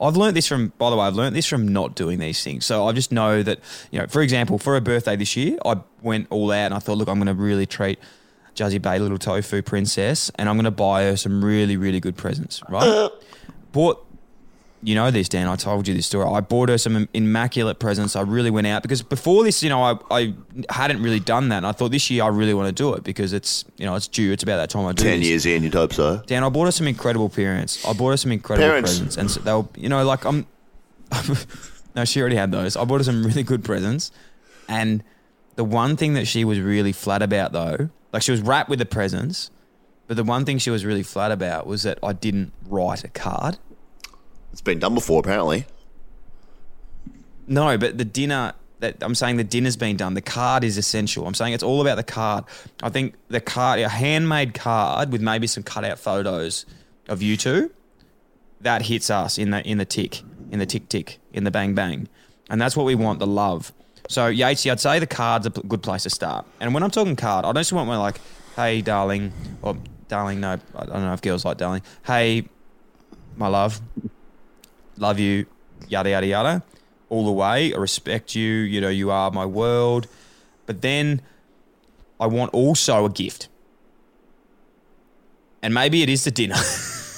I've 0.00 0.16
learned 0.16 0.36
this 0.36 0.46
from, 0.46 0.72
by 0.78 0.90
the 0.90 0.96
way, 0.96 1.06
I've 1.06 1.14
learned 1.14 1.34
this 1.34 1.46
from 1.46 1.68
not 1.68 1.94
doing 1.94 2.18
these 2.18 2.42
things. 2.44 2.66
So 2.66 2.86
I 2.86 2.92
just 2.92 3.12
know 3.12 3.42
that, 3.42 3.60
you 3.90 3.98
know, 3.98 4.06
for 4.06 4.20
example, 4.20 4.58
for 4.58 4.74
her 4.74 4.80
birthday 4.80 5.16
this 5.16 5.36
year, 5.36 5.58
I 5.64 5.76
went 6.02 6.26
all 6.30 6.50
out 6.50 6.66
and 6.66 6.74
I 6.74 6.78
thought, 6.78 6.98
look, 6.98 7.08
I'm 7.08 7.16
going 7.16 7.34
to 7.34 7.34
really 7.34 7.66
treat 7.66 7.98
Jazzy 8.54 8.80
Bay, 8.80 8.98
little 8.98 9.18
tofu 9.18 9.62
princess, 9.62 10.30
and 10.36 10.48
I'm 10.48 10.56
going 10.56 10.64
to 10.64 10.70
buy 10.70 11.04
her 11.04 11.16
some 11.16 11.44
really, 11.44 11.76
really 11.76 12.00
good 12.00 12.16
presents, 12.16 12.62
right? 12.68 13.08
bought 13.72 14.05
you 14.82 14.94
know 14.94 15.10
this 15.10 15.28
dan 15.28 15.48
i 15.48 15.56
told 15.56 15.88
you 15.88 15.94
this 15.94 16.06
story. 16.06 16.26
I 16.28 16.40
bought 16.40 16.68
her 16.68 16.78
some 16.78 17.08
immaculate 17.14 17.78
presents. 17.78 18.14
I 18.16 18.20
really 18.22 18.50
went 18.50 18.66
out 18.66 18.82
because 18.82 19.02
before 19.02 19.42
this 19.44 19.62
you 19.62 19.68
know 19.68 19.82
i, 19.82 19.98
I 20.10 20.34
hadn't 20.70 21.02
really 21.02 21.20
done 21.20 21.48
that. 21.48 21.58
And 21.58 21.66
i 21.66 21.72
thought 21.72 21.90
this 21.90 22.10
year 22.10 22.24
i 22.24 22.28
really 22.28 22.54
want 22.54 22.68
to 22.68 22.72
do 22.72 22.92
it 22.94 23.02
because 23.04 23.32
it's 23.32 23.64
you 23.78 23.86
know 23.86 23.94
it's 23.94 24.08
due. 24.08 24.32
It's 24.32 24.42
about 24.42 24.58
that 24.58 24.70
time 24.70 24.86
i 24.86 24.92
do 24.92 25.02
10 25.02 25.20
this. 25.20 25.28
years 25.28 25.46
in, 25.46 25.62
you'd 25.62 25.74
hope 25.74 25.92
so. 25.92 26.22
dan 26.26 26.44
i 26.44 26.48
bought 26.48 26.66
her 26.66 26.72
some 26.72 26.86
incredible 26.86 27.28
parents. 27.28 27.84
I 27.86 27.92
bought 27.92 28.10
her 28.10 28.16
some 28.16 28.32
incredible 28.32 28.68
Parents. 28.68 28.90
presents. 28.90 29.16
And 29.16 29.30
so 29.30 29.40
they 29.40 29.52
were 29.52 29.66
you 29.76 29.88
know 29.88 30.04
like 30.04 30.24
i'm 30.24 30.46
no 31.94 32.04
she 32.04 32.20
already 32.20 32.36
had 32.36 32.50
those. 32.52 32.76
I 32.76 32.84
bought 32.84 32.98
her 32.98 33.04
some 33.04 33.24
really 33.24 33.42
good 33.42 33.64
presents. 33.64 34.10
And 34.68 35.02
the 35.56 35.64
one 35.64 35.96
thing 35.96 36.14
that 36.14 36.26
she 36.26 36.44
was 36.44 36.60
really 36.60 36.92
flat 36.92 37.22
about 37.22 37.52
though 37.52 37.88
like 38.12 38.22
she 38.22 38.30
was 38.30 38.40
wrapped 38.42 38.68
with 38.68 38.78
the 38.78 38.86
presents 38.86 39.50
but 40.06 40.16
the 40.16 40.22
one 40.24 40.44
thing 40.44 40.58
she 40.58 40.70
was 40.70 40.84
really 40.84 41.02
flat 41.02 41.32
about 41.32 41.66
was 41.66 41.82
that 41.82 41.98
i 42.02 42.12
didn't 42.12 42.52
write 42.68 43.02
a 43.04 43.08
card 43.08 43.58
It's 44.56 44.62
been 44.62 44.78
done 44.78 44.94
before, 44.94 45.20
apparently. 45.20 45.66
No, 47.46 47.76
but 47.76 47.98
the 47.98 48.06
dinner 48.06 48.54
that 48.78 48.96
I'm 49.02 49.14
saying 49.14 49.36
the 49.36 49.44
dinner's 49.44 49.76
been 49.76 49.98
done. 49.98 50.14
The 50.14 50.22
card 50.22 50.64
is 50.64 50.78
essential. 50.78 51.26
I'm 51.26 51.34
saying 51.34 51.52
it's 51.52 51.62
all 51.62 51.82
about 51.82 51.96
the 51.96 52.02
card. 52.02 52.44
I 52.82 52.88
think 52.88 53.16
the 53.28 53.42
card, 53.42 53.80
a 53.80 53.90
handmade 53.90 54.54
card 54.54 55.12
with 55.12 55.20
maybe 55.20 55.46
some 55.46 55.62
cutout 55.62 55.98
photos 55.98 56.64
of 57.06 57.20
you 57.20 57.36
two, 57.36 57.70
that 58.62 58.80
hits 58.80 59.10
us 59.10 59.36
in 59.36 59.50
the 59.50 59.60
in 59.68 59.76
the 59.76 59.84
tick, 59.84 60.22
in 60.50 60.58
the 60.58 60.64
tick 60.64 60.88
tick, 60.88 61.18
in 61.34 61.44
the 61.44 61.50
bang 61.50 61.74
bang, 61.74 62.08
and 62.48 62.58
that's 62.58 62.78
what 62.78 62.86
we 62.86 62.94
want. 62.94 63.18
The 63.18 63.26
love. 63.26 63.74
So 64.08 64.32
Yatesy, 64.32 64.72
I'd 64.72 64.80
say 64.80 64.98
the 65.00 65.06
card's 65.06 65.44
a 65.44 65.50
good 65.50 65.82
place 65.82 66.04
to 66.04 66.10
start. 66.10 66.46
And 66.60 66.72
when 66.72 66.82
I'm 66.82 66.90
talking 66.90 67.14
card, 67.14 67.44
I 67.44 67.52
don't 67.52 67.56
just 67.56 67.74
want 67.74 67.88
one 67.88 67.98
like, 67.98 68.22
"Hey, 68.56 68.80
darling," 68.80 69.34
or 69.60 69.76
"Darling." 70.08 70.40
No, 70.40 70.58
I 70.74 70.86
don't 70.86 71.02
know 71.02 71.12
if 71.12 71.20
girls 71.20 71.44
like 71.44 71.58
darling. 71.58 71.82
Hey, 72.06 72.48
my 73.36 73.48
love, 73.48 73.82
love 74.96 75.18
you, 75.18 75.46
yada 75.88 76.10
yada 76.10 76.26
yada, 76.26 76.62
all 77.08 77.24
the 77.24 77.32
way. 77.32 77.72
I 77.72 77.76
respect 77.76 78.34
you. 78.34 78.46
You 78.46 78.80
know, 78.80 78.88
you 78.88 79.10
are 79.10 79.30
my 79.30 79.46
world. 79.46 80.08
But 80.66 80.82
then 80.82 81.22
I 82.18 82.26
want 82.26 82.52
also 82.52 83.04
a 83.04 83.10
gift, 83.10 83.48
and 85.62 85.72
maybe 85.72 86.02
it 86.02 86.08
is 86.08 86.24
the 86.24 86.30
dinner. 86.30 86.56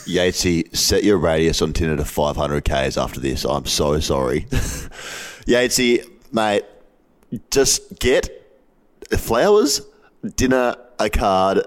Yatesy, 0.09 0.75
set 0.75 1.05
your 1.05 1.19
radius 1.19 1.61
on 1.61 1.75
Tinder 1.75 1.97
to 1.97 2.05
500 2.05 2.65
Ks 2.65 2.97
after 2.97 3.21
this. 3.21 3.45
I'm 3.45 3.67
so 3.67 4.01
sorry. 4.01 4.43
Yatesy, 5.47 6.09
mate, 6.33 6.65
just 7.51 7.99
get 7.99 8.31
flowers, 9.17 9.83
dinner, 10.37 10.77
a 10.99 11.11
card. 11.11 11.61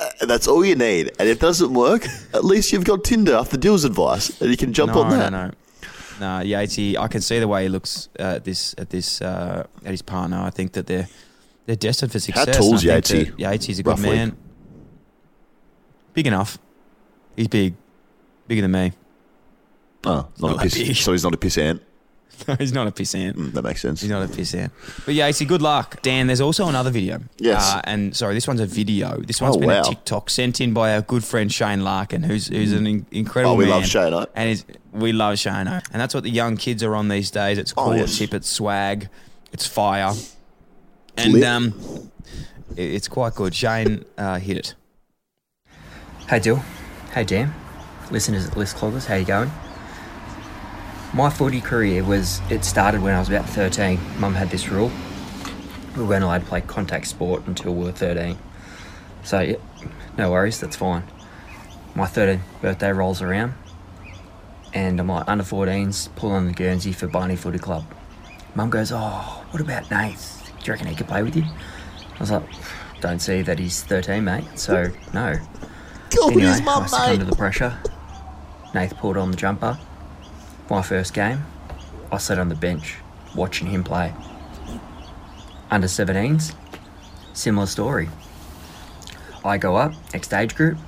Uh, 0.00 0.26
That's 0.26 0.48
all 0.48 0.64
you 0.64 0.74
need. 0.74 1.12
And 1.18 1.28
if 1.28 1.36
it 1.36 1.40
doesn't 1.40 1.72
work, 1.72 2.06
at 2.34 2.44
least 2.44 2.72
you've 2.72 2.84
got 2.84 3.04
Tinder 3.04 3.34
after 3.34 3.56
Dill's 3.56 3.84
advice 3.84 4.40
and 4.40 4.50
you 4.50 4.56
can 4.56 4.72
jump 4.72 4.94
no, 4.94 5.02
on 5.02 5.10
that. 5.10 5.30
no, 5.30 5.46
no. 5.46 5.52
No, 6.20 6.26
Yatesy, 6.44 6.96
I 6.96 7.08
can 7.08 7.20
see 7.20 7.38
the 7.40 7.48
way 7.48 7.64
he 7.64 7.68
looks 7.68 8.08
uh, 8.20 8.36
at 8.36 8.44
this 8.44 8.74
at 8.78 8.90
this 8.90 9.20
uh, 9.20 9.66
at 9.84 9.90
his 9.90 10.02
partner. 10.02 10.38
I 10.38 10.50
think 10.50 10.72
that 10.72 10.86
they're 10.86 11.08
they're 11.66 11.74
destined 11.74 12.12
for 12.12 12.20
success. 12.20 12.56
tall's 12.56 12.86
I 12.86 13.00
think 13.00 13.28
Yatesy, 13.30 13.36
Yatesy's 13.38 13.78
a 13.80 13.82
good 13.82 13.90
roughly? 13.90 14.10
man. 14.10 14.36
Big 16.14 16.26
enough. 16.26 16.58
He's 17.34 17.48
big, 17.48 17.74
bigger 18.46 18.62
than 18.62 18.70
me. 18.70 18.92
Oh, 20.04 20.28
not 20.38 20.40
Not 20.40 20.56
a 20.56 20.62
piss, 20.62 20.74
big. 20.74 20.96
so 20.96 21.12
he's 21.12 21.24
not 21.24 21.34
a 21.34 21.38
piss 21.38 21.56
ant. 21.58 21.82
No, 22.48 22.56
he's 22.56 22.72
not 22.72 22.88
a 22.88 22.90
pissant. 22.90 23.34
Mm, 23.34 23.52
that 23.52 23.62
makes 23.62 23.80
sense. 23.82 24.00
He's 24.00 24.10
not 24.10 24.22
a 24.22 24.26
pissant. 24.26 24.70
But 25.06 25.14
Yatesy, 25.14 25.46
good 25.46 25.62
luck. 25.62 26.02
Dan, 26.02 26.26
there's 26.26 26.40
also 26.40 26.66
another 26.66 26.90
video. 26.90 27.20
Yes. 27.38 27.72
Uh, 27.74 27.80
and 27.84 28.16
sorry, 28.16 28.34
this 28.34 28.48
one's 28.48 28.60
a 28.60 28.66
video. 28.66 29.18
This 29.20 29.40
one's 29.40 29.56
Oh, 29.56 29.60
been 29.60 29.70
a. 29.70 29.82
TikTok 29.84 30.28
sent 30.28 30.60
in 30.60 30.72
by 30.72 30.92
our 30.94 31.02
good 31.02 31.22
friend 31.22 31.52
Shane 31.52 31.82
Larkin, 31.84 32.24
who's 32.24 32.48
who's 32.48 32.72
an 32.72 32.86
in- 32.88 33.06
incredible 33.12 33.52
Oh, 33.54 33.56
we 33.56 33.66
man. 33.66 33.74
love 33.74 33.86
Shane, 33.86 34.12
eh? 34.12 34.24
And 34.34 34.48
he's, 34.48 34.64
we 34.90 35.12
love 35.12 35.38
Shane. 35.38 35.68
And 35.68 35.82
that's 35.92 36.14
what 36.14 36.24
the 36.24 36.30
young 36.30 36.56
kids 36.56 36.82
are 36.82 36.96
on 36.96 37.06
these 37.06 37.30
days. 37.30 37.58
It's 37.58 37.72
Oh, 37.76 37.84
cool, 37.84 37.96
yes. 37.96 38.08
it's 38.10 38.18
hip, 38.18 38.34
it's 38.34 38.48
swag, 38.48 39.08
it's 39.52 39.66
fire. 39.68 40.12
And 41.16 41.34
lit. 41.34 41.44
um, 41.44 42.10
it- 42.76 42.90
it's 42.94 43.06
quite 43.06 43.36
good. 43.36 43.54
Shane 43.54 44.04
uh, 44.18 44.40
hit 44.40 44.56
it. 44.56 44.74
Hey 46.28 46.40
Dill. 46.40 46.56
Hey 47.14 47.22
Dan. 47.22 47.54
Listeners 48.10 48.48
at 48.48 48.56
List 48.56 48.76
Cloggers, 48.76 49.06
how 49.06 49.14
you 49.14 49.24
going? 49.24 49.50
My 51.14 51.28
footy 51.28 51.60
career 51.60 52.02
was, 52.02 52.40
it 52.50 52.64
started 52.64 53.02
when 53.02 53.14
I 53.14 53.18
was 53.18 53.28
about 53.28 53.46
13. 53.46 54.00
Mum 54.18 54.34
had 54.34 54.48
this 54.50 54.68
rule. 54.68 54.90
We 55.96 56.04
weren't 56.04 56.24
allowed 56.24 56.40
to 56.40 56.46
play 56.46 56.62
contact 56.62 57.06
sport 57.06 57.46
until 57.46 57.74
we 57.74 57.84
were 57.84 57.92
13. 57.92 58.38
So, 59.22 59.40
yeah, 59.40 59.56
no 60.16 60.30
worries, 60.30 60.58
that's 60.58 60.76
fine. 60.76 61.02
My 61.94 62.06
13th 62.06 62.40
birthday 62.62 62.92
rolls 62.92 63.20
around, 63.20 63.52
and 64.72 64.98
I'm 64.98 65.08
like, 65.08 65.28
under 65.28 65.44
14s, 65.44 66.08
pull 66.16 66.30
on 66.30 66.46
the 66.46 66.52
Guernsey 66.52 66.92
for 66.92 67.06
Barney 67.06 67.36
Footy 67.36 67.58
Club. 67.58 67.84
Mum 68.54 68.70
goes, 68.70 68.90
Oh, 68.90 69.44
what 69.50 69.60
about 69.60 69.90
Nath? 69.90 70.50
Do 70.60 70.64
you 70.64 70.72
reckon 70.72 70.86
he 70.88 70.94
could 70.94 71.08
play 71.08 71.22
with 71.22 71.36
you? 71.36 71.44
I 71.44 72.18
was 72.18 72.30
like, 72.30 72.42
Don't 73.02 73.18
see 73.18 73.42
that 73.42 73.58
he's 73.58 73.82
13, 73.82 74.24
mate, 74.24 74.44
so 74.54 74.90
no. 75.12 75.34
Anyway, 76.28 76.44
I 76.50 76.86
succumbed 76.88 77.20
to 77.20 77.24
the 77.26 77.36
pressure. 77.36 77.78
Nath 78.74 78.96
pulled 78.96 79.16
on 79.18 79.30
the 79.30 79.36
jumper. 79.36 79.78
My 80.72 80.80
first 80.80 81.12
game, 81.12 81.44
I 82.10 82.16
sat 82.16 82.38
on 82.38 82.48
the 82.48 82.54
bench 82.54 82.96
watching 83.34 83.66
him 83.66 83.84
play. 83.84 84.14
Under 85.70 85.86
17s, 85.86 86.54
similar 87.34 87.66
story. 87.66 88.08
I 89.44 89.58
go 89.58 89.76
up, 89.76 89.92
next 90.14 90.32
age 90.32 90.54
group. 90.54 90.78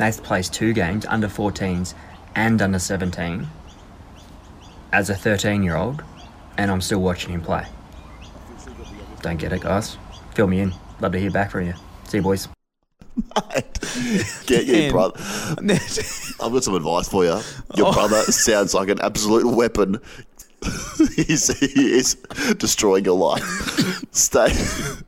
Nath 0.00 0.24
plays 0.24 0.48
two 0.48 0.72
games, 0.72 1.06
under 1.06 1.28
14s 1.28 1.94
and 2.34 2.60
under 2.60 2.80
17, 2.80 3.46
as 4.92 5.08
a 5.08 5.14
13 5.14 5.62
year 5.62 5.76
old, 5.76 6.02
and 6.58 6.68
I'm 6.68 6.80
still 6.80 7.00
watching 7.00 7.32
him 7.32 7.42
play. 7.42 7.64
Don't 9.22 9.36
get 9.36 9.52
it, 9.52 9.60
guys. 9.60 9.98
Fill 10.34 10.48
me 10.48 10.58
in. 10.58 10.74
Love 11.00 11.12
to 11.12 11.20
hear 11.20 11.30
back 11.30 11.52
from 11.52 11.64
you. 11.64 11.74
See 12.08 12.16
you, 12.16 12.24
boys. 12.24 12.48
Get 14.46 14.66
your 14.66 14.90
brother. 14.90 15.14
I've 16.40 16.52
got 16.52 16.64
some 16.64 16.74
advice 16.74 17.08
for 17.08 17.24
you. 17.24 17.30
Oh. 17.32 17.44
Your 17.76 17.92
brother 17.92 18.22
sounds 18.24 18.74
like 18.74 18.88
an 18.88 19.00
absolute 19.00 19.46
weapon. 19.54 20.00
He's, 21.16 21.56
he 21.58 21.96
is 21.96 22.14
destroying 22.58 23.04
your 23.04 23.16
life. 23.18 23.42
Stay 24.12 24.46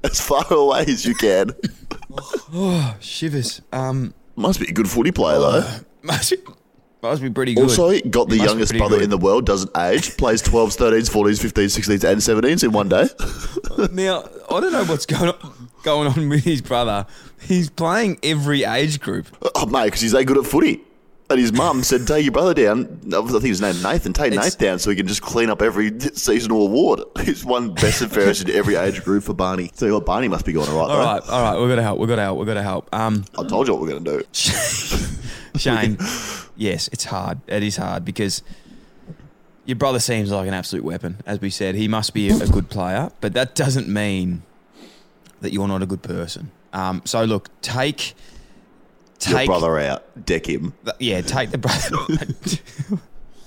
as 0.05 0.21
far 0.21 0.45
away 0.53 0.81
as 0.83 1.05
you 1.05 1.15
can. 1.15 1.51
Oh, 2.53 2.97
Shivers. 3.01 3.63
Um, 3.73 4.15
Must 4.37 4.61
be 4.61 4.67
a 4.69 4.73
good 4.73 4.89
footy 4.89 5.11
player 5.11 5.39
though. 5.39 5.67
must 6.03 6.31
be, 6.31 6.37
must 7.03 7.23
be 7.23 7.31
pretty 7.31 7.55
good. 7.55 7.63
Also, 7.65 7.99
got 8.11 8.29
the 8.29 8.37
youngest 8.37 8.77
brother 8.77 8.97
good. 8.97 9.05
in 9.05 9.11
the 9.11 9.19
world, 9.19 9.47
doesn't 9.47 9.77
age, 9.77 10.17
plays 10.17 10.43
12s, 10.43 10.77
13s, 10.77 11.11
14s, 11.11 11.51
15s, 11.53 11.79
16s, 11.79 12.05
and 12.09 12.21
17s 12.21 12.63
in 12.65 12.73
one 12.73 12.89
day. 12.89 13.09
Now, 13.93 14.25
I 14.51 14.61
don't 14.61 14.73
know 14.73 14.85
what's 14.85 15.07
going 15.07 15.31
on, 15.31 15.53
going 15.89 16.09
on 16.09 16.29
with 16.29 16.45
his 16.45 16.61
brother. 16.61 17.07
He's 17.41 17.71
playing 17.71 18.19
every 18.23 18.65
age 18.65 19.01
group. 19.01 19.27
Oh, 19.55 19.65
mate, 19.67 19.87
because 19.87 20.03
he's 20.03 20.13
that 20.13 20.25
good 20.25 20.37
at 20.37 20.45
footy. 20.45 20.83
And 21.31 21.39
his 21.39 21.53
mum 21.53 21.83
said, 21.83 22.07
take 22.07 22.25
your 22.25 22.33
brother 22.33 22.55
down. 22.55 23.01
I 23.15 23.21
think 23.21 23.43
his 23.45 23.61
name 23.61 23.83
Nathan. 23.83 24.13
Take 24.15 24.33
Nathan 24.33 24.59
down 24.59 24.79
so 24.79 24.91
he 24.91 24.97
can 24.97 25.07
just 25.07 25.21
clean 25.23 25.51
up 25.51 25.61
every 25.61 25.99
seasonal 26.01 26.67
award. 26.67 27.01
He's 27.23 27.45
won 27.45 27.75
best 27.75 28.01
and 28.03 28.11
fairest 28.11 28.49
in 28.49 28.55
every 28.55 28.77
age 28.77 29.03
group 29.05 29.25
for 29.25 29.35
Barney. 29.35 29.71
So 29.75 29.93
what, 29.93 30.07
Barney 30.07 30.29
must 30.29 30.45
be 30.47 30.53
going 30.53 30.69
all 30.71 30.77
right, 30.79 30.91
All 30.91 30.97
though. 30.97 31.05
right, 31.05 31.23
all 31.29 31.43
right, 31.43 31.61
we've 31.61 31.69
got 31.69 31.77
to 31.77 31.83
help. 31.83 31.99
We've 31.99 32.09
got 32.09 32.17
to 32.17 32.23
help. 32.23 32.39
We've 32.39 32.47
got 32.47 32.55
to 32.55 32.63
help. 32.63 32.95
Um, 32.95 33.25
I 33.39 33.47
told 33.47 33.67
you 33.69 33.75
what 33.75 33.83
we're 33.83 33.91
going 33.91 34.05
to 34.05 34.19
do. 34.21 34.25
Shane, 35.59 35.99
yes, 36.57 36.89
it's 36.93 37.05
hard. 37.05 37.41
It 37.47 37.63
is 37.63 37.77
hard 37.77 38.05
because 38.07 38.43
your 39.67 39.77
brother 39.77 39.99
seems 40.01 40.31
like 40.31 40.49
an 40.49 40.55
absolute 40.55 40.85
weapon. 40.85 41.19
As 41.27 41.41
we 41.43 41.51
said, 41.51 41.75
he 41.75 41.89
must 41.89 42.15
be 42.15 42.31
a 42.31 42.47
good 42.47 42.71
player, 42.71 43.11
but 43.21 43.35
that 43.35 43.55
doesn't 43.55 43.87
mean 43.89 44.43
that 45.41 45.53
you're 45.53 45.69
not 45.69 45.83
a 45.83 45.87
good 45.87 46.03
person. 46.03 46.51
Um, 46.73 47.03
so 47.05 47.25
look, 47.25 47.49
take 47.61 48.15
Your 49.27 49.39
take 49.39 49.47
brother 49.47 49.79
out. 49.79 50.25
Deck 50.25 50.47
him. 50.49 50.75
yeah, 50.99 51.21
take 51.21 51.51
the 51.51 51.59
brother. 51.59 51.97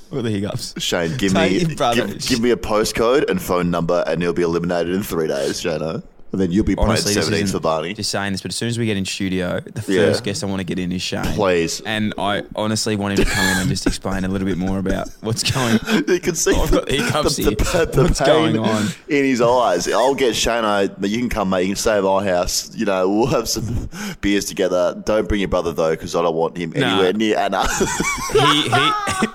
what 0.10 0.20
are 0.20 0.22
the 0.22 0.32
hiccups? 0.32 0.74
Shane, 0.82 1.16
give 1.18 1.34
Take 1.34 1.68
me 1.68 1.76
give, 1.76 2.28
give 2.28 2.42
me 2.42 2.52
a 2.52 2.58
postcode 2.58 3.30
and 3.30 3.42
phone 3.42 3.72
number, 3.72 4.04
and 4.08 4.22
he'll 4.22 4.34
be 4.34 4.42
eliminated 4.44 4.94
in 4.94 5.04
three 5.04 5.28
days, 5.28 5.62
Shano. 5.62 6.04
And 6.32 6.40
then 6.40 6.50
you'll 6.52 6.64
be 6.64 6.76
Honestly, 6.78 7.14
playing 7.14 7.30
this 7.30 7.40
17s 7.40 7.44
isn't 7.44 7.58
for 7.60 7.62
Barney. 7.62 7.94
just 7.94 8.10
saying 8.10 8.32
this, 8.32 8.42
but 8.42 8.52
as 8.52 8.56
soon 8.56 8.70
as 8.70 8.80
we 8.80 8.86
get 8.86 8.96
in 8.96 9.04
studio, 9.06 9.60
the 9.60 9.84
Yeah. 9.94 10.06
first 10.08 10.24
guest 10.24 10.44
I 10.44 10.48
want 10.48 10.60
to 10.62 10.64
get 10.64 10.80
in 10.80 10.92
is 10.94 11.02
Shane. 11.02 11.24
Please. 11.26 11.82
And 11.86 12.14
I 12.18 12.44
honestly 12.56 12.96
want 12.96 13.20
him 13.20 13.26
to 13.26 13.30
come 13.32 13.44
in 13.46 13.58
and 13.58 13.70
just 13.70 13.86
explain 13.86 14.24
a 14.24 14.30
little 14.30 14.48
bit 14.48 14.58
more 14.58 14.80
about 14.80 15.10
what's 15.22 15.44
going 15.44 15.78
on. 15.90 16.04
You 16.08 16.20
can 16.22 16.36
see 16.36 16.56
I've 16.56 16.72
the, 16.72 16.80
got 16.80 16.90
hiccups 16.90 17.36
the, 17.36 17.44
here. 17.44 17.52
the, 17.52 17.90
the 17.94 18.04
What's 18.04 18.20
pain 18.20 18.28
going 18.28 18.58
on? 18.60 18.86
in 19.10 19.26
his 19.26 19.42
eyes. 19.42 19.88
I'll 19.92 20.16
get 20.16 20.34
Shano, 20.34 20.94
but 20.98 21.10
you 21.10 21.20
can 21.20 21.28
come, 21.30 21.50
mate. 21.50 21.64
You 21.64 21.70
can 21.70 21.76
stay 21.76 21.98
at 21.98 22.04
my 22.04 22.26
house. 22.26 22.74
You 22.76 22.86
know, 22.86 23.10
we'll 23.10 23.28
have 23.28 23.50
some 23.50 23.90
beers 24.22 24.46
together. 24.46 25.02
Don't 25.06 25.28
bring 25.28 25.42
your 25.42 25.50
brother, 25.50 25.74
though, 25.74 25.92
because 25.92 26.16
I 26.16 26.22
don't 26.22 26.36
want 26.36 26.56
him 26.58 26.72
anywhere 26.76 27.12
near 27.14 27.38
Anna. 27.38 27.66
Uh, 27.68 29.28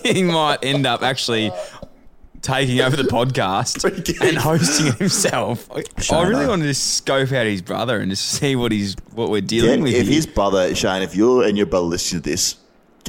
he 0.02 0.12
he 0.12 0.14
he 0.14 0.22
might 0.22 0.58
end 0.64 0.86
up 0.86 1.02
actually 1.02 1.50
taking 2.42 2.80
over 2.80 2.96
the 2.96 3.02
podcast 3.08 3.84
and 4.26 4.36
hosting 4.38 4.92
himself. 4.94 5.68
I, 5.74 5.82
I 6.16 6.22
really 6.28 6.46
wanted 6.46 6.66
to 6.66 6.74
scope 6.74 7.32
out 7.32 7.46
his 7.46 7.62
brother 7.62 7.98
and 8.00 8.10
just 8.10 8.24
see 8.24 8.56
what 8.56 8.72
he's 8.72 8.94
what 9.14 9.30
we're 9.30 9.38
Yeah, 9.38 9.46
dealing 9.46 9.82
with. 9.82 9.94
if 9.94 10.06
here. 10.06 10.14
his 10.16 10.26
brother, 10.26 10.74
Shane, 10.74 11.02
if 11.02 11.14
you 11.16 11.42
and 11.42 11.56
your 11.56 11.66
brother 11.66 11.86
listen 11.86 12.22
to 12.22 12.28
this, 12.30 12.56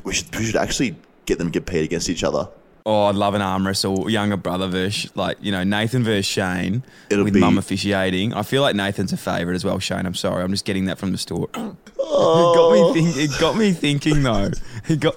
we 0.03 0.13
should, 0.13 0.35
we 0.35 0.45
should 0.45 0.55
actually 0.55 0.95
get 1.25 1.37
them 1.37 1.51
to 1.51 1.59
compete 1.59 1.83
against 1.85 2.09
each 2.09 2.23
other. 2.23 2.47
Oh, 2.85 3.03
I'd 3.03 3.15
love 3.15 3.35
an 3.35 3.41
arm 3.41 3.67
wrestle, 3.67 4.09
younger 4.09 4.37
brother 4.37 4.67
versus 4.67 5.15
like 5.15 5.37
you 5.41 5.51
know 5.51 5.63
Nathan 5.63 6.03
versus 6.03 6.25
Shane 6.25 6.81
It'll 7.11 7.25
with 7.25 7.33
be- 7.35 7.39
mum 7.39 7.57
officiating. 7.59 8.33
I 8.33 8.41
feel 8.41 8.61
like 8.63 8.75
Nathan's 8.75 9.13
a 9.13 9.17
favourite 9.17 9.55
as 9.55 9.63
well. 9.65 9.77
Shane, 9.79 10.05
I'm 10.07 10.15
sorry, 10.15 10.43
I'm 10.43 10.49
just 10.51 10.65
getting 10.65 10.85
that 10.85 10.97
from 10.97 11.11
the 11.11 11.17
store. 11.17 11.49
Oh. 12.11 12.55
It 12.57 12.57
got 12.57 12.73
me 12.73 13.01
think. 13.13 13.17
It 13.17 13.39
got 13.39 13.55
me 13.57 13.71
thinking 13.71 14.23
though. 14.23 14.49
It 14.89 14.99
got 14.99 15.15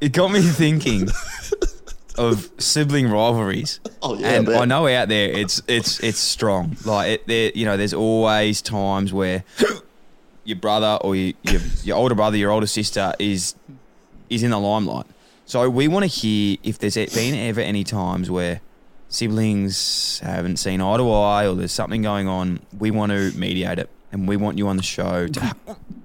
it 0.00 0.12
got 0.12 0.30
me 0.30 0.40
thinking 0.40 1.08
of 2.18 2.50
sibling 2.58 3.08
rivalries. 3.10 3.80
Oh, 4.04 4.18
yeah, 4.18 4.30
and 4.30 4.48
man. 4.48 4.58
I 4.62 4.64
know 4.64 4.88
out 4.88 5.06
there 5.06 5.30
it's 5.30 5.62
it's 5.68 6.00
it's 6.00 6.18
strong. 6.18 6.76
Like 6.84 7.08
it, 7.12 7.26
there, 7.28 7.52
you 7.54 7.64
know, 7.64 7.76
there's 7.76 7.94
always 7.94 8.60
times 8.60 9.12
where 9.12 9.44
your 10.42 10.56
brother 10.56 10.98
or 11.02 11.14
your, 11.14 11.34
your 11.44 11.60
your 11.84 11.96
older 11.96 12.16
brother, 12.16 12.36
your 12.36 12.50
older 12.50 12.66
sister 12.66 13.12
is 13.20 13.54
is 14.28 14.42
in 14.42 14.50
the 14.50 14.58
limelight. 14.58 15.06
So 15.46 15.70
we 15.70 15.86
want 15.86 16.02
to 16.02 16.08
hear 16.08 16.56
if 16.64 16.80
there's 16.80 16.96
been 16.96 17.36
ever 17.48 17.60
any 17.60 17.84
times 17.84 18.28
where 18.28 18.60
siblings 19.08 20.18
haven't 20.20 20.56
seen 20.56 20.80
eye 20.80 20.96
to 20.96 21.12
eye 21.12 21.46
or 21.46 21.54
there's 21.54 21.70
something 21.70 22.02
going 22.02 22.26
on, 22.26 22.58
we 22.76 22.90
want 22.90 23.12
to 23.12 23.30
mediate 23.38 23.78
it 23.78 23.88
and 24.10 24.26
we 24.26 24.36
want 24.36 24.58
you 24.58 24.66
on 24.66 24.76
the 24.76 24.82
show 24.82 25.28
to 25.28 25.56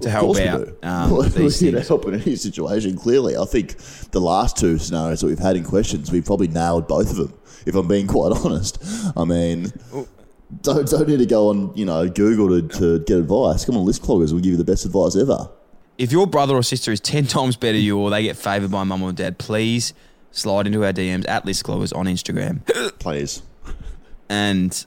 to 0.00 0.10
help 0.10 0.36
we 0.36 0.42
out 0.46 0.64
do. 0.64 0.76
um, 0.82 1.22
these 1.30 1.58
to 1.58 1.72
things. 1.72 1.88
help 1.88 2.06
in 2.06 2.14
any 2.14 2.36
situation. 2.36 2.96
Clearly, 2.96 3.36
I 3.36 3.44
think 3.44 3.76
the 4.10 4.20
last 4.20 4.56
two 4.56 4.78
scenarios 4.78 5.20
that 5.20 5.26
we've 5.26 5.38
had 5.38 5.56
in 5.56 5.64
questions, 5.64 6.10
we've 6.10 6.24
probably 6.24 6.48
nailed 6.48 6.88
both 6.88 7.10
of 7.10 7.16
them. 7.16 7.34
If 7.66 7.74
I'm 7.74 7.88
being 7.88 8.06
quite 8.16 8.32
honest, 8.32 8.78
I 9.16 9.24
mean, 9.24 9.72
don't 10.62 10.88
don't 10.88 11.08
need 11.08 11.18
to 11.18 11.26
go 11.26 11.48
on 11.48 11.72
you 11.74 11.84
know 11.84 12.08
Google 12.08 12.48
to, 12.60 12.68
to 12.78 12.98
get 13.04 13.18
advice. 13.18 13.64
Come 13.64 13.76
on, 13.76 13.84
list 13.84 14.02
cloggers 14.02 14.32
will 14.32 14.40
give 14.40 14.52
you 14.52 14.56
the 14.56 14.64
best 14.64 14.84
advice 14.84 15.16
ever. 15.16 15.48
If 15.96 16.10
your 16.10 16.26
brother 16.26 16.54
or 16.56 16.62
sister 16.64 16.90
is 16.90 17.00
10 17.00 17.26
times 17.28 17.56
better 17.56 17.74
than 17.74 17.82
you 17.82 17.98
or 17.98 18.10
they 18.10 18.24
get 18.24 18.36
favoured 18.36 18.70
by 18.72 18.82
mum 18.84 19.02
or 19.02 19.12
dad, 19.12 19.38
please 19.38 19.94
slide 20.32 20.66
into 20.66 20.84
our 20.84 20.92
DMs 20.92 21.28
at 21.28 21.44
List 21.44 21.64
Cloggers 21.64 21.96
on 21.96 22.06
Instagram 22.06 22.66
Please, 22.98 23.42
and 24.28 24.84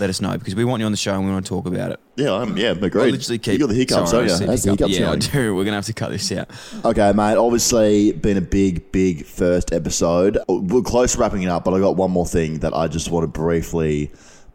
let 0.00 0.10
us 0.10 0.20
know 0.20 0.36
because 0.36 0.54
we 0.54 0.64
want 0.64 0.80
you 0.80 0.86
on 0.86 0.92
the 0.92 0.98
show 0.98 1.14
and 1.14 1.24
we 1.24 1.30
want 1.30 1.44
to 1.44 1.48
talk 1.48 1.66
about 1.66 1.92
it. 1.92 2.00
yeah, 2.16 2.32
I'm, 2.32 2.56
yeah, 2.56 2.68
I 2.68 2.72
agreed. 2.72 3.12
literally 3.12 3.38
keep. 3.38 3.52
you 3.52 3.58
got 3.58 3.68
the 3.68 3.74
hiccups, 3.74 4.10
sorry, 4.10 4.26
don't 4.28 4.40
you? 4.40 4.46
That's 4.46 4.62
the 4.64 4.70
hiccup. 4.72 4.88
hiccups 4.88 4.98
Yeah, 4.98 5.10
I 5.10 5.16
do. 5.32 5.54
We're 5.54 5.64
going 5.64 5.72
to 5.72 5.76
have 5.76 5.86
to 5.86 5.92
cut 5.92 6.10
this 6.10 6.30
out. 6.32 6.50
Okay, 6.84 7.12
mate. 7.12 7.36
Obviously, 7.36 8.12
been 8.12 8.36
a 8.36 8.40
big, 8.42 8.90
big 8.92 9.24
first 9.24 9.72
episode. 9.72 10.38
Oh, 10.48 10.60
we're 10.60 10.82
close 10.82 11.12
to 11.12 11.18
wrapping 11.18 11.42
it 11.42 11.48
up, 11.48 11.64
but 11.64 11.74
I 11.74 11.78
got 11.80 11.96
one 11.96 12.10
more 12.10 12.26
thing 12.26 12.58
that 12.60 12.74
I 12.74 12.88
just 12.88 13.10
want 13.10 13.24
to 13.24 13.28
briefly 13.28 14.10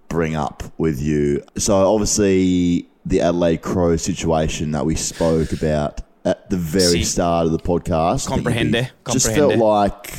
bring 0.10 0.36
up 0.36 0.64
with 0.78 1.02
you. 1.02 1.44
So, 1.58 1.76
obviously, 1.76 2.88
the 3.06 3.22
Adelaide 3.22 3.62
Crow 3.62 3.96
situation 3.98 4.72
that 4.72 4.86
we 4.86 4.96
spoke 4.96 5.52
about 5.54 6.02
at 6.26 6.50
the 6.50 6.58
very 6.58 7.00
Si. 7.00 7.04
start 7.04 7.46
of 7.46 7.52
the 7.52 7.60
podcast. 7.60 8.30
you 8.36 8.44
Comprehende, 8.44 8.90
Just 9.12 9.28
felt 9.34 9.56
like 9.58 10.12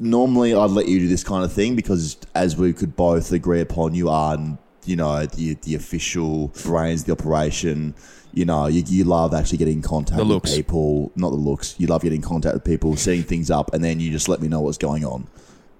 normally 0.00 0.54
I'd 0.54 0.70
let 0.70 0.88
you 0.88 0.98
do 1.00 1.08
this 1.08 1.24
kind 1.24 1.44
of 1.44 1.52
thing 1.52 1.76
because, 1.76 2.16
as 2.34 2.56
we 2.56 2.72
could 2.72 2.96
both 2.96 3.32
agree 3.32 3.60
upon, 3.60 3.94
you 3.94 4.08
are, 4.08 4.38
you 4.84 4.96
know, 4.96 5.26
the 5.26 5.54
the 5.62 5.74
official 5.74 6.48
brains, 6.62 7.00
of 7.02 7.06
the 7.06 7.12
operation. 7.12 7.94
You 8.32 8.44
know, 8.44 8.66
you, 8.66 8.82
you 8.86 9.04
love 9.04 9.32
actually 9.32 9.58
getting 9.58 9.74
in 9.76 9.82
contact 9.82 10.16
The 10.18 10.24
with 10.24 10.30
looks. 10.32 10.56
people, 10.56 11.12
not 11.14 11.30
the 11.30 11.36
looks. 11.36 11.76
You 11.78 11.86
love 11.86 12.02
getting 12.02 12.16
in 12.20 12.22
contact 12.28 12.54
with 12.54 12.64
people, 12.64 12.96
setting 12.96 13.22
things 13.22 13.48
up, 13.48 13.72
and 13.72 13.84
then 13.84 14.00
you 14.00 14.10
just 14.10 14.28
let 14.28 14.40
me 14.40 14.48
know 14.48 14.60
what's 14.60 14.76
going 14.78 15.04
on. 15.04 15.28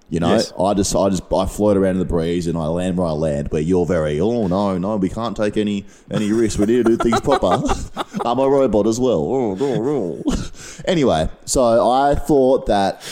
You 0.09 0.21
know, 0.21 0.35
Yes. 0.35 0.53
I 0.61 0.75
just, 0.75 0.95
I 0.95 1.09
just, 1.09 1.23
I 1.33 1.47
float 1.47 1.77
around 1.77 1.93
in 1.93 1.99
the 1.99 2.05
breeze 2.05 2.47
and 2.47 2.57
I 2.57 2.67
land 2.67 2.97
where 2.99 3.09
I 3.09 3.13
land. 3.13 3.49
Where 3.51 3.61
you're 3.63 3.87
very, 3.87 4.21
oh 4.21 4.47
no, 4.47 4.79
no, 4.79 4.97
we 4.99 5.09
can't 5.09 5.37
take 5.37 5.57
any 5.57 5.85
any 6.11 6.31
risks. 6.31 6.57
We 6.57 6.67
need 6.67 6.85
to 6.87 6.97
do 6.97 6.97
things 6.97 7.21
proper. 7.21 7.61
I'm 8.25 8.39
a 8.39 8.49
robot 8.49 8.87
as 8.87 9.01
well. 9.01 9.57
Anyway, 10.87 11.29
so 11.47 11.91
I 11.91 12.15
thought 12.15 12.67
that 12.67 13.03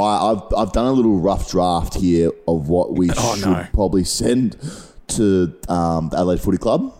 I, 0.00 0.32
I've 0.32 0.42
I've 0.56 0.72
done 0.72 0.86
a 0.86 0.92
little 0.92 1.18
rough 1.18 1.50
draft 1.50 1.94
here 1.94 2.30
of 2.46 2.68
what 2.68 2.94
we 2.94 3.10
Oh, 3.16 3.34
should 3.36 3.46
no. 3.46 3.66
probably 3.72 4.04
send 4.04 4.56
to 5.08 5.54
um, 5.68 6.08
the 6.10 6.16
Adelaide 6.18 6.40
Footy 6.40 6.58
Club. 6.58 6.94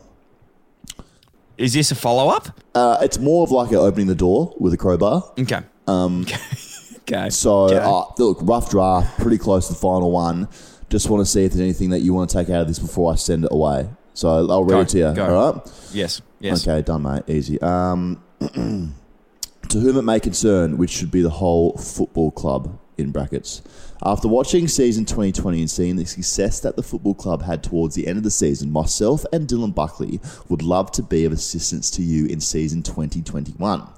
Is 1.57 1.73
this 1.75 1.91
a 1.91 1.95
follow 1.95 2.29
up? 2.29 2.59
Uh, 2.75 2.99
it's 3.03 3.19
more 3.19 3.43
of 3.43 3.51
like 3.51 3.73
opening 3.73 4.07
the 4.07 4.15
door 4.15 4.55
with 4.59 4.73
a 4.73 4.77
crowbar. 4.77 5.25
Okay. 5.39 5.61
Um. 5.87 6.25
okay. 6.99 7.31
So, 7.31 7.65
Okay. 7.65 7.79
uh, 7.79 8.05
look, 8.19 8.39
rough 8.43 8.71
draft, 8.71 9.19
pretty 9.19 9.39
close 9.39 9.67
to 9.69 9.73
the 9.75 9.79
final 9.79 10.11
one. 10.13 10.49
Just 10.89 11.11
want 11.11 11.21
to 11.21 11.27
see 11.31 11.45
if 11.45 11.53
there's 11.53 11.61
anything 11.61 11.91
that 11.91 12.01
you 12.01 12.15
want 12.15 12.31
to 12.31 12.37
take 12.37 12.49
out 12.49 12.63
of 12.63 12.69
this 12.69 12.79
before 12.79 13.13
I 13.13 13.17
send 13.17 13.45
it 13.45 13.51
away. 13.53 13.89
So 14.15 14.29
I'll 14.49 14.63
read 14.65 14.71
Go, 14.71 14.81
it 14.81 14.89
to 14.91 14.99
you. 14.99 15.13
go. 15.15 15.37
All 15.37 15.53
right. 15.55 15.73
yes. 15.93 16.23
Yes. 16.41 16.67
Okay, 16.67 16.81
done, 16.83 17.03
mate. 17.03 17.25
Easy. 17.29 17.61
Um, 17.61 18.23
to 18.41 19.79
whom 19.81 19.97
it 19.97 20.03
may 20.03 20.21
concern, 20.21 20.79
which 20.79 20.91
should 20.91 21.11
be 21.11 21.21
the 21.23 21.31
whole 21.31 21.77
football 21.77 22.31
club 22.31 22.79
in 22.99 23.13
brackets. 23.13 23.63
After 24.05 24.29
watching 24.29 24.69
season 24.69 25.05
2020 25.05 25.61
and 25.61 25.71
seeing 25.71 25.97
the 25.97 26.05
success 26.05 26.61
that 26.61 26.77
the 26.77 26.83
football 26.83 27.15
club 27.15 27.43
had 27.43 27.63
towards 27.63 27.95
the 27.95 28.07
end 28.07 28.19
of 28.19 28.25
the 28.25 28.31
season, 28.31 28.71
myself 28.71 29.25
and 29.33 29.49
Dylan 29.49 29.75
Buckley 29.75 30.21
would 30.49 30.63
love 30.63 30.91
to 30.93 31.03
be 31.03 31.25
of 31.25 31.33
assistance 31.33 31.91
to 31.93 32.03
you 32.03 32.27
in 32.27 32.41
season 32.41 32.83
2021. 32.83 33.89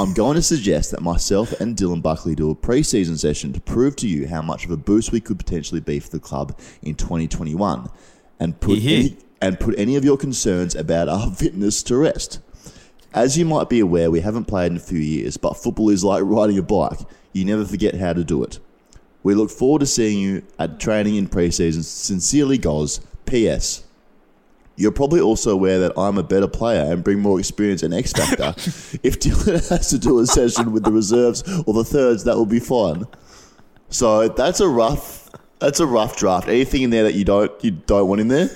I'm 0.00 0.14
going 0.14 0.36
to 0.36 0.42
suggest 0.42 0.92
that 0.92 1.02
myself 1.02 1.52
and 1.60 1.76
Dylan 1.76 2.02
Buckley 2.02 2.36
do 2.36 2.50
a 2.50 2.54
pre-season 2.54 3.18
session 3.18 3.52
to 3.52 3.60
prove 3.60 3.96
to 3.96 4.08
you 4.08 4.28
how 4.28 4.40
much 4.40 4.64
of 4.64 4.70
a 4.70 4.76
boost 4.76 5.10
we 5.10 5.20
could 5.20 5.38
potentially 5.38 5.80
be 5.80 5.98
for 5.98 6.10
the 6.10 6.20
club 6.20 6.56
in 6.82 6.94
2021, 6.94 7.90
and 8.38 8.60
put 8.60 8.78
any, 8.78 9.16
and 9.40 9.58
put 9.58 9.76
any 9.76 9.96
of 9.96 10.04
your 10.04 10.16
concerns 10.16 10.76
about 10.76 11.08
our 11.08 11.30
fitness 11.34 11.82
to 11.82 11.96
rest. 11.96 12.38
As 13.12 13.36
you 13.36 13.44
might 13.44 13.68
be 13.68 13.80
aware, 13.80 14.08
we 14.10 14.20
haven't 14.20 14.44
played 14.44 14.70
in 14.70 14.76
a 14.76 14.80
few 14.80 15.00
years, 15.00 15.36
but 15.36 15.54
football 15.54 15.90
is 15.90 16.04
like 16.04 16.22
riding 16.24 16.58
a 16.58 16.62
bike. 16.62 17.00
You 17.38 17.44
never 17.44 17.64
forget 17.64 17.94
how 17.94 18.12
to 18.12 18.24
do 18.24 18.42
it. 18.44 18.58
We 19.22 19.34
look 19.34 19.50
forward 19.50 19.80
to 19.80 19.86
seeing 19.86 20.18
you 20.18 20.42
at 20.58 20.78
training 20.80 21.16
in 21.16 21.26
pre-season. 21.28 21.82
Sincerely, 21.82 22.58
Goz. 22.58 23.00
P.S. 23.26 23.84
You're 24.76 24.92
probably 24.92 25.20
also 25.20 25.50
aware 25.50 25.78
that 25.80 25.92
I'm 25.98 26.18
a 26.18 26.22
better 26.22 26.46
player 26.46 26.92
and 26.92 27.02
bring 27.02 27.18
more 27.18 27.38
experience 27.38 27.82
and 27.82 27.92
X 27.92 28.12
factor. 28.12 28.54
if 29.02 29.18
Dylan 29.18 29.68
has 29.70 29.90
to 29.90 29.98
do 29.98 30.18
a 30.20 30.26
session 30.26 30.72
with 30.72 30.84
the 30.84 30.92
reserves 30.92 31.42
or 31.66 31.74
the 31.74 31.84
thirds, 31.84 32.24
that 32.24 32.36
will 32.36 32.46
be 32.46 32.60
fine. 32.60 33.04
So 33.90 34.28
that's 34.28 34.60
a 34.60 34.68
rough. 34.68 35.28
That's 35.58 35.80
a 35.80 35.86
rough 35.86 36.16
draft. 36.16 36.48
Anything 36.48 36.82
in 36.82 36.90
there 36.90 37.02
that 37.02 37.14
you 37.14 37.24
don't 37.24 37.52
you 37.64 37.72
don't 37.72 38.06
want 38.08 38.20
in 38.20 38.28
there? 38.28 38.48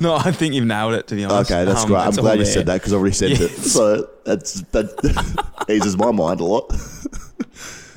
No, 0.00 0.14
I 0.16 0.32
think 0.32 0.52
you've 0.54 0.66
nailed 0.66 0.94
it. 0.94 1.06
To 1.06 1.14
be 1.14 1.24
honest. 1.24 1.50
Okay, 1.50 1.64
that's 1.64 1.82
Um, 1.82 1.88
great. 1.88 2.00
I'm 2.00 2.12
glad 2.16 2.38
you 2.38 2.44
there. 2.44 2.52
said 2.52 2.66
that 2.66 2.74
because 2.80 2.92
I 2.92 2.96
already 2.96 3.14
sent 3.14 3.40
it. 3.40 3.50
So 3.76 4.08
that's 4.24 4.60
that 4.72 5.46
eases 5.70 5.96
my 5.96 6.10
mind 6.10 6.40
a 6.40 6.44
lot. 6.44 6.70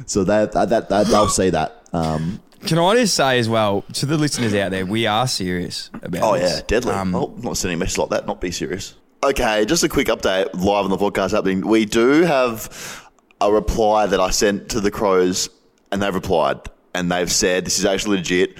So 0.05 0.23
that 0.23 0.51
that, 0.53 0.69
that, 0.69 0.89
that 0.89 1.07
they'll 1.07 1.27
say 1.27 1.49
that. 1.49 1.87
Um, 1.93 2.41
Can 2.61 2.77
I 2.79 2.95
just 2.95 3.15
say 3.15 3.39
as 3.39 3.49
well 3.49 3.83
to 3.93 4.05
the 4.05 4.17
listeners 4.17 4.53
out 4.53 4.71
there, 4.71 4.85
we 4.85 5.05
are 5.05 5.27
serious 5.27 5.89
about. 6.01 6.23
Oh 6.23 6.37
this. 6.37 6.57
yeah, 6.57 6.61
deadly. 6.67 6.93
Um, 6.93 7.13
oh, 7.15 7.33
not 7.39 7.57
sending 7.57 7.77
a 7.77 7.79
message 7.79 7.97
like 7.97 8.09
that. 8.09 8.25
Not 8.25 8.41
be 8.41 8.51
serious. 8.51 8.95
Okay, 9.23 9.65
just 9.65 9.83
a 9.83 9.89
quick 9.89 10.07
update 10.07 10.53
live 10.53 10.83
on 10.83 10.89
the 10.89 10.97
podcast 10.97 11.31
happening. 11.31 11.65
We 11.65 11.85
do 11.85 12.23
have 12.23 13.09
a 13.39 13.51
reply 13.51 14.05
that 14.05 14.19
I 14.19 14.31
sent 14.31 14.69
to 14.69 14.81
the 14.81 14.91
Crows, 14.91 15.49
and 15.91 16.01
they've 16.01 16.13
replied, 16.13 16.59
and 16.93 17.11
they've 17.11 17.31
said 17.31 17.65
this 17.65 17.79
is 17.79 17.85
actually 17.85 18.17
legit. 18.17 18.57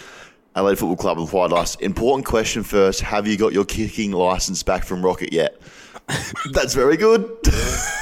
Adelaide 0.55 0.77
Football 0.77 0.97
Club 0.97 1.17
replied 1.17 1.51
us. 1.51 1.75
Important 1.77 2.25
question 2.25 2.63
first: 2.63 3.01
Have 3.01 3.27
you 3.27 3.37
got 3.37 3.53
your 3.53 3.65
kicking 3.65 4.11
license 4.11 4.63
back 4.63 4.85
from 4.85 5.03
Rocket 5.03 5.33
yet? 5.33 5.59
That's 6.51 6.73
very 6.73 6.97
good. 6.97 7.29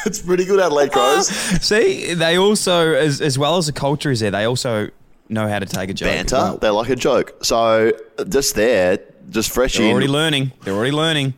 it's 0.05 0.19
pretty 0.21 0.45
good, 0.45 0.59
Adelaide 0.59 0.91
Crows. 0.91 1.27
See, 1.61 2.13
they 2.13 2.37
also, 2.37 2.93
as 2.93 3.21
as 3.21 3.37
well 3.37 3.57
as 3.57 3.67
the 3.67 3.73
culture 3.73 4.11
is 4.11 4.19
there, 4.21 4.31
they 4.31 4.45
also 4.45 4.89
know 5.29 5.47
how 5.47 5.59
to 5.59 5.65
take 5.65 5.89
a 5.89 5.93
joke. 5.93 6.09
Banter. 6.09 6.35
well. 6.35 6.57
They 6.57 6.69
like 6.69 6.89
a 6.89 6.95
joke. 6.95 7.43
So 7.43 7.91
just 8.27 8.55
there, 8.55 8.99
just 9.29 9.51
fresh 9.51 9.75
They're 9.77 9.85
in. 9.85 9.91
already 9.91 10.07
learning. 10.07 10.51
They're 10.63 10.73
already 10.73 10.91
learning. 10.91 11.35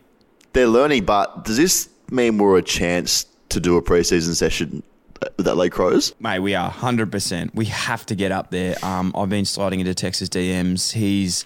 they're 0.54 0.67
learning, 0.67 1.06
but 1.06 1.45
does 1.45 1.58
this 1.58 1.89
mean 2.10 2.38
we're 2.38 2.58
a 2.58 2.62
chance 2.63 3.26
to 3.49 3.60
do 3.60 3.78
a 3.78 3.82
preseason 3.82 4.36
session 4.36 4.82
with 5.38 5.47
Adelaide 5.47 5.71
Crows? 5.71 6.13
Mate, 6.19 6.39
we 6.39 6.56
are 6.56 6.69
hundred 6.71 7.12
percent. 7.12 7.54
We 7.54 7.65
have 7.65 8.06
to 8.08 8.15
get 8.15 8.32
up 8.32 8.49
there. 8.52 8.76
Um, 8.84 9.12
I've 9.15 9.30
been 9.30 9.45
sliding 9.45 9.80
into 9.82 9.93
Tex's 9.93 10.30
DMs. 10.30 10.93
He's 10.93 11.45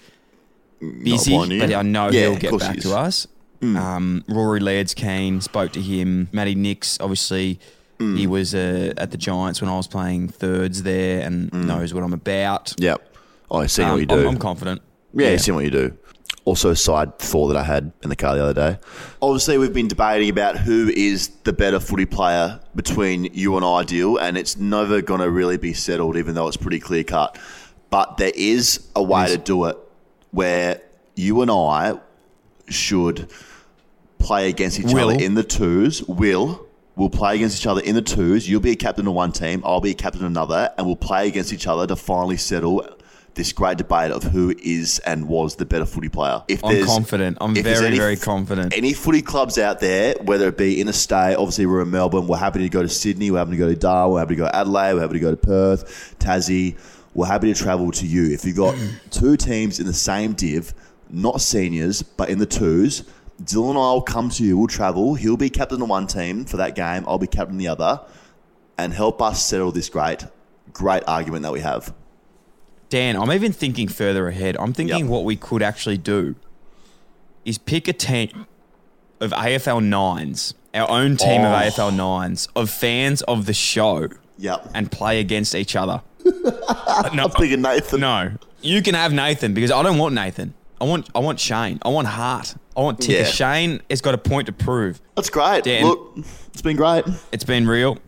busy, 0.80 1.58
but 1.58 1.72
I 1.74 1.82
know 1.82 2.08
Yeah, 2.10 2.20
he'll 2.30 2.36
get 2.36 2.58
back 2.58 2.76
he 2.76 2.80
to 2.82 2.96
us. 2.96 3.26
Um, 3.62 4.24
Rory 4.28 4.60
Laird's 4.60 4.94
keen. 4.94 5.40
Spoke 5.40 5.72
to 5.72 5.80
him. 5.80 6.28
Matty 6.32 6.54
Nicks, 6.54 6.98
obviously, 7.00 7.58
he 7.98 8.26
was 8.28 8.54
uh, 8.54 8.94
at 8.96 9.10
the 9.10 9.16
Giants 9.18 9.60
when 9.60 9.68
I 9.68 9.76
was 9.76 9.88
playing 9.88 10.28
thirds 10.28 10.84
there, 10.84 11.20
and 11.26 11.52
knows 11.52 11.92
what 11.92 12.04
I'm 12.04 12.12
about. 12.12 12.72
Yep. 12.78 13.16
Oh, 13.50 13.58
I 13.58 13.66
see 13.66 13.82
Um, 13.82 13.90
what 13.92 13.96
you 14.00 14.06
I'm, 14.10 14.18
do. 14.22 14.28
I'm 14.28 14.36
confident. 14.38 14.82
yeah, 15.12 15.30
I've 15.30 15.40
seen 15.40 15.54
what 15.56 15.64
you 15.64 15.70
do. 15.70 15.96
Also, 16.44 16.72
side 16.74 17.18
thought 17.18 17.48
that 17.48 17.56
I 17.56 17.62
had 17.64 17.92
in 18.02 18.08
the 18.08 18.16
car 18.16 18.34
the 18.36 18.42
other 18.44 18.54
day. 18.54 18.78
Obviously, 19.20 19.58
we've 19.58 19.72
been 19.72 19.88
debating 19.88 20.30
about 20.30 20.56
who 20.58 20.88
is 20.96 21.28
the 21.44 21.52
better 21.52 21.78
footy 21.80 22.06
player 22.06 22.60
between 22.74 23.24
you 23.34 23.56
and 23.56 23.64
Ideal, 23.64 24.16
and 24.18 24.38
it's 24.38 24.56
never 24.56 25.02
going 25.02 25.20
to 25.20 25.28
really 25.30 25.56
be 25.58 25.72
settled, 25.74 26.16
even 26.16 26.34
though 26.34 26.46
it's 26.46 26.56
pretty 26.56 26.78
clear 26.80 27.04
cut. 27.04 27.36
But 27.90 28.16
there 28.18 28.32
is 28.34 28.86
a 28.96 29.02
way 29.02 29.26
to 29.28 29.36
do 29.38 29.64
it 29.66 29.76
where 30.30 30.80
you 31.16 31.42
and 31.42 31.50
I 31.50 31.98
should 32.68 33.30
play 34.18 34.48
against 34.48 34.78
each 34.78 34.92
Will. 34.92 35.10
other 35.10 35.22
in 35.22 35.34
the 35.34 35.44
twos. 35.44 36.02
Will. 36.04 36.66
We'll 36.96 37.10
play 37.10 37.36
against 37.36 37.60
each 37.60 37.66
other 37.66 37.80
in 37.80 37.94
the 37.94 38.02
twos. 38.02 38.48
You'll 38.48 38.60
be 38.60 38.72
a 38.72 38.76
captain 38.76 39.06
of 39.06 39.14
one 39.14 39.30
team. 39.30 39.62
I'll 39.64 39.80
be 39.80 39.92
a 39.92 39.94
captain 39.94 40.22
of 40.24 40.30
another, 40.30 40.72
and 40.76 40.86
we'll 40.86 40.96
play 40.96 41.28
against 41.28 41.52
each 41.52 41.66
other 41.68 41.86
to 41.86 41.94
finally 41.94 42.36
settle 42.36 42.88
this 43.34 43.52
great 43.52 43.78
debate 43.78 44.10
of 44.10 44.24
who 44.24 44.52
is 44.64 44.98
and 45.06 45.28
was 45.28 45.54
the 45.54 45.64
better 45.64 45.86
footy 45.86 46.08
player. 46.08 46.42
If 46.48 46.64
I'm 46.64 46.84
confident. 46.84 47.38
I'm 47.40 47.54
very, 47.54 47.86
any- 47.86 47.96
very 47.96 48.16
confident. 48.16 48.76
Any 48.76 48.92
footy 48.94 49.22
clubs 49.22 49.58
out 49.58 49.78
there, 49.78 50.16
whether 50.22 50.48
it 50.48 50.58
be 50.58 50.80
in 50.80 50.88
a 50.88 50.92
state, 50.92 51.36
obviously 51.36 51.66
we're 51.66 51.82
in 51.82 51.90
Melbourne. 51.92 52.26
We're 52.26 52.36
happy 52.36 52.58
to 52.60 52.68
go 52.68 52.82
to 52.82 52.88
Sydney. 52.88 53.30
We're 53.30 53.38
happy 53.38 53.52
to 53.52 53.56
go 53.56 53.68
to 53.68 53.76
Darwin. 53.76 54.14
We're 54.14 54.18
happy 54.20 54.34
to 54.34 54.38
go 54.38 54.44
to 54.46 54.56
Adelaide. 54.56 54.94
We're 54.94 55.02
happy 55.02 55.12
to 55.14 55.20
go 55.20 55.30
to 55.30 55.36
Perth, 55.36 56.16
Tassie. 56.18 56.76
We're 57.14 57.26
happy 57.26 57.52
to 57.52 57.58
travel 57.60 57.92
to 57.92 58.06
you. 58.06 58.32
If 58.34 58.44
you've 58.44 58.56
got 58.56 58.74
two 59.10 59.36
teams 59.36 59.78
in 59.78 59.86
the 59.86 59.92
same 59.92 60.32
div, 60.32 60.74
not 61.08 61.40
seniors, 61.40 62.02
but 62.02 62.30
in 62.30 62.38
the 62.38 62.46
twos, 62.46 63.04
Dylan 63.42 63.70
and 63.70 63.78
I 63.78 63.92
will 63.92 64.02
come 64.02 64.30
to 64.30 64.44
you. 64.44 64.58
We'll 64.58 64.66
travel. 64.66 65.14
He'll 65.14 65.36
be 65.36 65.48
captain 65.50 65.80
of 65.80 65.88
one 65.88 66.06
team 66.06 66.44
for 66.44 66.56
that 66.56 66.74
game. 66.74 67.04
I'll 67.06 67.18
be 67.18 67.26
captain 67.28 67.54
of 67.56 67.58
the 67.60 67.68
other, 67.68 68.00
and 68.76 68.92
help 68.92 69.22
us 69.22 69.44
settle 69.44 69.70
this 69.70 69.88
great, 69.88 70.24
great 70.72 71.02
argument 71.06 71.42
that 71.44 71.52
we 71.52 71.60
have. 71.60 71.94
Dan, 72.88 73.16
I'm 73.16 73.30
even 73.30 73.52
thinking 73.52 73.86
further 73.88 74.28
ahead. 74.28 74.56
I'm 74.56 74.72
thinking 74.72 74.98
Yep. 75.00 75.06
what 75.08 75.24
we 75.24 75.36
could 75.36 75.62
actually 75.62 75.98
do 75.98 76.34
is 77.44 77.58
pick 77.58 77.86
a 77.86 77.92
team 77.92 78.46
of 79.20 79.32
AFL 79.32 79.80
nines, 79.80 80.54
our 80.74 80.90
own 80.90 81.16
team 81.16 81.42
of 81.42 81.52
Oh. 81.52 81.56
AFL 81.56 81.90
nines, 81.90 82.48
of 82.56 82.70
fans 82.70 83.22
of 83.22 83.46
the 83.46 83.52
show, 83.54 84.08
Yep. 84.38 84.70
and 84.74 84.90
play 84.90 85.20
against 85.20 85.54
each 85.54 85.76
other. 85.76 86.02
no, 86.24 87.24
I'm 87.24 87.30
thinking 87.30 87.62
Nathan. 87.62 88.00
no, 88.00 88.32
you 88.62 88.82
can 88.82 88.94
have 88.94 89.12
Nathan 89.12 89.54
because 89.54 89.70
I 89.70 89.82
don't 89.82 89.98
want 89.98 90.14
Nathan. 90.14 90.54
I 90.80 90.84
want 90.84 91.08
I 91.14 91.18
want 91.20 91.40
Shane. 91.40 91.78
I 91.82 91.88
want 91.88 92.06
Hart. 92.08 92.54
I 92.78 92.80
want 92.80 93.00
Ticker. 93.00 93.18
Yeah. 93.18 93.24
Shane 93.24 93.82
has 93.90 94.00
got 94.00 94.14
a 94.14 94.18
point 94.18 94.46
to 94.46 94.52
prove. 94.52 95.00
That's 95.16 95.30
great. 95.30 95.64
Dan. 95.64 95.84
Look, 95.84 96.18
it's 96.52 96.62
been 96.62 96.76
great. 96.76 97.04
It's 97.32 97.42
been 97.42 97.66
real. 97.66 97.98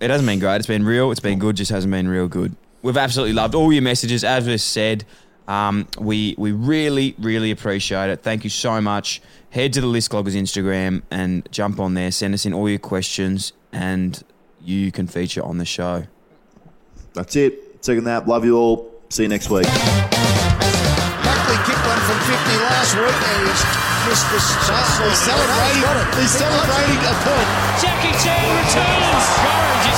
It 0.00 0.10
hasn't 0.10 0.26
been 0.28 0.38
great. 0.38 0.56
It's 0.56 0.66
been 0.66 0.84
real. 0.84 1.10
It's 1.10 1.18
been 1.18 1.38
good. 1.38 1.56
Just 1.56 1.70
hasn't 1.70 1.90
been 1.90 2.06
real 2.06 2.28
good. 2.28 2.54
We've 2.82 2.98
absolutely 2.98 3.32
loved 3.32 3.54
all 3.54 3.72
your 3.72 3.80
messages. 3.80 4.24
As 4.24 4.46
we 4.46 4.58
said, 4.58 5.06
um, 5.48 5.88
we 5.98 6.34
we 6.36 6.52
really 6.52 7.14
really 7.18 7.50
appreciate 7.50 8.10
it. 8.10 8.22
Thank 8.22 8.44
you 8.44 8.50
so 8.50 8.82
much. 8.82 9.22
Head 9.48 9.72
to 9.72 9.80
the 9.80 9.86
List 9.86 10.10
Cloggers 10.10 10.36
Instagram 10.36 11.02
and 11.10 11.50
jump 11.50 11.80
on 11.80 11.94
there. 11.94 12.10
Send 12.10 12.34
us 12.34 12.44
in 12.44 12.52
all 12.52 12.68
your 12.68 12.78
questions, 12.78 13.54
and 13.72 14.22
you 14.62 14.92
can 14.92 15.06
feature 15.06 15.42
on 15.42 15.56
the 15.56 15.64
show. 15.64 16.04
That's 17.14 17.34
it. 17.34 17.82
Second 17.82 18.04
that. 18.04 18.28
Love 18.28 18.44
you 18.44 18.58
all. 18.58 18.92
See 19.08 19.22
you 19.22 19.30
next 19.30 19.48
week. 19.48 19.64
Buckley 19.64 21.56
kicked 21.64 21.86
one 21.86 22.00
from 22.00 22.18
50 22.20 22.56
last 22.60 22.94
week 22.94 23.28
and 23.28 23.48
he's 23.48 23.87
missed 24.08 24.30
the 24.32 24.40
shot. 24.40 24.88
He's 25.04 25.20
celebrating, 25.20 25.84
he's 26.16 26.32
celebrating 26.32 27.00
a 27.04 27.14
point. 27.28 27.48
Jackie 27.76 28.16
Chan 28.24 28.40
returns. 28.40 29.24
Gorringe 29.44 29.84
has 29.84 29.97